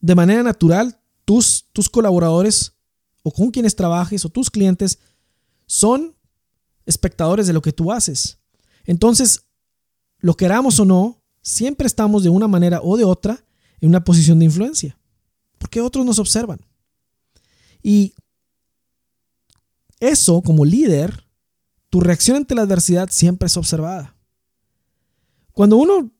de 0.00 0.14
manera 0.14 0.42
natural, 0.42 1.00
tus, 1.24 1.66
tus 1.72 1.88
colaboradores 1.88 2.74
o 3.22 3.30
con 3.30 3.50
quienes 3.50 3.76
trabajes 3.76 4.24
o 4.24 4.28
tus 4.28 4.50
clientes 4.50 4.98
son 5.66 6.16
espectadores 6.86 7.46
de 7.46 7.52
lo 7.52 7.62
que 7.62 7.72
tú 7.72 7.92
haces. 7.92 8.38
Entonces, 8.84 9.44
lo 10.18 10.34
queramos 10.34 10.80
o 10.80 10.84
no, 10.84 11.22
siempre 11.42 11.86
estamos 11.86 12.22
de 12.22 12.30
una 12.30 12.48
manera 12.48 12.80
o 12.82 12.96
de 12.96 13.04
otra 13.04 13.44
en 13.80 13.88
una 13.88 14.04
posición 14.04 14.38
de 14.38 14.46
influencia, 14.46 14.98
porque 15.58 15.80
otros 15.80 16.04
nos 16.04 16.18
observan. 16.18 16.60
Y 17.82 18.14
eso, 20.00 20.42
como 20.42 20.64
líder, 20.64 21.24
tu 21.90 22.00
reacción 22.00 22.38
ante 22.38 22.54
la 22.54 22.62
adversidad 22.62 23.08
siempre 23.10 23.46
es 23.46 23.56
observada. 23.56 24.16
Cuando 25.52 25.76
uno 25.76 26.10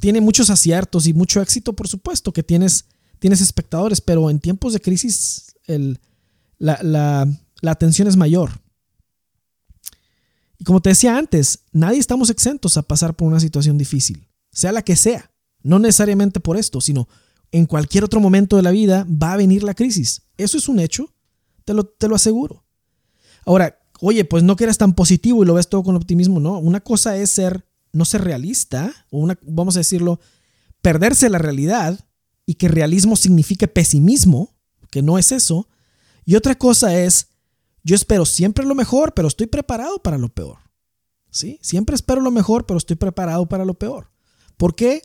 tiene 0.00 0.20
muchos 0.20 0.50
aciertos 0.50 1.06
y 1.06 1.14
mucho 1.14 1.40
éxito, 1.40 1.72
por 1.72 1.88
supuesto 1.88 2.32
que 2.32 2.42
tienes, 2.42 2.86
tienes 3.18 3.40
espectadores, 3.40 4.00
pero 4.00 4.30
en 4.30 4.40
tiempos 4.40 4.72
de 4.72 4.80
crisis 4.80 5.54
la, 6.58 6.78
la, 6.82 7.28
la 7.60 7.70
atención 7.70 8.08
es 8.08 8.16
mayor. 8.16 8.60
Y 10.58 10.64
como 10.64 10.80
te 10.80 10.90
decía 10.90 11.16
antes, 11.16 11.60
nadie 11.72 11.98
estamos 11.98 12.30
exentos 12.30 12.76
a 12.76 12.82
pasar 12.82 13.14
por 13.16 13.26
una 13.26 13.40
situación 13.40 13.76
difícil, 13.76 14.28
sea 14.52 14.72
la 14.72 14.82
que 14.82 14.96
sea. 14.96 15.30
No 15.62 15.78
necesariamente 15.78 16.40
por 16.40 16.56
esto, 16.56 16.80
sino 16.80 17.08
en 17.50 17.66
cualquier 17.66 18.04
otro 18.04 18.20
momento 18.20 18.56
de 18.56 18.62
la 18.62 18.70
vida 18.70 19.06
va 19.10 19.32
a 19.32 19.36
venir 19.36 19.62
la 19.62 19.74
crisis. 19.74 20.22
Eso 20.36 20.58
es 20.58 20.68
un 20.68 20.78
hecho, 20.78 21.12
te 21.64 21.72
lo, 21.72 21.84
te 21.84 22.06
lo 22.08 22.16
aseguro. 22.16 22.63
Ahora, 23.46 23.78
oye, 24.00 24.24
pues 24.24 24.42
no 24.42 24.56
que 24.56 24.64
eres 24.64 24.78
tan 24.78 24.94
positivo 24.94 25.42
y 25.42 25.46
lo 25.46 25.54
ves 25.54 25.68
todo 25.68 25.82
con 25.82 25.96
optimismo, 25.96 26.40
no. 26.40 26.58
Una 26.58 26.80
cosa 26.80 27.16
es 27.16 27.30
ser, 27.30 27.66
no 27.92 28.04
ser 28.04 28.22
realista, 28.22 28.94
o 29.10 29.18
una, 29.18 29.38
vamos 29.42 29.76
a 29.76 29.80
decirlo, 29.80 30.20
perderse 30.82 31.28
la 31.30 31.38
realidad 31.38 31.98
y 32.46 32.54
que 32.54 32.68
realismo 32.68 33.16
signifique 33.16 33.68
pesimismo, 33.68 34.54
que 34.90 35.02
no 35.02 35.18
es 35.18 35.32
eso. 35.32 35.68
Y 36.24 36.36
otra 36.36 36.54
cosa 36.54 36.98
es, 36.98 37.28
yo 37.82 37.94
espero 37.94 38.24
siempre 38.24 38.64
lo 38.64 38.74
mejor, 38.74 39.14
pero 39.14 39.28
estoy 39.28 39.46
preparado 39.46 40.02
para 40.02 40.18
lo 40.18 40.28
peor. 40.28 40.58
¿Sí? 41.30 41.58
Siempre 41.62 41.96
espero 41.96 42.20
lo 42.20 42.30
mejor, 42.30 42.64
pero 42.64 42.78
estoy 42.78 42.96
preparado 42.96 43.48
para 43.48 43.64
lo 43.64 43.74
peor. 43.74 44.10
¿Por 44.56 44.74
qué? 44.74 45.02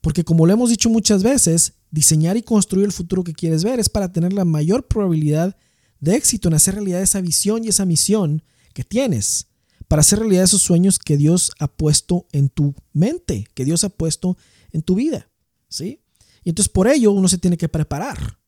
Porque 0.00 0.24
como 0.24 0.46
lo 0.46 0.52
hemos 0.52 0.70
dicho 0.70 0.90
muchas 0.90 1.22
veces, 1.22 1.74
diseñar 1.90 2.36
y 2.36 2.42
construir 2.42 2.86
el 2.86 2.92
futuro 2.92 3.24
que 3.24 3.32
quieres 3.32 3.64
ver 3.64 3.78
es 3.78 3.88
para 3.88 4.12
tener 4.12 4.32
la 4.32 4.44
mayor 4.44 4.86
probabilidad 4.86 5.56
de 6.00 6.16
éxito 6.16 6.48
en 6.48 6.54
hacer 6.54 6.74
realidad 6.74 7.02
esa 7.02 7.20
visión 7.20 7.64
y 7.64 7.68
esa 7.68 7.84
misión 7.84 8.42
que 8.72 8.84
tienes, 8.84 9.46
para 9.88 10.00
hacer 10.00 10.18
realidad 10.18 10.44
esos 10.44 10.62
sueños 10.62 10.98
que 10.98 11.16
Dios 11.16 11.52
ha 11.58 11.68
puesto 11.68 12.26
en 12.32 12.48
tu 12.48 12.74
mente, 12.92 13.46
que 13.54 13.64
Dios 13.64 13.84
ha 13.84 13.88
puesto 13.88 14.36
en 14.72 14.82
tu 14.82 14.94
vida. 14.94 15.30
¿Sí? 15.68 16.00
Y 16.44 16.50
entonces 16.50 16.68
por 16.68 16.88
ello 16.88 17.12
uno 17.12 17.28
se 17.28 17.38
tiene 17.38 17.56
que 17.56 17.68
preparar. 17.68 18.38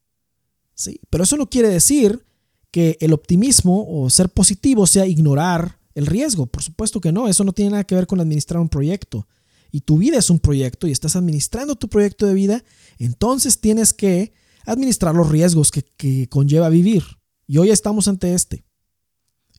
¿Sí? 0.75 1.01
Pero 1.11 1.25
eso 1.25 1.37
no 1.37 1.49
quiere 1.49 1.69
decir 1.69 2.25
que 2.71 2.97
el 3.01 3.13
optimismo 3.13 3.87
o 3.89 4.11
ser 4.11 4.29
positivo 4.29 4.87
sea 4.87 5.07
ignorar 5.07 5.79
el 5.95 6.07
riesgo. 6.07 6.47
Por 6.47 6.63
supuesto 6.63 7.01
que 7.01 7.13
no, 7.13 7.29
eso 7.29 7.45
no 7.45 7.53
tiene 7.53 7.73
nada 7.73 7.85
que 7.85 7.95
ver 7.95 8.07
con 8.07 8.21
administrar 8.21 8.61
un 8.61 8.69
proyecto. 8.69 9.27
Y 9.71 9.81
tu 9.81 9.99
vida 9.99 10.19
es 10.19 10.31
un 10.31 10.39
proyecto 10.39 10.87
y 10.87 10.93
estás 10.93 11.17
administrando 11.17 11.77
tu 11.77 11.89
proyecto 11.89 12.27
de 12.27 12.35
vida, 12.35 12.65
entonces 12.99 13.61
tienes 13.61 13.93
que 13.93 14.33
administrar 14.65 15.15
los 15.15 15.29
riesgos 15.29 15.71
que, 15.71 16.29
conlleva 16.29 16.69
vivir. 16.69 17.05
Y 17.49 17.59
hoy 17.59 17.71
estamos 17.71 18.07
ante 18.07 18.35
este. 18.35 18.65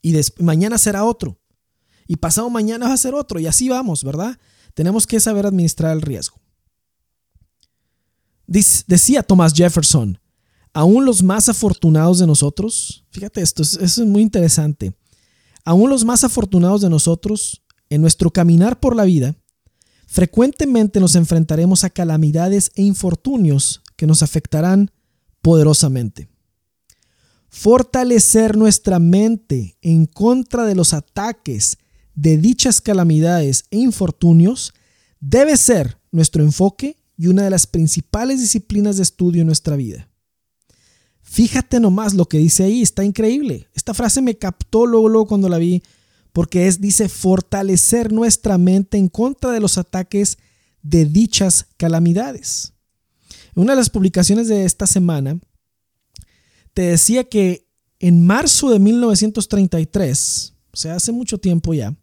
Y 0.02 0.16
mañana 0.38 0.78
será 0.78 1.04
otro. 1.04 1.38
Y 2.08 2.16
pasado 2.16 2.50
mañana 2.50 2.88
va 2.88 2.94
a 2.94 2.98
ser 2.98 3.16
otro. 3.16 3.40
Y 3.40 3.48
así 3.48 3.68
vamos, 3.68 4.06
¿verdad? 4.06 4.40
Tenemos 4.74 5.06
que 5.06 5.20
saber 5.20 5.46
administrar 5.46 5.92
el 5.92 6.02
riesgo. 6.02 6.40
Decía 8.48 9.24
Thomas 9.24 9.54
Jefferson, 9.54 10.18
aún 10.74 11.06
los 11.06 11.22
más 11.22 11.50
afortunados 11.50 12.20
de 12.20 12.26
nosotros, 12.26 13.06
fíjate 13.12 13.42
esto, 13.42 13.62
eso 13.62 13.80
es 13.84 14.00
muy 14.00 14.24
interesante, 14.24 14.96
aún 15.66 15.92
los 15.92 16.04
más 16.04 16.24
afortunados 16.24 16.82
de 16.82 16.90
nosotros, 16.90 17.62
en 17.92 18.02
nuestro 18.02 18.32
caminar 18.32 18.80
por 18.80 18.96
la 18.96 19.04
vida, 19.04 19.36
frecuentemente 20.08 21.00
nos 21.00 21.14
enfrentaremos 21.16 21.84
a 21.84 21.92
calamidades 21.92 22.72
e 22.74 22.82
infortunios 22.82 23.82
que 23.96 24.08
nos 24.08 24.24
afectarán 24.24 24.90
poderosamente. 25.44 26.28
Fortalecer 27.50 28.56
nuestra 28.56 29.00
mente 29.00 29.78
en 29.82 30.06
contra 30.06 30.66
de 30.66 30.76
los 30.76 30.94
ataques 30.94 31.78
de 32.14 32.38
dichas 32.38 32.82
calamidades 32.82 33.66
e 33.72 33.78
infortunios 33.78 34.74
debe 35.20 35.58
ser 35.58 35.98
nuestro 36.12 36.44
enfoque 36.44 36.98
y 37.18 37.28
una 37.28 37.44
de 37.44 37.50
las 37.50 37.68
principales 37.68 38.40
disciplinas 38.40 38.98
de 38.98 39.04
estudio 39.04 39.42
en 39.42 39.48
nuestra 39.48 39.76
vida. 39.76 40.10
Fíjate 41.22 41.80
nomás 41.80 42.14
lo 42.14 42.26
que 42.26 42.38
dice 42.38 42.64
ahí, 42.64 42.82
está 42.82 43.04
increíble. 43.04 43.68
Esta 43.76 43.94
frase 43.94 44.22
me 44.22 44.38
captó 44.38 44.86
luego, 44.86 45.28
cuando 45.28 45.48
la 45.50 45.58
vi, 45.58 45.84
porque 46.34 46.68
es, 46.68 46.82
dice, 46.82 47.10
fortalecer 47.10 48.12
nuestra 48.12 48.58
mente 48.58 48.98
en 48.98 49.10
contra 49.10 49.52
de 49.52 49.60
los 49.60 49.78
ataques 49.78 50.38
de 50.82 51.06
dichas 51.06 51.68
calamidades. 51.78 52.74
En 53.56 53.64
una 53.64 53.74
de 53.74 53.78
las 53.78 53.90
publicaciones 53.90 54.48
de 54.48 54.66
esta 54.66 54.88
semana, 54.88 55.40
te 56.74 56.84
decía 56.84 57.24
que 57.24 57.68
en 58.00 58.26
marzo 58.26 58.70
de 58.70 58.80
1933, 58.80 60.54
o 60.72 60.78
sea, 60.78 60.96
hace 60.96 61.12
mucho 61.12 61.38
tiempo 61.38 61.74
ya, 61.74 61.96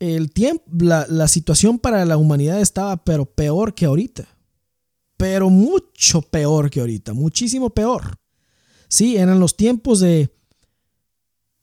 el 0.00 0.32
tiempo, 0.32 0.64
la, 0.78 1.28
situación 1.28 1.78
para 1.78 2.04
la 2.04 2.16
humanidad 2.16 2.60
estaba 2.60 2.96
pero 3.04 3.24
peor 3.24 3.74
que 3.74 3.86
ahorita. 3.86 4.28
Pero 5.16 5.48
mucho 5.48 6.22
peor 6.22 6.68
que 6.70 6.80
ahorita, 6.80 7.14
muchísimo 7.14 7.70
peor. 7.70 8.18
Sí, 8.88 9.16
eran 9.16 9.40
los 9.40 9.56
tiempos 9.56 10.00
de 10.00 10.34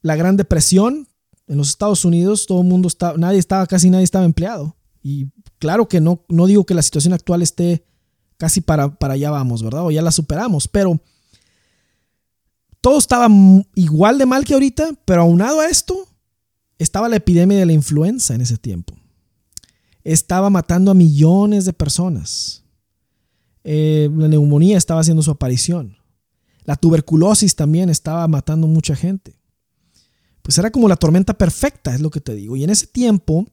la 0.02 0.16
Gran 0.16 0.38
Depresión. 0.38 1.08
En 1.48 1.58
los 1.58 1.70
Estados 1.70 2.06
Unidos 2.06 2.48
todo 2.48 2.62
el 2.62 2.68
mundo 2.68 2.88
estaba, 2.88 3.18
nadie 3.18 3.40
estaba, 3.40 3.68
casi 3.68 3.90
nadie 3.90 4.06
estaba 4.06 4.26
empleado. 4.26 4.76
Y 5.04 5.28
claro 5.60 5.88
que 5.88 6.00
no, 6.00 6.24
no 6.30 6.46
digo 6.48 6.66
que 6.66 6.74
la 6.74 6.82
situación 6.82 7.14
actual 7.14 7.42
esté 7.42 7.86
casi 8.38 8.62
para, 8.62 8.98
para 8.98 9.16
allá 9.16 9.30
vamos, 9.30 9.62
¿verdad? 9.62 9.86
O 9.86 9.92
ya 9.92 10.02
la 10.02 10.12
superamos, 10.12 10.68
pero 10.68 11.00
todo 12.82 12.98
estaba 12.98 13.28
igual 13.76 14.18
de 14.18 14.26
mal 14.26 14.44
que 14.44 14.54
ahorita, 14.54 14.94
pero 15.06 15.22
aunado 15.22 15.60
a 15.60 15.68
esto, 15.68 16.08
estaba 16.80 17.08
la 17.08 17.18
epidemia 17.18 17.58
de 17.60 17.66
la 17.68 17.74
influenza 17.74 18.34
en 18.34 18.42
ese 18.42 18.58
tiempo. 18.58 18.96
Estaba 20.04 20.50
matando 20.50 20.90
a 20.90 20.96
millones 20.96 21.66
de 21.66 21.74
personas. 21.74 22.64
Eh, 23.64 24.10
la 24.16 24.28
neumonía 24.28 24.78
estaba 24.78 25.02
haciendo 25.02 25.22
su 25.22 25.30
aparición. 25.30 25.96
La 26.64 26.76
tuberculosis 26.76 27.56
también 27.56 27.90
estaba 27.90 28.28
matando 28.28 28.66
mucha 28.66 28.96
gente. 28.96 29.40
Pues 30.42 30.58
era 30.58 30.72
como 30.72 30.88
la 30.88 30.96
tormenta 30.96 31.36
perfecta, 31.36 31.94
es 31.94 32.02
lo 32.02 32.10
que 32.10 32.20
te 32.20 32.34
digo. 32.34 32.56
Y 32.56 32.64
en 32.64 32.72
ese 32.72 32.88
tiempo, 32.88 33.48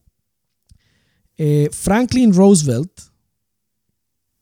eh, 1.37 1.69
Franklin 1.73 2.33
Roosevelt, 2.33 2.91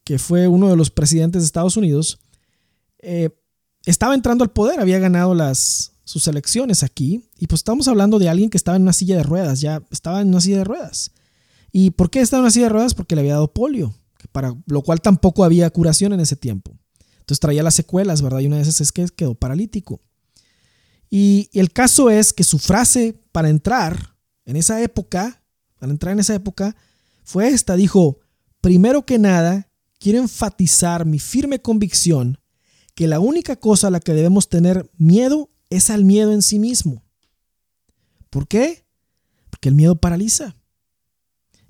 que 0.04 0.18
fue 0.20 0.46
uno 0.46 0.70
de 0.70 0.76
los 0.76 0.90
presidentes 0.90 1.42
de 1.42 1.46
Estados 1.46 1.76
Unidos, 1.76 2.20
eh, 3.00 3.30
estaba 3.86 4.14
entrando 4.14 4.44
al 4.44 4.50
poder, 4.50 4.80
había 4.80 4.98
ganado 4.98 5.34
las, 5.34 5.92
sus 6.04 6.26
elecciones 6.28 6.82
aquí. 6.82 7.28
Y 7.38 7.46
pues 7.46 7.60
estamos 7.60 7.88
hablando 7.88 8.18
de 8.18 8.28
alguien 8.28 8.50
que 8.50 8.56
estaba 8.56 8.76
en 8.76 8.82
una 8.82 8.92
silla 8.92 9.16
de 9.16 9.22
ruedas, 9.22 9.60
ya 9.60 9.82
estaba 9.90 10.20
en 10.20 10.28
una 10.28 10.40
silla 10.40 10.58
de 10.58 10.64
ruedas. 10.64 11.12
¿Y 11.72 11.90
por 11.90 12.10
qué 12.10 12.20
estaba 12.20 12.40
en 12.40 12.44
una 12.44 12.50
silla 12.50 12.66
de 12.66 12.72
ruedas? 12.72 12.94
Porque 12.94 13.14
le 13.14 13.20
había 13.20 13.34
dado 13.34 13.52
polio, 13.52 13.94
para 14.32 14.54
lo 14.66 14.82
cual 14.82 15.00
tampoco 15.00 15.44
había 15.44 15.70
curación 15.70 16.12
en 16.12 16.20
ese 16.20 16.36
tiempo. 16.36 16.72
Entonces 17.20 17.40
traía 17.40 17.62
las 17.62 17.74
secuelas, 17.74 18.22
¿verdad? 18.22 18.40
Y 18.40 18.46
una 18.46 18.56
de 18.56 18.62
esas 18.62 18.80
es 18.80 18.92
que 18.92 19.06
quedó 19.08 19.34
paralítico. 19.34 20.00
Y 21.10 21.48
el 21.52 21.72
caso 21.72 22.10
es 22.10 22.32
que 22.32 22.44
su 22.44 22.58
frase 22.58 23.20
para 23.32 23.48
entrar 23.48 24.16
en 24.44 24.56
esa 24.56 24.82
época, 24.82 25.42
para 25.78 25.92
entrar 25.92 26.12
en 26.12 26.20
esa 26.20 26.34
época, 26.34 26.76
fue 27.24 27.48
esta. 27.48 27.76
Dijo, 27.76 28.18
primero 28.60 29.04
que 29.06 29.18
nada, 29.18 29.68
quiero 29.98 30.20
enfatizar 30.20 31.04
mi 31.04 31.18
firme 31.18 31.60
convicción 31.60 32.38
que 32.96 33.06
la 33.06 33.20
única 33.20 33.56
cosa 33.56 33.86
a 33.86 33.90
la 33.90 34.00
que 34.00 34.14
debemos 34.14 34.48
tener 34.48 34.90
miedo 34.96 35.50
es 35.68 35.90
al 35.90 36.04
miedo 36.04 36.32
en 36.32 36.40
sí 36.40 36.58
mismo. 36.58 37.04
¿Por 38.30 38.48
qué? 38.48 38.86
Porque 39.50 39.68
el 39.68 39.74
miedo 39.74 39.96
paraliza. 39.96 40.56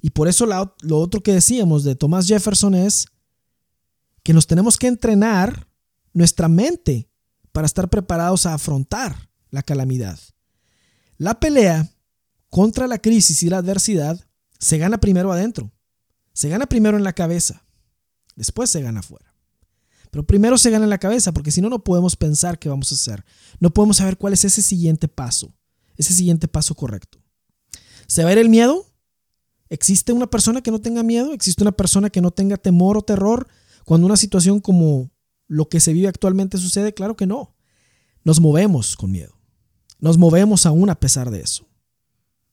Y 0.01 0.11
por 0.11 0.29
eso 0.29 0.47
lo 0.47 0.99
otro 0.99 1.23
que 1.25 1.33
decíamos 1.33 1.83
de 1.83 1.97
Thomas 1.97 2.29
Jefferson 2.29 2.77
es 2.77 3.09
que 4.23 4.33
nos 4.33 4.47
tenemos 4.47 4.77
que 4.79 4.87
entrenar 4.87 5.69
nuestra 6.13 6.47
mente 6.47 7.11
para 7.51 7.67
estar 7.67 7.91
preparados 7.91 8.47
a 8.47 8.55
afrontar 8.55 9.29
la 9.51 9.65
calamidad. 9.65 10.21
La 11.19 11.41
pelea 11.41 11.91
contra 12.51 12.87
la 12.87 12.99
crisis 12.99 13.43
y 13.43 13.51
la 13.51 13.59
adversidad 13.59 14.25
se 14.61 14.79
gana 14.79 14.99
primero 14.99 15.33
adentro. 15.33 15.73
Se 16.33 16.49
gana 16.49 16.67
primero 16.67 16.97
en 16.97 17.03
la 17.03 17.15
cabeza. 17.15 17.67
Después 18.37 18.71
se 18.71 18.81
gana 18.81 19.01
afuera. 19.01 19.36
Pero 20.17 20.27
primero 20.27 20.57
se 20.57 20.71
gana 20.71 20.85
en 20.85 20.89
la 20.89 20.97
cabeza, 20.97 21.35
porque 21.35 21.51
si 21.51 21.61
no, 21.61 21.69
no 21.69 21.85
podemos 21.85 22.17
pensar 22.17 22.59
qué 22.59 22.71
vamos 22.71 22.91
a 22.91 22.95
hacer. 22.95 23.23
No 23.61 23.69
podemos 23.75 23.99
saber 23.99 24.17
cuál 24.17 24.33
es 24.33 24.47
ese 24.47 24.63
siguiente 24.63 25.09
paso, 25.09 25.53
ese 25.99 26.15
siguiente 26.15 26.49
paso 26.49 26.75
correcto. 26.75 27.19
¿Se 28.07 28.25
va 28.25 28.31
a 28.31 28.33
ir 28.33 28.39
el 28.39 28.49
miedo? 28.49 28.87
¿Existe 29.69 30.15
una 30.15 30.27
persona 30.27 30.63
que 30.63 30.71
no 30.71 30.81
tenga 30.81 31.03
miedo? 31.03 31.35
¿Existe 31.35 31.63
una 31.63 31.73
persona 31.73 32.09
que 32.09 32.23
no 32.23 32.31
tenga 32.31 32.57
temor 32.57 32.97
o 32.97 33.03
terror 33.03 33.47
cuando 33.85 34.07
una 34.07 34.17
situación 34.17 34.61
como 34.61 35.11
lo 35.49 35.69
que 35.69 35.81
se 35.81 35.93
vive 35.93 36.09
actualmente 36.09 36.57
sucede? 36.57 36.95
Claro 36.95 37.15
que 37.15 37.27
no. 37.27 37.55
Nos 38.25 38.41
movemos 38.41 38.97
con 38.97 39.11
miedo. 39.11 39.39
Nos 39.99 40.17
movemos 40.17 40.65
aún 40.65 40.89
a 40.89 40.99
pesar 40.99 41.31
de 41.31 41.43
eso. 41.43 41.69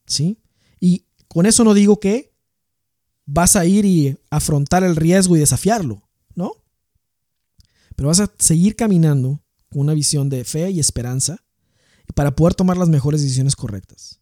¿Sí? 0.05 0.37
Y 0.81 1.05
con 1.29 1.45
eso 1.45 1.63
no 1.63 1.73
digo 1.73 2.01
que 2.01 2.35
vas 3.25 3.55
a 3.55 3.63
ir 3.63 3.85
y 3.85 4.17
afrontar 4.29 4.83
el 4.83 4.97
riesgo 4.97 5.37
y 5.37 5.39
desafiarlo. 5.39 6.03
Pero 7.95 8.07
vas 8.07 8.19
a 8.19 8.31
seguir 8.39 8.75
caminando 8.75 9.43
con 9.69 9.81
una 9.81 9.93
visión 9.93 10.29
de 10.29 10.43
fe 10.43 10.71
y 10.71 10.79
esperanza 10.79 11.43
para 12.15 12.35
poder 12.35 12.53
tomar 12.53 12.77
las 12.77 12.89
mejores 12.89 13.21
decisiones 13.21 13.55
correctas. 13.55 14.19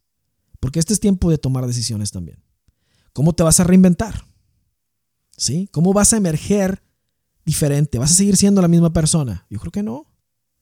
Porque 0.59 0.79
este 0.79 0.93
es 0.93 0.99
tiempo 0.99 1.29
de 1.29 1.37
tomar 1.37 1.65
decisiones 1.65 2.11
también. 2.11 2.43
¿Cómo 3.13 3.33
te 3.33 3.43
vas 3.43 3.59
a 3.59 3.63
reinventar? 3.63 4.25
¿Sí? 5.35 5.67
¿Cómo 5.71 5.91
vas 5.91 6.13
a 6.13 6.17
emerger 6.17 6.83
diferente? 7.45 7.97
¿Vas 7.97 8.11
a 8.11 8.15
seguir 8.15 8.37
siendo 8.37 8.61
la 8.61 8.67
misma 8.67 8.93
persona? 8.93 9.45
Yo 9.49 9.59
creo 9.59 9.71
que 9.71 9.83
no. 9.83 10.05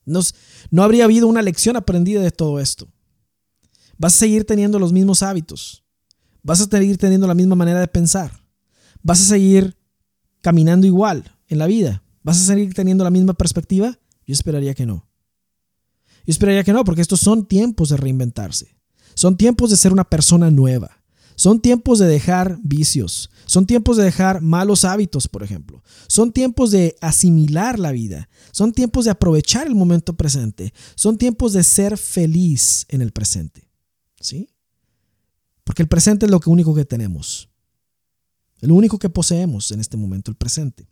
no 0.06 0.84
habría 0.84 1.04
habido 1.04 1.28
una 1.28 1.42
lección 1.42 1.76
aprendida 1.76 2.22
de 2.22 2.32
todo 2.32 2.60
esto. 2.60 2.88
Vas 3.98 4.16
a 4.16 4.20
seguir 4.20 4.46
teniendo 4.46 4.80
los 4.80 4.94
mismos 4.94 5.22
hábitos. 5.22 5.84
Vas 6.42 6.62
a 6.62 6.66
seguir 6.66 6.98
teniendo 6.98 7.28
la 7.28 7.36
misma 7.36 7.56
manera 7.56 7.82
de 7.82 7.88
pensar. 7.88 8.42
Vas 9.04 9.22
a 9.22 9.26
seguir 9.26 9.78
caminando 10.42 10.88
igual 10.88 11.36
en 11.48 11.58
la 11.58 11.68
vida. 11.68 12.02
¿Vas 12.24 12.40
a 12.42 12.46
seguir 12.46 12.74
teniendo 12.74 13.04
la 13.04 13.10
misma 13.10 13.34
perspectiva? 13.34 13.98
Yo 14.26 14.34
esperaría 14.34 14.74
que 14.74 14.86
no. 14.86 15.08
Yo 16.26 16.32
esperaría 16.32 16.64
que 16.64 16.74
no, 16.74 16.84
porque 16.84 17.02
estos 17.02 17.20
son 17.20 17.46
tiempos 17.46 17.90
de 17.90 17.98
reinventarse. 17.98 18.76
Son 19.16 19.38
tiempos 19.38 19.70
de 19.70 19.78
ser 19.78 19.92
una 19.92 20.04
persona 20.04 20.52
nueva. 20.52 21.00
Son 21.36 21.62
tiempos 21.62 22.00
de 22.00 22.08
dejar 22.08 22.60
vicios. 22.62 23.30
Son 23.46 23.66
tiempos 23.66 23.98
de 23.98 24.04
dejar 24.04 24.42
malos 24.42 24.84
hábitos, 24.84 25.28
por 25.28 25.42
ejemplo. 25.42 25.82
Son 26.08 26.34
tiempos 26.34 26.72
de 26.72 26.98
asimilar 27.02 27.80
la 27.80 27.94
vida. 27.94 28.30
Son 28.52 28.74
tiempos 28.74 29.06
de 29.06 29.12
aprovechar 29.12 29.66
el 29.66 29.74
momento 29.74 30.18
presente. 30.18 30.74
Son 30.96 31.18
tiempos 31.18 31.54
de 31.54 31.64
ser 31.64 31.98
feliz 31.98 32.86
en 32.90 33.02
el 33.02 33.12
presente. 33.12 33.70
¿Sí? 34.20 34.50
Porque 35.64 35.82
el 35.82 35.88
presente 35.88 36.26
es 36.26 36.32
lo 36.32 36.42
único 36.46 36.76
que 36.76 36.84
tenemos. 36.84 37.50
Lo 38.60 38.76
único 38.76 39.00
que 39.00 39.10
poseemos 39.10 39.72
en 39.72 39.80
este 39.80 39.96
momento, 39.96 40.32
el 40.32 40.36
presente. 40.36 40.90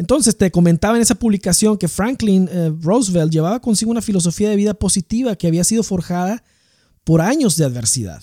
Entonces 0.00 0.34
te 0.34 0.50
comentaba 0.50 0.96
en 0.96 1.02
esa 1.02 1.14
publicación 1.14 1.76
que 1.76 1.86
Franklin 1.86 2.48
eh, 2.50 2.72
Roosevelt 2.80 3.30
llevaba 3.30 3.60
consigo 3.60 3.90
una 3.90 4.00
filosofía 4.00 4.48
de 4.48 4.56
vida 4.56 4.72
positiva 4.72 5.36
que 5.36 5.46
había 5.46 5.62
sido 5.62 5.82
forjada 5.82 6.42
por 7.04 7.20
años 7.20 7.58
de 7.58 7.66
adversidad. 7.66 8.22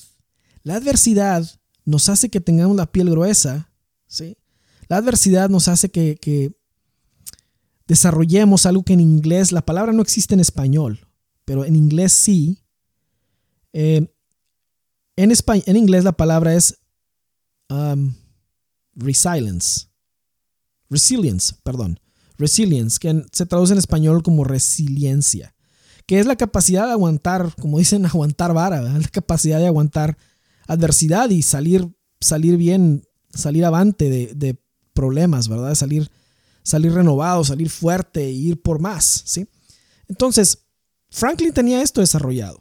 La 0.64 0.78
adversidad 0.78 1.48
nos 1.86 2.10
hace 2.10 2.30
que 2.30 2.42
tengamos 2.42 2.76
la 2.76 2.92
piel 2.92 3.12
gruesa, 3.12 3.70
¿sí? 4.08 4.38
La 4.88 4.98
adversidad 4.98 5.52
nos 5.52 5.68
hace 5.68 5.90
que, 5.90 6.52
desarrollemos 7.86 8.66
algo 8.66 8.82
que 8.82 8.94
en 8.94 9.00
inglés, 9.00 9.52
la 9.52 9.64
palabra 9.64 9.94
no 9.94 10.02
existe 10.02 10.34
en 10.34 10.40
español, 10.40 11.08
pero 11.46 11.64
en 11.64 11.76
inglés 11.76 12.12
sí. 12.12 12.64
Eh, 13.74 14.12
en, 15.16 15.32
en, 15.32 15.78
inglés 15.78 16.04
la 16.04 16.14
palabra 16.14 16.56
es 16.56 16.80
um, 17.70 18.16
resilience. 18.96 19.86
Resilience, 20.90 21.56
perdón. 21.64 22.00
Resilience, 22.38 23.00
que 23.00 23.24
se 23.32 23.46
traduce 23.46 23.74
en 23.74 23.80
español 23.80 24.24
como 24.24 24.44
resiliencia, 24.44 25.56
que 26.06 26.20
es 26.20 26.26
la 26.26 26.36
capacidad 26.36 26.86
de 26.86 26.94
aguantar, 26.94 27.54
como 27.60 27.80
dicen, 27.80 28.06
aguantar 28.06 28.54
vara, 28.54 28.82
la 28.82 29.08
capacidad 29.08 29.60
de 29.60 29.68
aguantar 29.68 30.18
adversidad 30.68 31.30
y 31.30 31.42
salir, 31.42 31.90
salir 32.20 32.58
bien, 32.58 33.04
salir 33.34 33.66
avante 33.66 34.10
de, 34.10 34.60
problemas, 34.94 35.48
¿verdad? 35.48 35.76
Salir, 35.76 36.10
salir 36.64 36.92
renovado, 36.92 37.44
salir 37.44 37.70
fuerte 37.70 38.24
e 38.26 38.32
ir 38.32 38.60
por 38.60 38.80
más, 38.80 39.22
¿sí? 39.26 39.48
Entonces, 40.08 40.66
Franklin 41.12 41.54
tenía 41.54 41.84
esto 41.84 42.02
desarrollado. 42.02 42.60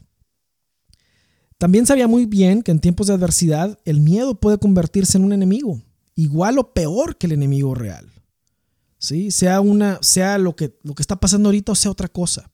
También 1.56 1.86
sabía 1.86 2.08
muy 2.08 2.26
bien 2.26 2.62
que 2.62 2.72
en 2.72 2.80
tiempos 2.80 3.06
de 3.06 3.14
adversidad 3.14 3.78
el 3.86 4.00
miedo 4.00 4.38
puede 4.38 4.58
convertirse 4.58 5.16
en 5.16 5.24
un 5.24 5.32
enemigo, 5.32 5.80
igual 6.14 6.58
o 6.58 6.74
peor 6.74 7.16
que 7.16 7.26
el 7.26 7.32
enemigo 7.32 7.74
real. 7.74 8.12
¿Sí? 8.98 9.30
Sea, 9.30 9.60
una, 9.60 9.98
sea 10.02 10.38
lo, 10.38 10.56
que, 10.56 10.78
lo 10.82 10.94
que 10.94 11.02
está 11.02 11.16
pasando 11.16 11.48
ahorita 11.48 11.72
o 11.72 11.74
sea 11.74 11.90
otra 11.90 12.08
cosa. 12.08 12.50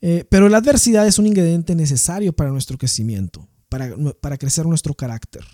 Eh, 0.00 0.24
pero 0.30 0.48
la 0.48 0.58
adversidad 0.58 1.06
es 1.06 1.18
un 1.18 1.26
ingrediente 1.26 1.74
necesario 1.74 2.32
para 2.32 2.50
nuestro 2.50 2.78
crecimiento 2.78 3.48
para, 3.68 4.38
crecer 4.38 4.66
nuestro 4.66 4.94
carácter. 4.94 5.44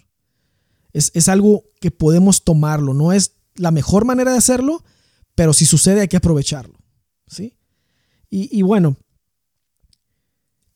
Es, 0.92 1.29
algo 1.29 1.64
que 1.81 1.90
podemos 1.90 2.44
tomarlo. 2.44 2.94
No 2.94 3.12
es 3.12 3.37
la 3.57 3.72
mejor 3.72 4.05
manera 4.05 4.33
de 4.33 4.38
hacerlo, 4.38 4.85
pero 5.35 5.53
si 5.53 5.66
sucede 5.66 6.00
hay 6.00 6.09
que 6.09 6.16
aprovecharlo. 6.16 6.79
¿sí? 7.27 7.57
Y, 8.31 8.62
bueno, 8.62 8.96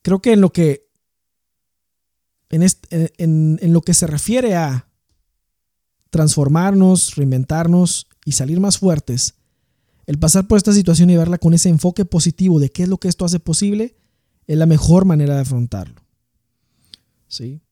creo 0.03 0.21
que 0.21 0.33
en 0.33 0.41
lo 0.41 0.53
que, 0.53 0.89
en, 2.51 3.59
en 3.61 3.73
lo 3.73 3.83
que 3.83 3.95
se 3.95 4.07
refiere 4.07 4.55
a 4.55 4.89
transformarnos, 6.11 7.17
reinventarnos 7.17 8.08
y 8.29 8.33
salir 8.33 8.61
más 8.61 8.77
fuertes, 8.77 9.37
el 10.05 10.19
pasar 10.19 10.47
por 10.47 10.59
esta 10.59 10.75
situación 10.75 11.09
y 11.09 11.17
verla 11.17 11.39
con 11.39 11.55
ese 11.55 11.71
enfoque 11.71 12.05
positivo 12.05 12.61
de 12.61 12.71
qué 12.71 12.83
es 12.83 12.89
lo 12.91 12.99
que 12.99 13.09
esto 13.09 13.25
hace 13.25 13.41
posible, 13.41 13.97
es 14.47 14.59
la 14.59 14.67
mejor 14.67 15.07
manera 15.07 15.35
de 15.35 15.41
afrontarlo. 15.41 16.03
¿sí? 17.27 17.63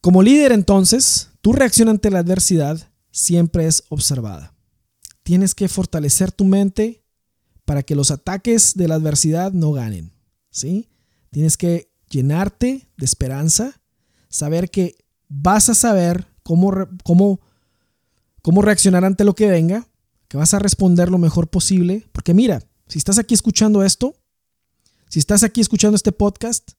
Como 0.00 0.22
líder 0.22 0.52
entonces, 0.52 1.30
tu 1.40 1.52
reacción 1.52 1.88
ante 1.88 2.08
la 2.08 2.20
adversidad 2.20 2.92
siempre 3.10 3.66
es 3.66 3.82
observada. 3.88 4.54
Tienes 5.24 5.56
que 5.56 5.66
fortalecer 5.66 6.30
tu 6.30 6.44
mente 6.44 7.02
para 7.64 7.82
que 7.82 7.96
los 7.96 8.12
ataques 8.12 8.74
de 8.74 8.86
la 8.86 8.94
adversidad 8.94 9.50
no 9.50 9.72
ganen, 9.72 10.12
¿sí? 10.50 10.88
Tienes 11.30 11.56
que 11.56 11.90
llenarte 12.08 12.88
de 12.96 13.04
esperanza, 13.04 13.80
saber 14.28 14.70
que 14.70 14.94
vas 15.28 15.68
a 15.68 15.74
saber 15.74 16.28
cómo, 16.44 16.72
cómo, 17.02 17.40
cómo 18.42 18.62
reaccionar 18.62 19.04
ante 19.04 19.24
lo 19.24 19.34
que 19.34 19.48
venga, 19.48 19.86
que 20.28 20.36
vas 20.36 20.54
a 20.54 20.58
responder 20.58 21.10
lo 21.10 21.18
mejor 21.18 21.48
posible, 21.48 22.06
porque 22.12 22.34
mira, 22.34 22.62
si 22.88 22.98
estás 22.98 23.18
aquí 23.18 23.34
escuchando 23.34 23.84
esto, 23.84 24.14
si 25.08 25.18
estás 25.18 25.42
aquí 25.42 25.60
escuchando 25.60 25.96
este 25.96 26.12
podcast, 26.12 26.72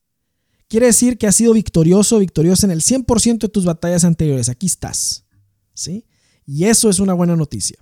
Quiere 0.72 0.86
decir 0.86 1.18
que 1.18 1.28
has 1.28 1.36
sido 1.36 1.52
victorioso, 1.52 2.18
victorioso 2.20 2.66
en 2.66 2.72
el 2.72 2.80
100% 2.80 3.40
de 3.40 3.50
tus 3.50 3.66
batallas 3.66 4.06
anteriores. 4.06 4.48
Aquí 4.48 4.68
estás. 4.68 5.26
¿Sí? 5.74 6.06
Y 6.46 6.64
eso 6.64 6.90
es 6.90 7.00
una 7.00 7.14
buena 7.14 7.36
noticia. 7.36 7.78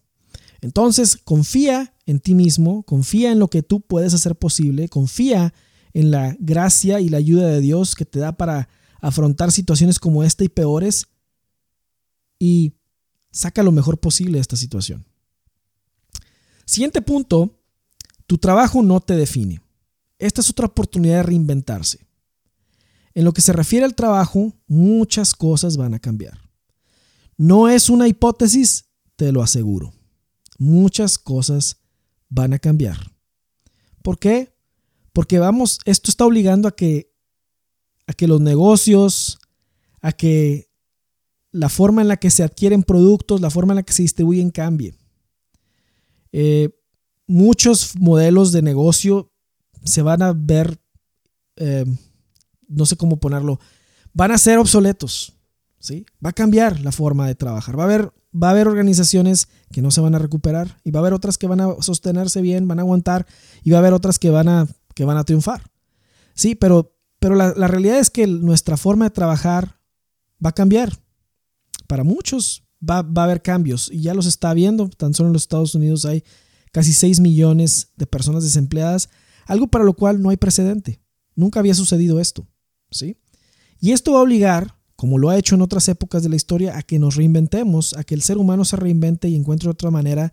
Entonces, 0.60 1.16
confía 1.16 1.94
en 2.08 2.20
ti 2.20 2.34
mismo, 2.34 2.82
confía 2.82 3.32
en 3.32 3.38
lo 3.38 3.48
que 3.48 3.62
tú 3.62 3.82
puedes 3.82 4.16
hacer 4.16 4.36
posible, 4.36 4.90
confía 4.90 5.54
en 5.94 6.10
la 6.10 6.36
gracia 6.40 7.00
y 7.00 7.10
la 7.10 7.20
ayuda 7.20 7.46
de 7.50 7.62
Dios 7.62 7.94
que 7.94 8.06
te 8.06 8.18
da 8.18 8.32
para 8.32 8.70
afrontar 9.02 9.52
situaciones 9.52 10.00
como 10.00 10.24
esta 10.24 10.44
y 10.44 10.50
peores 10.50 11.06
y 12.40 12.74
saca 13.32 13.64
lo 13.64 13.72
mejor 13.72 14.00
posible 14.00 14.34
de 14.34 14.42
esta 14.42 14.56
situación. 14.56 15.06
Siguiente 16.66 17.02
punto, 17.02 17.60
tu 18.28 18.38
trabajo 18.38 18.82
no 18.82 19.00
te 19.00 19.16
define. 19.16 19.62
Esta 20.20 20.42
es 20.42 20.50
otra 20.50 20.68
oportunidad 20.68 21.18
de 21.18 21.24
reinventarse. 21.24 22.06
En 23.14 23.26
lo 23.26 23.34
que 23.34 23.42
se 23.42 23.54
refiere 23.54 23.86
al 23.86 23.96
trabajo, 23.96 24.54
muchas 24.68 25.34
cosas 25.34 25.78
van 25.78 25.94
a 25.94 26.00
cambiar. 26.00 26.50
No 27.38 27.70
es 27.70 27.90
una 27.90 28.08
hipótesis, 28.08 28.86
te 29.16 29.32
lo 29.32 29.42
aseguro. 29.42 29.94
Muchas 30.58 31.18
cosas 31.18 31.78
van 32.30 32.54
a 32.54 32.60
cambiar. 32.60 33.16
¿Por 34.04 34.20
qué? 34.20 34.54
Porque 35.14 35.40
vamos, 35.40 35.80
esto 35.86 36.12
está 36.12 36.26
obligando 36.26 36.68
a 36.68 36.76
que, 36.76 37.12
a 38.06 38.14
que 38.14 38.28
los 38.28 38.42
negocios, 38.42 39.40
a 40.02 40.12
que 40.12 40.69
la 41.52 41.70
forma 41.70 42.02
en 42.02 42.08
la 42.08 42.18
que 42.18 42.30
se 42.30 42.44
adquieren 42.44 42.84
productos, 42.84 43.42
la 43.42 43.50
forma 43.50 43.74
en 43.74 43.78
la 43.78 43.84
que 43.84 43.94
se 43.94 44.04
distribuyen 44.04 44.52
cambie. 44.52 44.96
Eh, 46.32 46.70
muchos 47.28 47.98
modelos 48.00 48.52
de 48.52 48.62
negocio 48.62 49.32
se 49.84 50.02
van 50.02 50.22
a 50.22 50.34
ver 50.34 50.80
eh, 51.56 51.86
no 52.70 52.86
sé 52.86 52.96
cómo 52.96 53.20
ponerlo, 53.20 53.60
van 54.14 54.32
a 54.32 54.38
ser 54.38 54.58
obsoletos. 54.58 55.34
¿sí? 55.80 56.06
Va 56.24 56.30
a 56.30 56.34
cambiar 56.34 56.80
la 56.80 56.92
forma 56.92 57.28
de 57.28 57.36
trabajar. 57.36 57.78
Va 57.78 57.84
a, 57.84 57.86
haber, 57.86 58.14
va 58.32 58.48
a 58.48 58.52
haber 58.52 58.68
organizaciones 58.68 59.50
que 59.72 59.82
no 59.82 59.92
se 59.92 60.02
van 60.02 60.16
a 60.16 60.20
recuperar 60.20 60.80
y 60.84 60.92
va 60.92 61.00
a 61.00 61.02
haber 61.02 61.14
otras 61.14 61.38
que 61.38 61.48
van 61.48 61.62
a 61.62 61.76
sostenerse 61.82 62.42
bien, 62.42 62.68
van 62.68 62.80
a 62.80 62.84
aguantar 62.84 63.26
y 63.64 63.72
va 63.72 63.78
a 63.78 63.80
haber 63.80 63.94
otras 63.94 64.20
que 64.20 64.30
van 64.30 64.48
a, 64.48 64.68
que 64.94 65.06
van 65.06 65.18
a 65.18 65.24
triunfar. 65.24 65.64
Sí, 66.34 66.56
pero, 66.56 66.96
pero 67.20 67.36
la, 67.36 67.54
la 67.56 67.68
realidad 67.68 68.00
es 68.00 68.10
que 68.10 68.26
nuestra 68.28 68.78
forma 68.78 69.06
de 69.06 69.12
trabajar 69.12 69.80
va 70.44 70.52
a 70.52 70.56
cambiar. 70.56 70.98
Para 71.90 72.04
muchos 72.04 72.68
va, 72.88 73.00
a 73.00 73.24
haber 73.24 73.42
cambios 73.42 73.90
y 73.92 74.02
ya 74.02 74.14
los 74.14 74.28
está 74.28 74.54
viendo. 74.54 74.90
Tan 74.90 75.16
solo 75.16 75.30
en 75.30 75.34
los 75.34 75.42
Estados 75.42 75.74
Unidos 75.74 76.06
hay 76.06 76.24
casi 76.72 76.94
6 76.94 77.20
millones 77.20 77.94
de 77.96 78.06
personas 78.06 78.44
desempleadas, 78.44 79.10
algo 79.48 79.66
para 79.66 79.84
lo 79.84 79.96
cual 79.96 80.22
no 80.22 80.30
hay 80.30 80.38
precedente. 80.38 81.02
Nunca 81.34 81.60
había 81.60 81.74
sucedido 81.74 82.20
esto. 82.20 82.48
¿sí? 82.92 83.18
Y 83.80 83.94
esto 83.94 84.14
va 84.14 84.20
a 84.20 84.22
obligar, 84.22 84.76
como 84.96 85.18
lo 85.18 85.30
ha 85.30 85.38
hecho 85.40 85.56
en 85.56 85.64
otras 85.64 85.90
épocas 85.90 86.22
de 86.22 86.30
la 86.30 86.36
historia, 86.36 86.78
a 86.78 86.84
que 86.84 87.00
nos 87.00 87.16
reinventemos, 87.16 87.96
a 87.96 88.04
que 88.04 88.14
el 88.14 88.22
ser 88.22 88.38
humano 88.38 88.66
se 88.66 88.76
reinvente 88.76 89.28
y 89.28 89.36
encuentre 89.36 89.68
otra 89.68 89.90
manera 89.90 90.32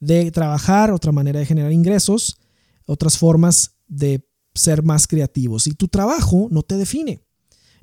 de 0.00 0.30
trabajar, 0.30 0.92
otra 0.92 1.12
manera 1.12 1.40
de 1.40 1.46
generar 1.46 1.72
ingresos, 1.72 2.38
otras 2.86 3.18
formas 3.18 3.76
de 3.86 4.26
ser 4.54 4.82
más 4.82 5.06
creativos. 5.06 5.66
Y 5.66 5.74
tu 5.74 5.88
trabajo 5.88 6.48
no 6.50 6.62
te 6.62 6.78
define. 6.78 7.25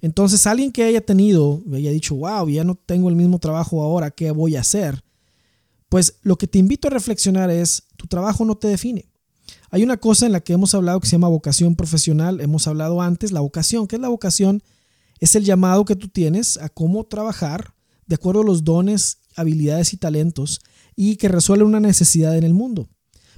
Entonces, 0.04 0.46
alguien 0.48 0.70
que 0.70 0.84
haya 0.84 1.00
tenido, 1.00 1.64
haya 1.74 1.90
dicho, 1.90 2.14
wow, 2.16 2.50
ya 2.50 2.66
no 2.66 2.76
tengo 2.76 3.08
el 3.08 3.16
mismo 3.16 3.40
trabajo 3.40 3.82
ahora, 3.82 4.12
¿qué 4.12 4.32
voy 4.32 4.58
a 4.58 4.60
hacer? 4.60 5.02
Pues 5.88 6.18
lo 6.24 6.38
que 6.38 6.46
te 6.46 6.60
invito 6.60 6.90
a 6.90 6.92
reflexionar 6.92 7.50
es, 7.50 7.84
tu 7.96 8.06
trabajo 8.06 8.44
no 8.44 8.56
te 8.56 8.68
define. 8.68 9.06
Hay 9.72 9.82
una 9.82 9.96
cosa 9.96 10.26
en 10.26 10.34
la 10.34 10.42
que 10.42 10.52
hemos 10.52 10.76
hablado 10.76 11.00
que 11.00 11.08
se 11.08 11.14
llama 11.14 11.30
vocación 11.30 11.78
profesional. 11.78 12.42
Hemos 12.42 12.68
hablado 12.68 13.02
antes, 13.02 13.32
la 13.32 13.40
vocación. 13.40 13.88
¿Qué 13.88 13.96
es 13.96 14.02
la 14.02 14.10
vocación? 14.10 14.62
Es 15.22 15.38
el 15.38 15.46
llamado 15.46 15.86
que 15.86 15.96
tú 15.96 16.10
tienes 16.10 16.58
a 16.58 16.68
cómo 16.68 17.06
trabajar 17.06 17.74
de 18.06 18.16
acuerdo 18.16 18.42
a 18.42 18.46
los 18.46 18.66
dones, 18.66 19.20
habilidades 19.38 19.94
y 19.94 19.98
talentos 19.98 20.60
y 20.98 21.16
que 21.16 21.30
resuelve 21.30 21.64
una 21.64 21.80
necesidad 21.80 22.36
en 22.36 22.44
el 22.44 22.54
mundo. 22.54 22.90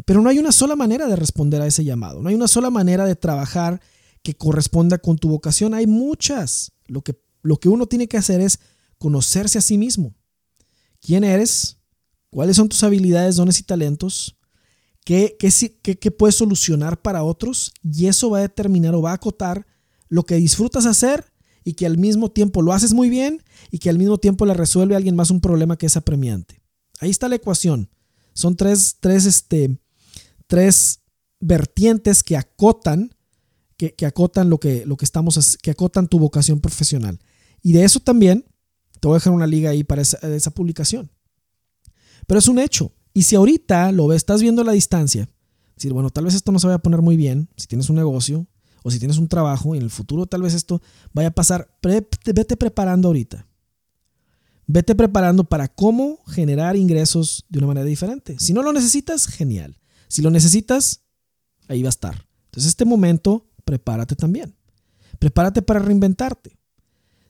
Pero 0.04 0.20
no 0.20 0.30
hay 0.30 0.40
una 0.40 0.52
sola 0.52 0.76
manera 0.76 1.06
de 1.08 1.16
responder 1.16 1.62
a 1.62 1.68
ese 1.68 1.84
llamado. 1.84 2.24
No 2.24 2.30
hay 2.30 2.36
una 2.36 2.48
sola 2.48 2.72
manera 2.72 3.06
de 3.06 3.16
trabajar 3.16 3.82
que 4.26 4.36
corresponda 4.36 4.98
con 4.98 5.18
tu 5.18 5.30
vocación. 5.30 5.74
Hay 5.74 5.88
muchas. 5.88 6.74
Lo 6.88 7.02
que, 7.02 7.18
lo 7.44 7.58
que 7.58 7.70
uno 7.70 7.86
tiene 7.86 8.10
que 8.10 8.18
hacer 8.18 8.42
es 8.42 8.60
conocerse 8.98 9.58
a 9.58 9.62
sí 9.62 9.78
mismo. 9.78 10.14
¿Quién 11.00 11.24
eres? 11.24 11.78
¿Cuáles 12.30 12.58
son 12.58 12.68
tus 12.68 12.84
habilidades, 12.84 13.38
dones 13.38 13.60
y 13.60 13.64
talentos? 13.64 14.36
qué, 15.06 15.38
qué, 15.40 15.98
qué 15.98 16.12
puedes 16.12 16.36
solucionar 16.36 17.02
para 17.02 17.24
otros 17.24 17.72
y 17.84 18.08
eso 18.08 18.32
va 18.32 18.40
a 18.40 18.42
determinar 18.42 18.96
o 18.96 19.02
va 19.02 19.12
a 19.12 19.16
acotar 19.16 19.66
lo 20.10 20.24
que 20.24 20.36
disfrutas 20.36 20.86
hacer 20.86 21.32
y 21.64 21.74
que 21.74 21.86
al 21.86 21.98
mismo 21.98 22.32
tiempo 22.32 22.62
lo 22.62 22.74
haces 22.74 22.94
muy 22.94 23.10
bien 23.10 23.42
y 23.72 23.80
que 23.80 23.90
al 23.90 23.98
mismo 23.98 24.18
tiempo 24.18 24.46
le 24.46 24.54
resuelve 24.54 24.96
a 24.96 24.98
alguien 24.98 25.16
más 25.16 25.32
un 25.32 25.42
problema 25.42 25.78
que 25.78 25.86
es 25.86 25.96
apremiante. 25.96 26.62
Ahí 27.00 27.10
está 27.10 27.30
la 27.30 27.36
ecuación. 27.36 27.90
Son 28.34 28.56
tres, 28.56 28.98
tres, 29.00 29.26
este, 29.26 29.80
tres 30.48 31.02
vertientes 31.40 32.24
que 32.24 32.36
acotan, 32.36 33.15
que, 33.78 34.06
acotan 34.06 34.50
lo 34.50 34.60
que, 34.60 34.86
lo 34.86 34.98
que 34.98 35.06
estamos, 35.06 35.58
que 35.62 35.72
acotan 35.72 36.08
tu 36.08 36.20
vocación 36.20 36.60
profesional. 36.60 37.20
Y 37.62 37.74
de 37.74 37.84
eso 37.84 38.00
también 38.00 38.46
te 39.00 39.08
voy 39.08 39.16
a 39.16 39.20
dejar 39.20 39.34
una 39.34 39.48
liga 39.48 39.70
ahí 39.70 39.84
para 39.84 40.02
esa, 40.02 40.52
publicación. 40.52 41.12
Pero 42.28 42.40
es 42.40 42.48
un 42.48 42.60
hecho. 42.60 42.94
Y 43.14 43.24
si 43.24 43.36
ahorita 43.36 43.92
lo 43.92 44.08
ves, 44.08 44.18
estás 44.18 44.42
viendo 44.42 44.62
a 44.62 44.66
la 44.66 44.72
distancia, 44.72 45.30
decir, 45.76 45.94
bueno, 45.94 46.10
tal 46.10 46.26
vez 46.26 46.34
esto 46.34 46.52
no 46.52 46.60
se 46.60 46.68
vaya 46.68 46.78
a 46.78 46.82
poner 46.82 47.02
muy 47.02 47.18
bien 47.18 47.50
si 47.56 47.68
tienes 47.68 47.90
un 47.90 47.96
negocio 47.96 48.48
o 48.84 48.92
si 48.92 49.00
tienes 49.00 49.18
un 49.18 49.28
trabajo 49.28 49.76
en 49.76 49.82
el 49.82 49.90
futuro 49.90 50.26
tal 50.28 50.44
vez 50.44 50.54
esto 50.54 50.82
vaya 51.12 51.30
a 51.30 51.32
pasar, 51.32 51.76
vete 51.82 52.58
preparando 52.58 53.08
ahorita. 53.08 53.48
Vete 54.68 54.96
preparando 54.96 55.44
para 55.44 55.68
cómo 55.68 56.24
generar 56.26 56.76
ingresos 56.76 57.46
de 57.50 57.60
una 57.60 57.68
manera 57.68 57.86
diferente. 57.86 58.38
Si 58.40 58.54
no 58.54 58.64
lo 58.64 58.74
necesitas, 58.74 59.28
genial. 59.28 59.78
Si 60.08 60.22
lo 60.22 60.32
necesitas, 60.32 61.04
ahí 61.68 61.84
va 61.84 61.90
a 61.90 61.90
estar. 61.90 62.28
Entonces, 62.46 62.70
este 62.70 62.86
momento, 62.86 63.48
prepárate 63.66 64.16
también. 64.16 64.56
Prepárate 65.20 65.62
para 65.62 65.80
reinventarte. 65.80 66.58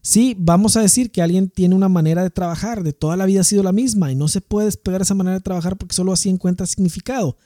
Sí, 0.01 0.35
vamos 0.37 0.77
a 0.77 0.81
decir 0.81 1.11
que 1.11 1.23
alguien 1.23 1.49
tiene 1.49 1.73
una 1.73 1.89
manera 1.89 2.21
de 2.21 2.29
trabajar, 2.29 2.83
de 2.83 2.93
toda 2.93 3.17
la 3.17 3.25
vida 3.25 3.41
ha 3.41 3.43
sido 3.43 3.63
la 3.63 3.71
misma 3.71 4.11
y 4.11 4.15
no 4.15 4.27
se 4.27 4.39
puede 4.39 4.67
despegar 4.67 5.01
esa 5.01 5.15
manera 5.15 5.37
de 5.37 5.41
trabajar 5.41 5.77
porque 5.77 5.95
solo 5.95 6.13
así 6.13 6.29
encuentra 6.29 6.67
significado. 6.67 7.37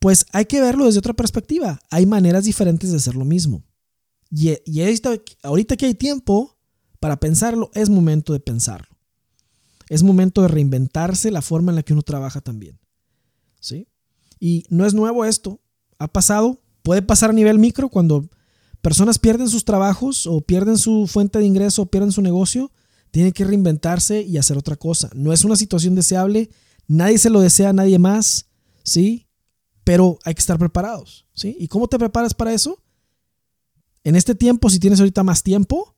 Pues 0.00 0.26
hay 0.32 0.46
que 0.46 0.60
verlo 0.60 0.86
desde 0.86 0.98
otra 0.98 1.14
perspectiva. 1.14 1.80
Hay 1.90 2.04
maneras 2.04 2.44
diferentes 2.44 2.90
de 2.90 2.96
hacer 2.96 3.14
lo 3.14 3.24
mismo. 3.24 3.62
Y, 4.30 4.50
y 4.64 4.82
ahorita 5.42 5.76
que 5.76 5.86
hay 5.86 5.94
tiempo 5.94 6.58
para 6.98 7.20
pensarlo, 7.20 7.70
es 7.74 7.88
momento 7.88 8.32
de 8.32 8.40
pensarlo. 8.40 8.96
Es 9.88 10.02
momento 10.02 10.42
de 10.42 10.48
reinventarse 10.48 11.30
la 11.30 11.42
forma 11.42 11.70
en 11.70 11.76
la 11.76 11.82
que 11.82 11.92
uno 11.92 12.02
trabaja 12.02 12.40
también. 12.40 12.80
¿Sí? 13.60 13.86
Y 14.40 14.64
no 14.68 14.84
es 14.84 14.94
nuevo 14.94 15.24
esto. 15.24 15.60
Ha 15.98 16.08
pasado, 16.08 16.60
puede 16.86 17.02
pasar 17.02 17.30
a 17.30 17.32
nivel 17.32 17.58
micro 17.58 17.88
cuando 17.88 18.30
personas 18.80 19.18
pierden 19.18 19.48
sus 19.48 19.64
trabajos 19.64 20.24
o 20.28 20.40
pierden 20.40 20.78
su 20.78 21.08
fuente 21.08 21.40
de 21.40 21.44
ingreso 21.44 21.82
o 21.82 21.86
pierden 21.86 22.12
su 22.12 22.22
negocio, 22.22 22.70
tienen 23.10 23.32
que 23.32 23.44
reinventarse 23.44 24.22
y 24.22 24.38
hacer 24.38 24.56
otra 24.56 24.76
cosa. 24.76 25.10
No 25.12 25.32
es 25.32 25.44
una 25.44 25.56
situación 25.56 25.96
deseable, 25.96 26.48
nadie 26.86 27.18
se 27.18 27.28
lo 27.28 27.40
desea 27.40 27.70
a 27.70 27.72
nadie 27.72 27.98
más, 27.98 28.46
¿sí? 28.84 29.26
Pero 29.82 30.20
hay 30.22 30.34
que 30.34 30.38
estar 30.38 30.60
preparados, 30.60 31.26
¿sí? 31.34 31.56
¿Y 31.58 31.66
cómo 31.66 31.88
te 31.88 31.98
preparas 31.98 32.34
para 32.34 32.54
eso? 32.54 32.80
En 34.04 34.14
este 34.14 34.36
tiempo, 34.36 34.70
si 34.70 34.78
tienes 34.78 35.00
ahorita 35.00 35.24
más 35.24 35.42
tiempo 35.42 35.96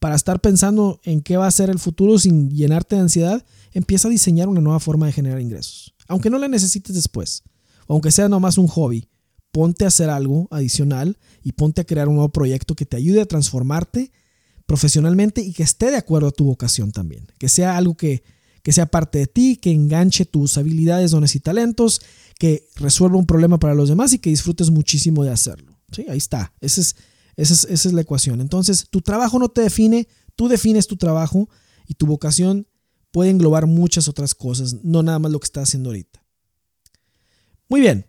para 0.00 0.16
estar 0.16 0.42
pensando 0.42 1.00
en 1.04 1.22
qué 1.22 1.38
va 1.38 1.46
a 1.46 1.50
ser 1.50 1.70
el 1.70 1.78
futuro 1.78 2.18
sin 2.18 2.50
llenarte 2.50 2.96
de 2.96 3.00
ansiedad, 3.00 3.46
empieza 3.72 4.08
a 4.08 4.10
diseñar 4.10 4.48
una 4.48 4.60
nueva 4.60 4.80
forma 4.80 5.06
de 5.06 5.12
generar 5.12 5.40
ingresos. 5.40 5.94
Aunque 6.08 6.28
no 6.28 6.38
la 6.38 6.48
necesites 6.48 6.94
después, 6.94 7.42
aunque 7.88 8.10
sea 8.10 8.28
nomás 8.28 8.58
un 8.58 8.66
hobby, 8.66 9.08
ponte 9.56 9.86
a 9.86 9.88
hacer 9.88 10.10
algo 10.10 10.48
adicional 10.50 11.16
y 11.42 11.52
ponte 11.52 11.80
a 11.80 11.84
crear 11.84 12.08
un 12.08 12.16
nuevo 12.16 12.28
proyecto 12.28 12.74
que 12.74 12.84
te 12.84 12.98
ayude 12.98 13.22
a 13.22 13.24
transformarte 13.24 14.12
profesionalmente 14.66 15.40
y 15.40 15.54
que 15.54 15.62
esté 15.62 15.90
de 15.90 15.96
acuerdo 15.96 16.28
a 16.28 16.30
tu 16.30 16.44
vocación 16.44 16.92
también. 16.92 17.26
Que 17.38 17.48
sea 17.48 17.78
algo 17.78 17.96
que, 17.96 18.22
sea 18.68 18.84
parte 18.84 19.18
de 19.18 19.26
ti, 19.26 19.56
que 19.56 19.70
enganche 19.70 20.26
tus 20.26 20.58
habilidades, 20.58 21.12
dones 21.12 21.34
y 21.36 21.40
talentos, 21.40 22.02
que 22.38 22.68
resuelva 22.76 23.16
un 23.16 23.24
problema 23.24 23.58
para 23.58 23.74
los 23.74 23.88
demás 23.88 24.12
y 24.12 24.18
que 24.18 24.28
disfrutes 24.28 24.68
muchísimo 24.68 25.24
de 25.24 25.30
hacerlo. 25.30 25.80
¿Sí? 25.90 26.04
Ahí 26.06 26.18
está. 26.18 26.52
Esa 26.60 26.82
es, 26.82 26.96
esa 27.38 27.70
es 27.70 27.94
la 27.94 28.02
ecuación. 28.02 28.42
Entonces, 28.42 28.86
tu 28.90 29.00
trabajo 29.00 29.38
no 29.38 29.48
te 29.48 29.62
define, 29.62 30.06
tú 30.34 30.48
defines 30.48 30.86
tu 30.86 30.98
trabajo 30.98 31.48
y 31.88 31.94
tu 31.94 32.04
vocación 32.04 32.66
puede 33.10 33.30
englobar 33.30 33.66
muchas 33.66 34.06
otras 34.06 34.34
cosas, 34.34 34.84
no 34.84 35.02
nada 35.02 35.18
más 35.18 35.32
lo 35.32 35.40
que 35.40 35.46
estás 35.46 35.70
haciendo 35.70 35.88
ahorita. 35.88 36.22
Muy 37.70 37.80
bien 37.80 38.04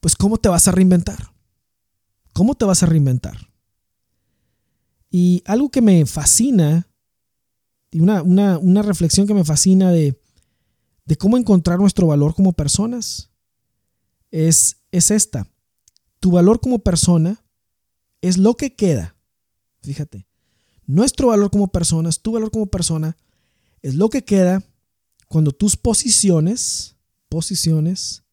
pues 0.00 0.16
¿cómo 0.16 0.38
te 0.38 0.48
vas 0.48 0.68
a 0.68 0.72
reinventar? 0.72 1.32
¿Cómo 2.32 2.54
te 2.54 2.64
vas 2.64 2.82
a 2.82 2.86
reinventar? 2.86 3.50
Y 5.10 5.42
algo 5.46 5.70
que 5.70 5.80
me 5.80 6.04
fascina, 6.06 6.88
y 7.90 8.00
una, 8.00 8.22
una, 8.22 8.82
reflexión 8.82 9.26
que 9.26 9.34
me 9.34 9.44
fascina 9.44 9.90
de, 9.90 10.20
de, 11.06 11.16
cómo 11.16 11.38
encontrar 11.38 11.78
nuestro 11.78 12.06
valor 12.06 12.34
como 12.34 12.52
personas, 12.52 13.30
es, 14.30 14.76
es 14.92 15.10
esta. 15.10 15.48
Tu 16.20 16.30
valor 16.30 16.60
como 16.60 16.80
persona 16.80 17.42
es 18.20 18.36
lo 18.36 18.56
que 18.56 18.74
queda. 18.74 19.16
Fíjate, 19.82 20.26
nuestro 20.86 21.28
valor 21.28 21.50
como 21.50 21.68
personas, 21.68 22.20
tu 22.20 22.32
valor 22.32 22.50
como 22.50 22.66
persona, 22.66 23.16
es 23.80 23.94
lo 23.94 24.10
que 24.10 24.24
queda 24.24 24.62
cuando 25.28 25.52
tus 25.52 25.76
posiciones, 25.76 26.96
posiciones, 27.28 28.24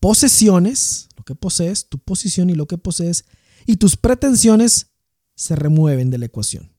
posesiones, 0.00 1.08
lo 1.16 1.24
que 1.24 1.34
posees, 1.34 1.88
tu 1.88 1.98
posición 1.98 2.50
y 2.50 2.54
lo 2.54 2.66
que 2.66 2.78
posees, 2.78 3.24
y 3.66 3.76
tus 3.76 3.96
pretensiones 3.96 4.88
se 5.34 5.54
remueven 5.54 6.10
de 6.10 6.18
la 6.18 6.26
ecuación. 6.26 6.72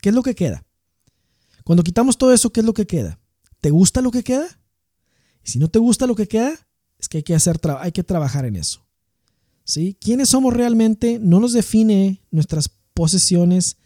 ¿Qué 0.00 0.08
es 0.08 0.14
lo 0.14 0.22
que 0.22 0.34
queda? 0.34 0.64
Cuando 1.64 1.82
quitamos 1.82 2.16
todo 2.16 2.32
eso, 2.32 2.50
¿qué 2.52 2.60
es 2.60 2.66
lo 2.66 2.74
que 2.74 2.86
queda? 2.86 3.20
¿Te 3.60 3.70
gusta 3.70 4.00
lo 4.00 4.10
que 4.10 4.24
queda? 4.24 4.46
Si 5.42 5.58
no 5.58 5.68
te 5.68 5.78
gusta 5.78 6.06
lo 6.06 6.14
que 6.14 6.28
queda, 6.28 6.52
es 6.98 7.08
que 7.08 7.18
hay 7.18 7.22
que, 7.22 7.34
hacer 7.34 7.60
hay 7.78 7.92
que 7.92 8.04
trabajar 8.04 8.44
en 8.44 8.56
eso. 8.56 8.86
¿Sí? 9.64 9.96
¿Quiénes 10.00 10.30
somos 10.30 10.54
realmente? 10.54 11.18
No 11.20 11.40
nos 11.40 11.52
define 11.52 12.22
nuestras 12.30 12.68
posesiones, 12.94 13.76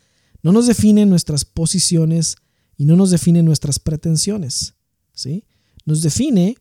no 0.42 0.52
nos 0.52 0.66
define 0.66 1.06
nuestras 1.06 1.44
posiciones 1.44 2.36
y 2.76 2.84
no 2.84 2.96
nos 2.96 3.10
define 3.10 3.42
nuestras 3.42 3.78
pretensiones. 3.78 4.74
¿Sí? 5.12 5.44
Nos 5.84 6.02
define 6.02 6.56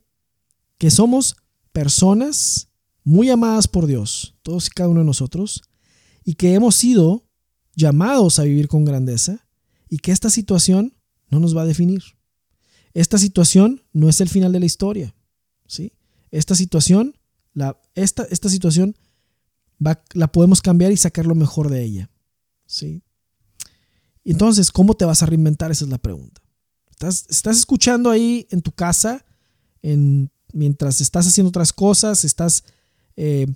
que 0.78 0.90
somos 0.90 1.36
personas 1.74 2.68
muy 3.02 3.28
amadas 3.28 3.66
por 3.66 3.86
Dios, 3.86 4.36
todos 4.42 4.68
y 4.68 4.70
cada 4.70 4.88
uno 4.88 5.00
de 5.00 5.06
nosotros, 5.06 5.60
y 6.24 6.34
que 6.34 6.54
hemos 6.54 6.76
sido 6.76 7.26
llamados 7.74 8.38
a 8.38 8.44
vivir 8.44 8.68
con 8.68 8.84
grandeza 8.84 9.46
y 9.90 9.98
que 9.98 10.12
esta 10.12 10.30
situación 10.30 10.94
no 11.28 11.40
nos 11.40 11.54
va 11.54 11.62
a 11.62 11.66
definir. 11.66 12.02
Esta 12.94 13.18
situación 13.18 13.82
no 13.92 14.08
es 14.08 14.20
el 14.20 14.28
final 14.28 14.52
de 14.52 14.60
la 14.60 14.66
historia. 14.66 15.16
¿sí? 15.66 15.92
Esta 16.30 16.54
situación, 16.54 17.18
la, 17.52 17.76
esta, 17.96 18.24
situación 18.48 18.96
la 20.12 20.30
podemos 20.30 20.62
cambiar 20.62 20.92
y 20.92 20.96
sacar 20.96 21.26
lo 21.26 21.34
mejor 21.34 21.70
de 21.70 21.82
ella. 21.82 22.10
¿sí? 22.66 23.02
Entonces, 24.24 24.70
¿cómo 24.70 24.94
te 24.94 25.04
vas 25.04 25.24
a 25.24 25.26
reinventar? 25.26 25.72
Esa 25.72 25.84
es 25.84 25.90
la 25.90 25.98
pregunta. 25.98 26.40
Estás, 26.88 27.26
estás 27.28 27.58
escuchando 27.58 28.10
ahí 28.10 28.46
en 28.50 28.62
tu 28.62 28.70
casa, 28.70 29.26
en 29.82 30.30
mientras 30.54 31.00
estás 31.00 31.26
haciendo 31.26 31.48
otras 31.48 31.72
cosas, 31.72 32.24
estás, 32.24 32.64
eh, 33.16 33.46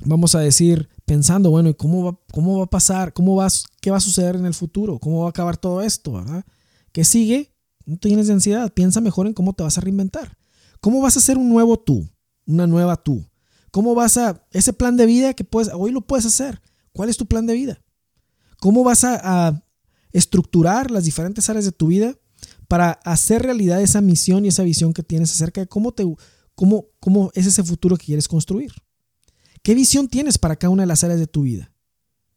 vamos 0.00 0.34
a 0.34 0.40
decir, 0.40 0.88
pensando, 1.04 1.50
bueno, 1.50 1.68
¿y 1.68 1.74
cómo 1.74 2.04
va, 2.04 2.18
cómo 2.32 2.58
va 2.58 2.64
a 2.64 2.70
pasar? 2.70 3.12
¿Cómo 3.12 3.36
va, 3.36 3.48
¿Qué 3.80 3.90
va 3.90 3.98
a 3.98 4.00
suceder 4.00 4.34
en 4.34 4.46
el 4.46 4.54
futuro? 4.54 4.98
¿Cómo 4.98 5.20
va 5.20 5.26
a 5.26 5.30
acabar 5.30 5.56
todo 5.56 5.82
esto? 5.82 6.12
¿verdad? 6.12 6.44
¿Qué 6.92 7.04
sigue? 7.04 7.52
No 7.84 7.98
te 7.98 8.12
ansiedad, 8.12 8.72
piensa 8.72 9.00
mejor 9.00 9.28
en 9.28 9.34
cómo 9.34 9.52
te 9.52 9.62
vas 9.62 9.78
a 9.78 9.80
reinventar. 9.80 10.36
¿Cómo 10.80 11.00
vas 11.00 11.16
a 11.16 11.20
hacer 11.20 11.38
un 11.38 11.48
nuevo 11.48 11.78
tú? 11.78 12.08
Una 12.46 12.66
nueva 12.66 12.96
tú. 12.96 13.24
¿Cómo 13.70 13.94
vas 13.94 14.16
a, 14.16 14.44
ese 14.50 14.72
plan 14.72 14.96
de 14.96 15.06
vida 15.06 15.34
que 15.34 15.44
puedes, 15.44 15.72
hoy 15.72 15.92
lo 15.92 16.00
puedes 16.00 16.26
hacer? 16.26 16.60
¿Cuál 16.92 17.10
es 17.10 17.16
tu 17.16 17.26
plan 17.26 17.46
de 17.46 17.54
vida? 17.54 17.82
¿Cómo 18.58 18.82
vas 18.82 19.04
a 19.04 19.62
estructurar 20.12 20.90
las 20.90 21.04
diferentes 21.04 21.48
áreas 21.50 21.66
de 21.66 21.72
tu 21.72 21.88
vida 21.88 22.16
para 22.68 22.92
hacer 23.04 23.42
realidad 23.42 23.80
esa 23.80 24.00
misión 24.00 24.44
y 24.44 24.48
esa 24.48 24.62
visión 24.62 24.92
que 24.92 25.02
tienes 25.02 25.30
acerca 25.32 25.60
de 25.60 25.66
cómo, 25.66 25.92
te, 25.92 26.04
cómo, 26.54 26.86
cómo 27.00 27.30
es 27.34 27.46
ese 27.46 27.62
futuro 27.62 27.96
que 27.96 28.06
quieres 28.06 28.28
construir. 28.28 28.72
¿Qué 29.62 29.74
visión 29.74 30.08
tienes 30.08 30.38
para 30.38 30.56
cada 30.56 30.70
una 30.70 30.82
de 30.82 30.86
las 30.86 31.02
áreas 31.04 31.20
de 31.20 31.26
tu 31.26 31.42
vida? 31.42 31.72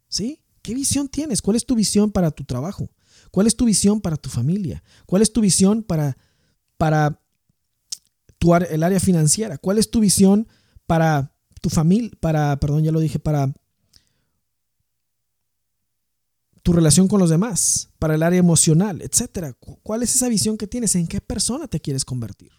¿Sí? 0.07 0.41
¿Qué 0.61 0.73
visión 0.73 1.07
tienes? 1.07 1.41
¿Cuál 1.41 1.57
es 1.57 1.65
tu 1.65 1.75
visión 1.75 2.11
para 2.11 2.31
tu 2.31 2.43
trabajo? 2.43 2.89
¿Cuál 3.31 3.47
es 3.47 3.55
tu 3.55 3.65
visión 3.65 4.01
para 4.01 4.17
tu 4.17 4.29
familia? 4.29 4.83
¿Cuál 5.05 5.21
es 5.21 5.31
tu 5.31 5.41
visión 5.41 5.83
para, 5.83 6.17
para 6.77 7.21
tu, 8.37 8.55
el 8.55 8.83
área 8.83 8.99
financiera? 8.99 9.57
¿Cuál 9.57 9.77
es 9.77 9.91
tu 9.91 9.99
visión 9.99 10.47
para 10.87 11.35
tu 11.61 11.69
familia? 11.69 12.11
Para, 12.19 12.59
perdón, 12.59 12.83
ya 12.83 12.91
lo 12.91 12.99
dije, 12.99 13.19
para 13.19 13.53
tu 16.63 16.73
relación 16.73 17.07
con 17.07 17.19
los 17.19 17.29
demás, 17.29 17.89
para 17.99 18.15
el 18.15 18.23
área 18.23 18.39
emocional, 18.39 19.01
etcétera. 19.01 19.53
¿Cuál 19.83 20.03
es 20.03 20.15
esa 20.15 20.29
visión 20.29 20.57
que 20.57 20.67
tienes? 20.67 20.95
¿En 20.95 21.07
qué 21.07 21.21
persona 21.21 21.67
te 21.67 21.79
quieres 21.79 22.05
convertir? 22.05 22.51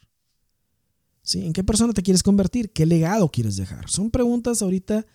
¿Sí? 1.22 1.44
¿En 1.44 1.52
qué 1.52 1.62
persona 1.62 1.92
te 1.92 2.02
quieres 2.02 2.22
convertir? 2.22 2.72
¿Qué 2.72 2.86
legado 2.86 3.30
quieres 3.30 3.56
dejar? 3.56 3.88
Son 3.90 4.10
preguntas 4.10 4.62
ahorita 4.62 5.06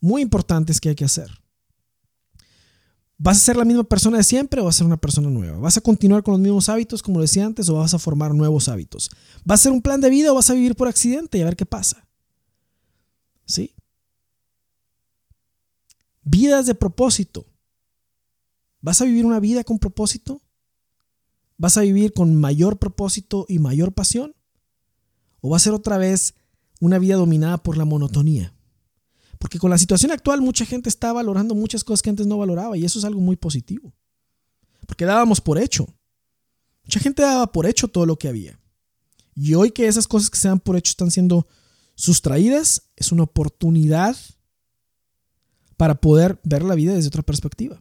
muy 0.00 0.22
importantes 0.22 0.80
que 0.80 0.90
hay 0.90 0.94
que 0.94 1.04
hacer. 1.04 1.30
¿Vas 3.16 3.36
a 3.38 3.40
ser 3.40 3.56
la 3.56 3.64
misma 3.64 3.84
persona 3.84 4.18
de 4.18 4.24
siempre 4.24 4.60
o 4.60 4.64
vas 4.64 4.74
a 4.74 4.78
ser 4.78 4.86
una 4.86 4.96
persona 4.96 5.30
nueva? 5.30 5.56
¿Vas 5.58 5.76
a 5.76 5.80
continuar 5.80 6.22
con 6.22 6.32
los 6.32 6.40
mismos 6.40 6.68
hábitos 6.68 7.02
como 7.02 7.20
decía 7.20 7.46
antes 7.46 7.68
o 7.68 7.74
vas 7.74 7.94
a 7.94 7.98
formar 7.98 8.34
nuevos 8.34 8.68
hábitos? 8.68 9.08
¿Vas 9.44 9.60
a 9.60 9.62
ser 9.64 9.72
un 9.72 9.80
plan 9.80 10.00
de 10.00 10.10
vida 10.10 10.32
o 10.32 10.34
vas 10.34 10.50
a 10.50 10.54
vivir 10.54 10.74
por 10.74 10.88
accidente 10.88 11.38
y 11.38 11.42
a 11.42 11.44
ver 11.44 11.56
qué 11.56 11.64
pasa? 11.64 12.06
¿Sí? 13.46 13.74
Vidas 16.22 16.66
de 16.66 16.74
propósito. 16.74 17.46
¿Vas 18.84 19.00
a 19.00 19.06
vivir 19.06 19.24
una 19.24 19.40
vida 19.40 19.64
con 19.64 19.78
propósito? 19.78 20.42
¿Vas 21.56 21.78
a 21.78 21.80
vivir 21.80 22.12
con 22.12 22.38
mayor 22.38 22.78
propósito 22.78 23.46
y 23.48 23.58
mayor 23.58 23.94
pasión? 23.94 24.36
¿O 25.40 25.48
va 25.48 25.56
a 25.56 25.60
ser 25.60 25.72
otra 25.72 25.96
vez 25.96 26.34
una 26.80 26.98
vida 26.98 27.16
dominada 27.16 27.56
por 27.62 27.78
la 27.78 27.86
monotonía? 27.86 28.52
Porque 29.38 29.58
con 29.58 29.70
la 29.70 29.78
situación 29.78 30.12
actual 30.12 30.42
mucha 30.42 30.66
gente 30.66 30.90
está 30.90 31.14
valorando 31.14 31.54
muchas 31.54 31.82
cosas 31.82 32.02
que 32.02 32.10
antes 32.10 32.26
no 32.26 32.36
valoraba 32.36 32.76
y 32.76 32.84
eso 32.84 32.98
es 32.98 33.06
algo 33.06 33.22
muy 33.22 33.36
positivo. 33.36 33.94
Porque 34.86 35.06
dábamos 35.06 35.40
por 35.40 35.56
hecho. 35.56 35.86
Mucha 36.84 37.00
gente 37.00 37.22
daba 37.22 37.50
por 37.50 37.64
hecho 37.64 37.88
todo 37.88 38.04
lo 38.04 38.18
que 38.18 38.28
había. 38.28 38.60
Y 39.34 39.54
hoy 39.54 39.70
que 39.70 39.86
esas 39.86 40.06
cosas 40.06 40.28
que 40.28 40.36
se 40.36 40.48
dan 40.48 40.60
por 40.60 40.76
hecho 40.76 40.90
están 40.90 41.10
siendo 41.10 41.48
sustraídas, 41.94 42.90
es 42.96 43.12
una 43.12 43.22
oportunidad 43.22 44.14
para 45.78 45.94
poder 45.94 46.38
ver 46.44 46.62
la 46.62 46.74
vida 46.74 46.92
desde 46.92 47.08
otra 47.08 47.22
perspectiva. 47.22 47.80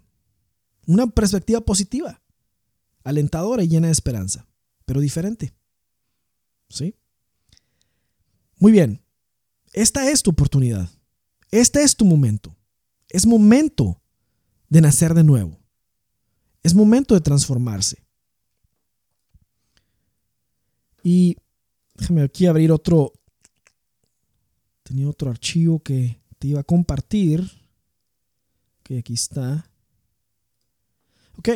Una 0.86 1.08
perspectiva 1.08 1.62
positiva, 1.62 2.22
alentadora 3.04 3.64
y 3.64 3.68
llena 3.68 3.88
de 3.88 3.94
esperanza, 3.94 4.48
pero 4.86 5.00
diferente. 5.00 5.54
¿Sí? 6.70 6.96
Muy 8.58 8.72
bien. 8.72 9.02
Esta 9.74 10.10
es 10.10 10.24
tu 10.24 10.32
oportunidad. 10.32 10.90
Este 11.52 11.84
es 11.84 11.96
tu 11.96 12.06
momento. 12.06 12.56
Es 13.10 13.26
momento 13.26 14.02
de 14.70 14.82
nacer 14.82 15.14
de 15.14 15.24
nuevo. 15.24 15.60
Es 16.64 16.74
momento 16.74 17.14
de 17.14 17.22
transformarse. 17.22 18.04
Y 21.04 21.38
déjame 21.96 22.24
aquí 22.24 22.46
abrir 22.46 22.72
otro. 22.72 23.14
Tenía 24.84 25.10
otro 25.10 25.30
archivo 25.30 25.80
que 25.80 26.22
te 26.40 26.48
iba 26.48 26.62
a 26.62 26.64
compartir. 26.64 27.52
Que 28.84 29.00
aquí 29.00 29.14
está. 29.14 29.70
Ok. 31.38 31.50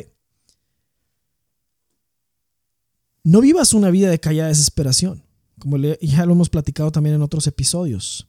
No 3.23 3.41
vivas 3.41 3.73
una 3.73 3.89
vida 3.89 4.09
de 4.09 4.19
callada 4.19 4.49
desesperación, 4.49 5.23
como 5.59 5.78
ya 5.78 6.25
lo 6.25 6.34
hemos 6.34 6.49
platicado 6.49 6.91
también 6.91 7.15
en 7.15 7.21
otros 7.21 7.45
episodios. 7.47 8.28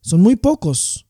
Son 0.00 0.20
muy 0.20 0.36
pocos 0.36 1.06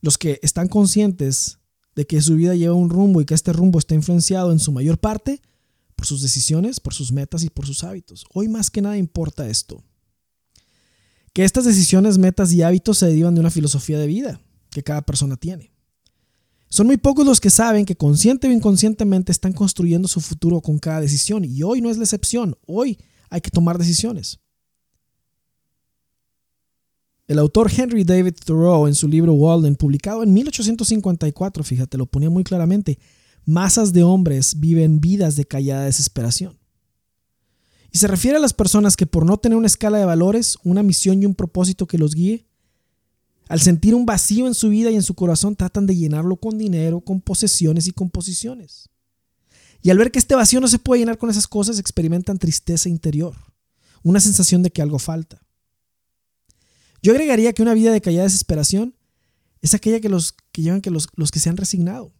los 0.00 0.18
que 0.18 0.38
están 0.42 0.68
conscientes 0.68 1.58
de 1.94 2.06
que 2.06 2.20
su 2.20 2.36
vida 2.36 2.54
lleva 2.54 2.74
un 2.74 2.90
rumbo 2.90 3.20
y 3.20 3.24
que 3.24 3.34
este 3.34 3.52
rumbo 3.52 3.78
está 3.78 3.94
influenciado 3.94 4.52
en 4.52 4.58
su 4.58 4.72
mayor 4.72 4.98
parte 4.98 5.40
por 5.96 6.06
sus 6.06 6.20
decisiones, 6.20 6.78
por 6.78 6.92
sus 6.92 7.10
metas 7.10 7.42
y 7.42 7.50
por 7.50 7.66
sus 7.66 7.82
hábitos. 7.82 8.26
Hoy 8.34 8.48
más 8.48 8.70
que 8.70 8.82
nada 8.82 8.98
importa 8.98 9.48
esto. 9.48 9.82
Que 11.32 11.44
estas 11.44 11.64
decisiones, 11.64 12.18
metas 12.18 12.52
y 12.52 12.62
hábitos 12.62 12.98
se 12.98 13.06
derivan 13.06 13.34
de 13.34 13.40
una 13.40 13.50
filosofía 13.50 13.98
de 13.98 14.06
vida 14.06 14.40
que 14.70 14.82
cada 14.82 15.02
persona 15.02 15.36
tiene. 15.36 15.72
Son 16.76 16.86
muy 16.86 16.98
pocos 16.98 17.24
los 17.24 17.40
que 17.40 17.48
saben 17.48 17.86
que 17.86 17.96
consciente 17.96 18.48
o 18.48 18.52
inconscientemente 18.52 19.32
están 19.32 19.54
construyendo 19.54 20.08
su 20.08 20.20
futuro 20.20 20.60
con 20.60 20.78
cada 20.78 21.00
decisión 21.00 21.42
y 21.42 21.62
hoy 21.62 21.80
no 21.80 21.88
es 21.88 21.96
la 21.96 22.04
excepción. 22.04 22.54
Hoy 22.66 22.98
hay 23.30 23.40
que 23.40 23.48
tomar 23.48 23.78
decisiones. 23.78 24.40
El 27.28 27.38
autor 27.38 27.72
Henry 27.74 28.04
David 28.04 28.34
Thoreau 28.44 28.86
en 28.86 28.94
su 28.94 29.08
libro 29.08 29.32
Walden, 29.32 29.74
publicado 29.74 30.22
en 30.22 30.34
1854, 30.34 31.64
fíjate, 31.64 31.96
lo 31.96 32.04
ponía 32.04 32.28
muy 32.28 32.44
claramente, 32.44 32.98
masas 33.46 33.94
de 33.94 34.02
hombres 34.02 34.60
viven 34.60 35.00
vidas 35.00 35.34
de 35.34 35.46
callada 35.46 35.86
desesperación. 35.86 36.58
Y 37.90 37.96
se 37.96 38.06
refiere 38.06 38.36
a 38.36 38.40
las 38.40 38.52
personas 38.52 38.98
que 38.98 39.06
por 39.06 39.24
no 39.24 39.38
tener 39.38 39.56
una 39.56 39.66
escala 39.66 39.96
de 39.96 40.04
valores, 40.04 40.58
una 40.62 40.82
misión 40.82 41.22
y 41.22 41.24
un 41.24 41.34
propósito 41.34 41.86
que 41.86 41.96
los 41.96 42.14
guíe, 42.14 42.46
al 43.48 43.60
sentir 43.60 43.94
un 43.94 44.06
vacío 44.06 44.46
en 44.46 44.54
su 44.54 44.68
vida 44.70 44.90
y 44.90 44.96
en 44.96 45.02
su 45.02 45.14
corazón 45.14 45.56
tratan 45.56 45.86
de 45.86 45.96
llenarlo 45.96 46.36
con 46.36 46.58
dinero, 46.58 47.00
con 47.00 47.20
posesiones 47.20 47.86
y 47.86 47.92
con 47.92 48.10
posiciones. 48.10 48.88
Y 49.82 49.90
al 49.90 49.98
ver 49.98 50.10
que 50.10 50.18
este 50.18 50.34
vacío 50.34 50.60
no 50.60 50.68
se 50.68 50.78
puede 50.78 51.00
llenar 51.00 51.18
con 51.18 51.30
esas 51.30 51.46
cosas, 51.46 51.78
experimentan 51.78 52.38
tristeza 52.38 52.88
interior, 52.88 53.36
una 54.02 54.20
sensación 54.20 54.62
de 54.62 54.70
que 54.70 54.82
algo 54.82 54.98
falta. 54.98 55.40
Yo 57.02 57.12
agregaría 57.12 57.52
que 57.52 57.62
una 57.62 57.74
vida 57.74 57.92
de 57.92 58.00
callada 58.00 58.24
desesperación 58.24 58.96
es 59.60 59.74
aquella 59.74 60.00
que 60.00 60.08
los 60.08 60.34
que 60.50 60.62
llevan 60.62 60.80
que 60.80 60.90
los, 60.90 61.08
los 61.14 61.30
que 61.30 61.38
se 61.38 61.48
han 61.48 61.56
resignado. 61.56 62.12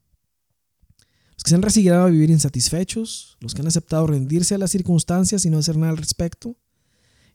Los 1.34 1.42
que 1.42 1.50
se 1.50 1.54
han 1.56 1.62
resignado 1.62 2.06
a 2.06 2.10
vivir 2.10 2.30
insatisfechos, 2.30 3.36
los 3.40 3.52
que 3.52 3.62
han 3.62 3.66
aceptado 3.66 4.06
rendirse 4.06 4.54
a 4.54 4.58
las 4.58 4.70
circunstancias 4.70 5.44
y 5.44 5.50
no 5.50 5.58
hacer 5.58 5.76
nada 5.76 5.90
al 5.90 5.98
respecto, 5.98 6.56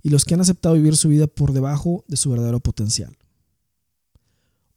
y 0.02 0.10
los 0.10 0.24
que 0.24 0.34
han 0.34 0.42
aceptado 0.42 0.76
vivir 0.76 0.96
su 0.96 1.10
vida 1.10 1.28
por 1.28 1.52
debajo 1.52 2.06
de 2.08 2.18
su 2.18 2.30
verdadero 2.30 2.60
potencial. 2.62 3.18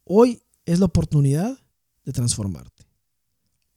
Hoy 0.07 0.43
es 0.67 0.79
la 0.79 0.85
oportunidad 0.85 1.57
de 2.03 2.13
transformarte. 2.13 2.85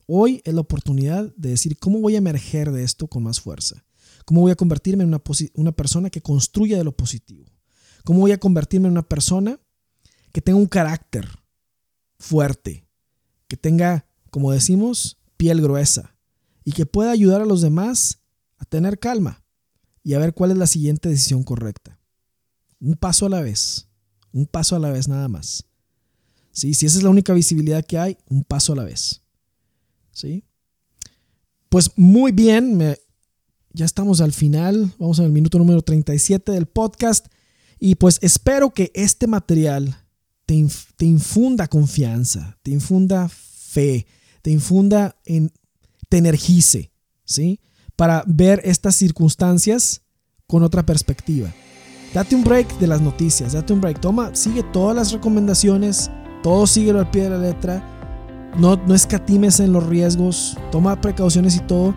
Hoy 0.06 0.42
es 0.44 0.52
la 0.52 0.60
oportunidad 0.60 1.34
de 1.36 1.50
decir 1.50 1.78
cómo 1.78 2.00
voy 2.00 2.16
a 2.16 2.18
emerger 2.18 2.70
de 2.70 2.84
esto 2.84 3.08
con 3.08 3.22
más 3.22 3.40
fuerza. 3.40 3.84
Cómo 4.26 4.42
voy 4.42 4.52
a 4.52 4.56
convertirme 4.56 5.04
en 5.04 5.08
una, 5.08 5.22
una 5.54 5.72
persona 5.72 6.10
que 6.10 6.20
construya 6.20 6.76
de 6.76 6.84
lo 6.84 6.92
positivo. 6.92 7.46
¿Cómo 8.04 8.20
voy 8.20 8.32
a 8.32 8.38
convertirme 8.38 8.88
en 8.88 8.92
una 8.92 9.08
persona 9.08 9.58
que 10.32 10.42
tenga 10.42 10.58
un 10.58 10.66
carácter 10.66 11.26
fuerte, 12.18 12.86
que 13.48 13.56
tenga, 13.56 14.06
como 14.30 14.52
decimos, 14.52 15.18
piel 15.38 15.62
gruesa 15.62 16.14
y 16.62 16.72
que 16.72 16.84
pueda 16.84 17.10
ayudar 17.10 17.40
a 17.40 17.46
los 17.46 17.62
demás 17.62 18.20
a 18.58 18.66
tener 18.66 18.98
calma 18.98 19.42
y 20.02 20.12
a 20.12 20.18
ver 20.18 20.34
cuál 20.34 20.50
es 20.50 20.58
la 20.58 20.66
siguiente 20.66 21.08
decisión 21.08 21.42
correcta? 21.42 21.98
Un 22.80 22.96
paso 22.96 23.24
a 23.24 23.30
la 23.30 23.40
vez, 23.40 23.88
un 24.30 24.46
paso 24.46 24.76
a 24.76 24.78
la 24.78 24.90
vez 24.90 25.08
nada 25.08 25.28
más. 25.28 25.64
¿Sí? 26.58 26.74
Si 26.74 26.86
esa 26.86 26.98
es 26.98 27.04
la 27.04 27.10
única 27.10 27.32
visibilidad 27.34 27.86
que 27.86 27.98
hay, 27.98 28.18
un 28.28 28.42
paso 28.42 28.72
a 28.72 28.76
la 28.76 28.82
vez. 28.82 29.22
¿Sí? 30.10 30.42
Pues 31.68 31.92
muy 31.94 32.32
bien, 32.32 32.96
ya 33.72 33.84
estamos 33.84 34.20
al 34.20 34.32
final, 34.32 34.92
vamos 34.98 35.20
al 35.20 35.30
minuto 35.30 35.56
número 35.58 35.82
37 35.82 36.50
del 36.50 36.66
podcast. 36.66 37.28
Y 37.78 37.94
pues 37.94 38.18
espero 38.22 38.70
que 38.70 38.90
este 38.92 39.28
material 39.28 40.04
te, 40.46 40.54
infunda 41.04 41.68
confianza, 41.68 42.58
te 42.64 42.72
infunda 42.72 43.28
fe, 43.28 44.08
te 44.42 44.50
infunda 44.50 45.14
en, 45.26 45.52
te 46.08 46.16
energice, 46.16 46.90
¿sí? 47.24 47.60
Para 47.94 48.24
ver 48.26 48.62
estas 48.64 48.96
circunstancias 48.96 50.02
con 50.48 50.64
otra 50.64 50.84
perspectiva. 50.84 51.54
Date 52.12 52.34
un 52.34 52.42
break 52.42 52.80
de 52.80 52.88
las 52.88 53.00
noticias, 53.00 53.52
date 53.52 53.72
un 53.72 53.80
break. 53.80 54.00
Toma, 54.00 54.34
sigue 54.34 54.64
todas 54.72 54.96
las 54.96 55.12
recomendaciones, 55.12 56.10
todo 56.42 56.66
síguelo 56.66 57.00
al 57.00 57.10
pie 57.10 57.24
de 57.24 57.30
la 57.30 57.38
letra. 57.38 57.82
No, 58.56 58.76
no 58.76 58.94
escatimes 58.94 59.60
en 59.60 59.72
los 59.72 59.86
riesgos, 59.86 60.56
toma 60.70 61.00
precauciones 61.00 61.56
y 61.56 61.60
todo. 61.60 61.94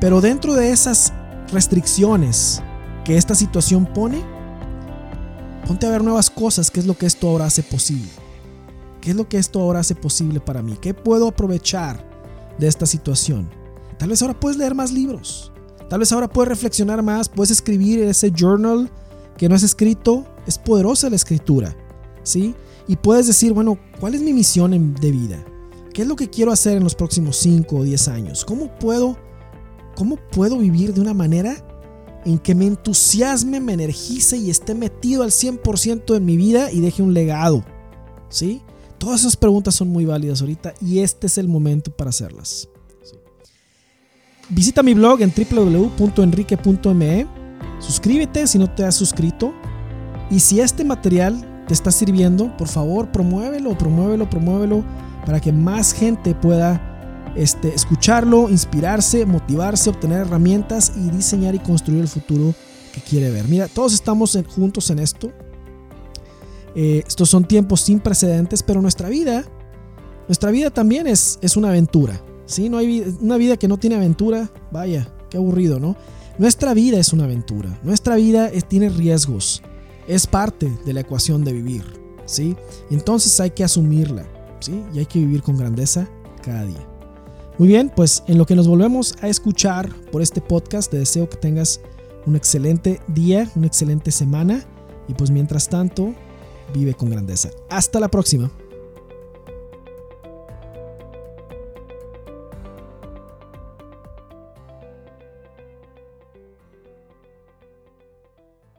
Pero 0.00 0.20
dentro 0.20 0.54
de 0.54 0.72
esas 0.72 1.12
restricciones 1.52 2.62
que 3.04 3.16
esta 3.16 3.34
situación 3.34 3.86
pone, 3.86 4.22
Ponte 5.66 5.86
a 5.86 5.90
ver 5.90 6.02
nuevas 6.02 6.28
cosas, 6.28 6.70
qué 6.70 6.80
es 6.80 6.86
lo 6.86 6.94
que 6.94 7.06
esto 7.06 7.28
ahora 7.28 7.46
hace 7.46 7.62
posible. 7.62 8.10
¿Qué 9.00 9.10
es 9.10 9.16
lo 9.16 9.28
que 9.28 9.38
esto 9.38 9.60
ahora 9.60 9.80
hace 9.80 9.94
posible 9.94 10.40
para 10.40 10.62
mí? 10.62 10.76
¿Qué 10.80 10.92
puedo 10.92 11.28
aprovechar 11.28 12.04
de 12.58 12.66
esta 12.66 12.86
situación? 12.86 13.48
Tal 13.98 14.08
vez 14.08 14.22
ahora 14.22 14.38
puedes 14.38 14.56
leer 14.58 14.74
más 14.74 14.92
libros. 14.92 15.52
Tal 15.88 16.00
vez 16.00 16.12
ahora 16.12 16.28
puedes 16.28 16.48
reflexionar 16.48 17.02
más, 17.02 17.28
puedes 17.28 17.50
escribir 17.50 18.00
ese 18.00 18.32
journal 18.34 18.90
que 19.36 19.48
no 19.48 19.54
has 19.54 19.62
escrito. 19.62 20.26
Es 20.46 20.58
poderosa 20.58 21.08
la 21.10 21.16
escritura, 21.16 21.76
¿sí? 22.24 22.54
Y 22.88 22.96
puedes 22.96 23.26
decir, 23.26 23.52
bueno, 23.52 23.78
¿cuál 24.00 24.14
es 24.14 24.22
mi 24.22 24.32
misión 24.32 24.94
de 24.94 25.10
vida? 25.10 25.44
¿Qué 25.92 26.02
es 26.02 26.08
lo 26.08 26.16
que 26.16 26.30
quiero 26.30 26.52
hacer 26.52 26.76
en 26.76 26.84
los 26.84 26.94
próximos 26.94 27.36
5 27.36 27.76
o 27.76 27.84
10 27.84 28.08
años? 28.08 28.44
¿Cómo 28.44 28.76
puedo, 28.78 29.18
cómo 29.94 30.16
puedo 30.32 30.58
vivir 30.58 30.94
de 30.94 31.00
una 31.00 31.14
manera 31.14 31.64
en 32.24 32.38
que 32.38 32.54
me 32.54 32.66
entusiasme, 32.66 33.60
me 33.60 33.74
energice 33.74 34.36
y 34.36 34.50
esté 34.50 34.74
metido 34.74 35.22
al 35.22 35.30
100% 35.30 36.16
en 36.16 36.24
mi 36.24 36.36
vida 36.36 36.70
y 36.70 36.80
deje 36.80 37.02
un 37.02 37.14
legado. 37.14 37.64
¿Sí? 38.28 38.62
Todas 38.98 39.20
esas 39.20 39.36
preguntas 39.36 39.74
son 39.74 39.88
muy 39.88 40.04
válidas 40.04 40.40
ahorita 40.40 40.74
y 40.80 41.00
este 41.00 41.26
es 41.26 41.38
el 41.38 41.48
momento 41.48 41.90
para 41.90 42.10
hacerlas. 42.10 42.68
Visita 44.48 44.82
mi 44.82 44.94
blog 44.94 45.22
en 45.22 45.32
www.enrique.me. 45.34 47.26
Suscríbete 47.80 48.46
si 48.46 48.58
no 48.58 48.72
te 48.72 48.84
has 48.84 48.94
suscrito. 48.94 49.52
Y 50.30 50.40
si 50.40 50.60
este 50.60 50.84
material 50.84 51.51
te 51.66 51.74
está 51.74 51.90
sirviendo, 51.90 52.56
por 52.56 52.68
favor, 52.68 53.10
promuévelo, 53.10 53.76
promuévelo, 53.76 54.28
promuévelo 54.28 54.84
para 55.24 55.40
que 55.40 55.52
más 55.52 55.92
gente 55.92 56.34
pueda 56.34 57.32
este, 57.36 57.74
escucharlo, 57.74 58.48
inspirarse, 58.48 59.24
motivarse, 59.24 59.90
obtener 59.90 60.20
herramientas 60.20 60.92
y 60.96 61.10
diseñar 61.10 61.54
y 61.54 61.60
construir 61.60 62.00
el 62.00 62.08
futuro 62.08 62.54
que 62.92 63.00
quiere 63.00 63.30
ver. 63.30 63.48
Mira, 63.48 63.68
todos 63.68 63.94
estamos 63.94 64.38
juntos 64.54 64.90
en 64.90 64.98
esto. 64.98 65.32
Eh, 66.74 67.02
estos 67.06 67.28
son 67.28 67.44
tiempos 67.44 67.80
sin 67.82 68.00
precedentes, 68.00 68.62
pero 68.62 68.82
nuestra 68.82 69.08
vida, 69.08 69.44
nuestra 70.28 70.50
vida 70.50 70.70
también 70.70 71.06
es, 71.06 71.38
es 71.42 71.56
una 71.56 71.68
aventura. 71.68 72.20
¿sí? 72.46 72.68
No 72.68 72.78
hay 72.78 73.16
una 73.20 73.36
vida 73.36 73.56
que 73.56 73.68
no 73.68 73.78
tiene 73.78 73.96
aventura, 73.96 74.50
vaya, 74.70 75.08
qué 75.30 75.36
aburrido, 75.36 75.78
¿no? 75.78 75.96
Nuestra 76.38 76.74
vida 76.74 76.98
es 76.98 77.12
una 77.12 77.24
aventura. 77.24 77.78
Nuestra 77.82 78.16
vida 78.16 78.50
tiene 78.68 78.88
riesgos. 78.88 79.62
Es 80.12 80.26
parte 80.26 80.70
de 80.84 80.92
la 80.92 81.00
ecuación 81.00 81.42
de 81.42 81.54
vivir, 81.54 81.84
¿sí? 82.26 82.54
Entonces 82.90 83.40
hay 83.40 83.50
que 83.50 83.64
asumirla 83.64 84.26
¿sí? 84.60 84.84
Y 84.92 84.98
hay 84.98 85.06
que 85.06 85.18
vivir 85.18 85.42
con 85.42 85.56
grandeza 85.56 86.06
cada 86.42 86.64
día. 86.64 86.86
Muy 87.58 87.68
bien, 87.68 87.90
pues 87.94 88.22
en 88.26 88.36
lo 88.38 88.44
que 88.46 88.54
nos 88.54 88.68
volvemos 88.68 89.14
a 89.22 89.28
escuchar 89.28 89.88
por 90.10 90.20
este 90.20 90.40
podcast, 90.40 90.90
te 90.90 90.98
deseo 90.98 91.28
que 91.28 91.36
tengas 91.36 91.80
un 92.26 92.36
excelente 92.36 93.00
día, 93.08 93.50
una 93.56 93.66
excelente 93.66 94.10
semana 94.10 94.64
y 95.08 95.14
pues 95.14 95.30
mientras 95.30 95.68
tanto, 95.68 96.14
vive 96.74 96.94
con 96.94 97.10
grandeza. 97.10 97.48
Hasta 97.70 97.98
la 97.98 98.08
próxima. 98.08 98.50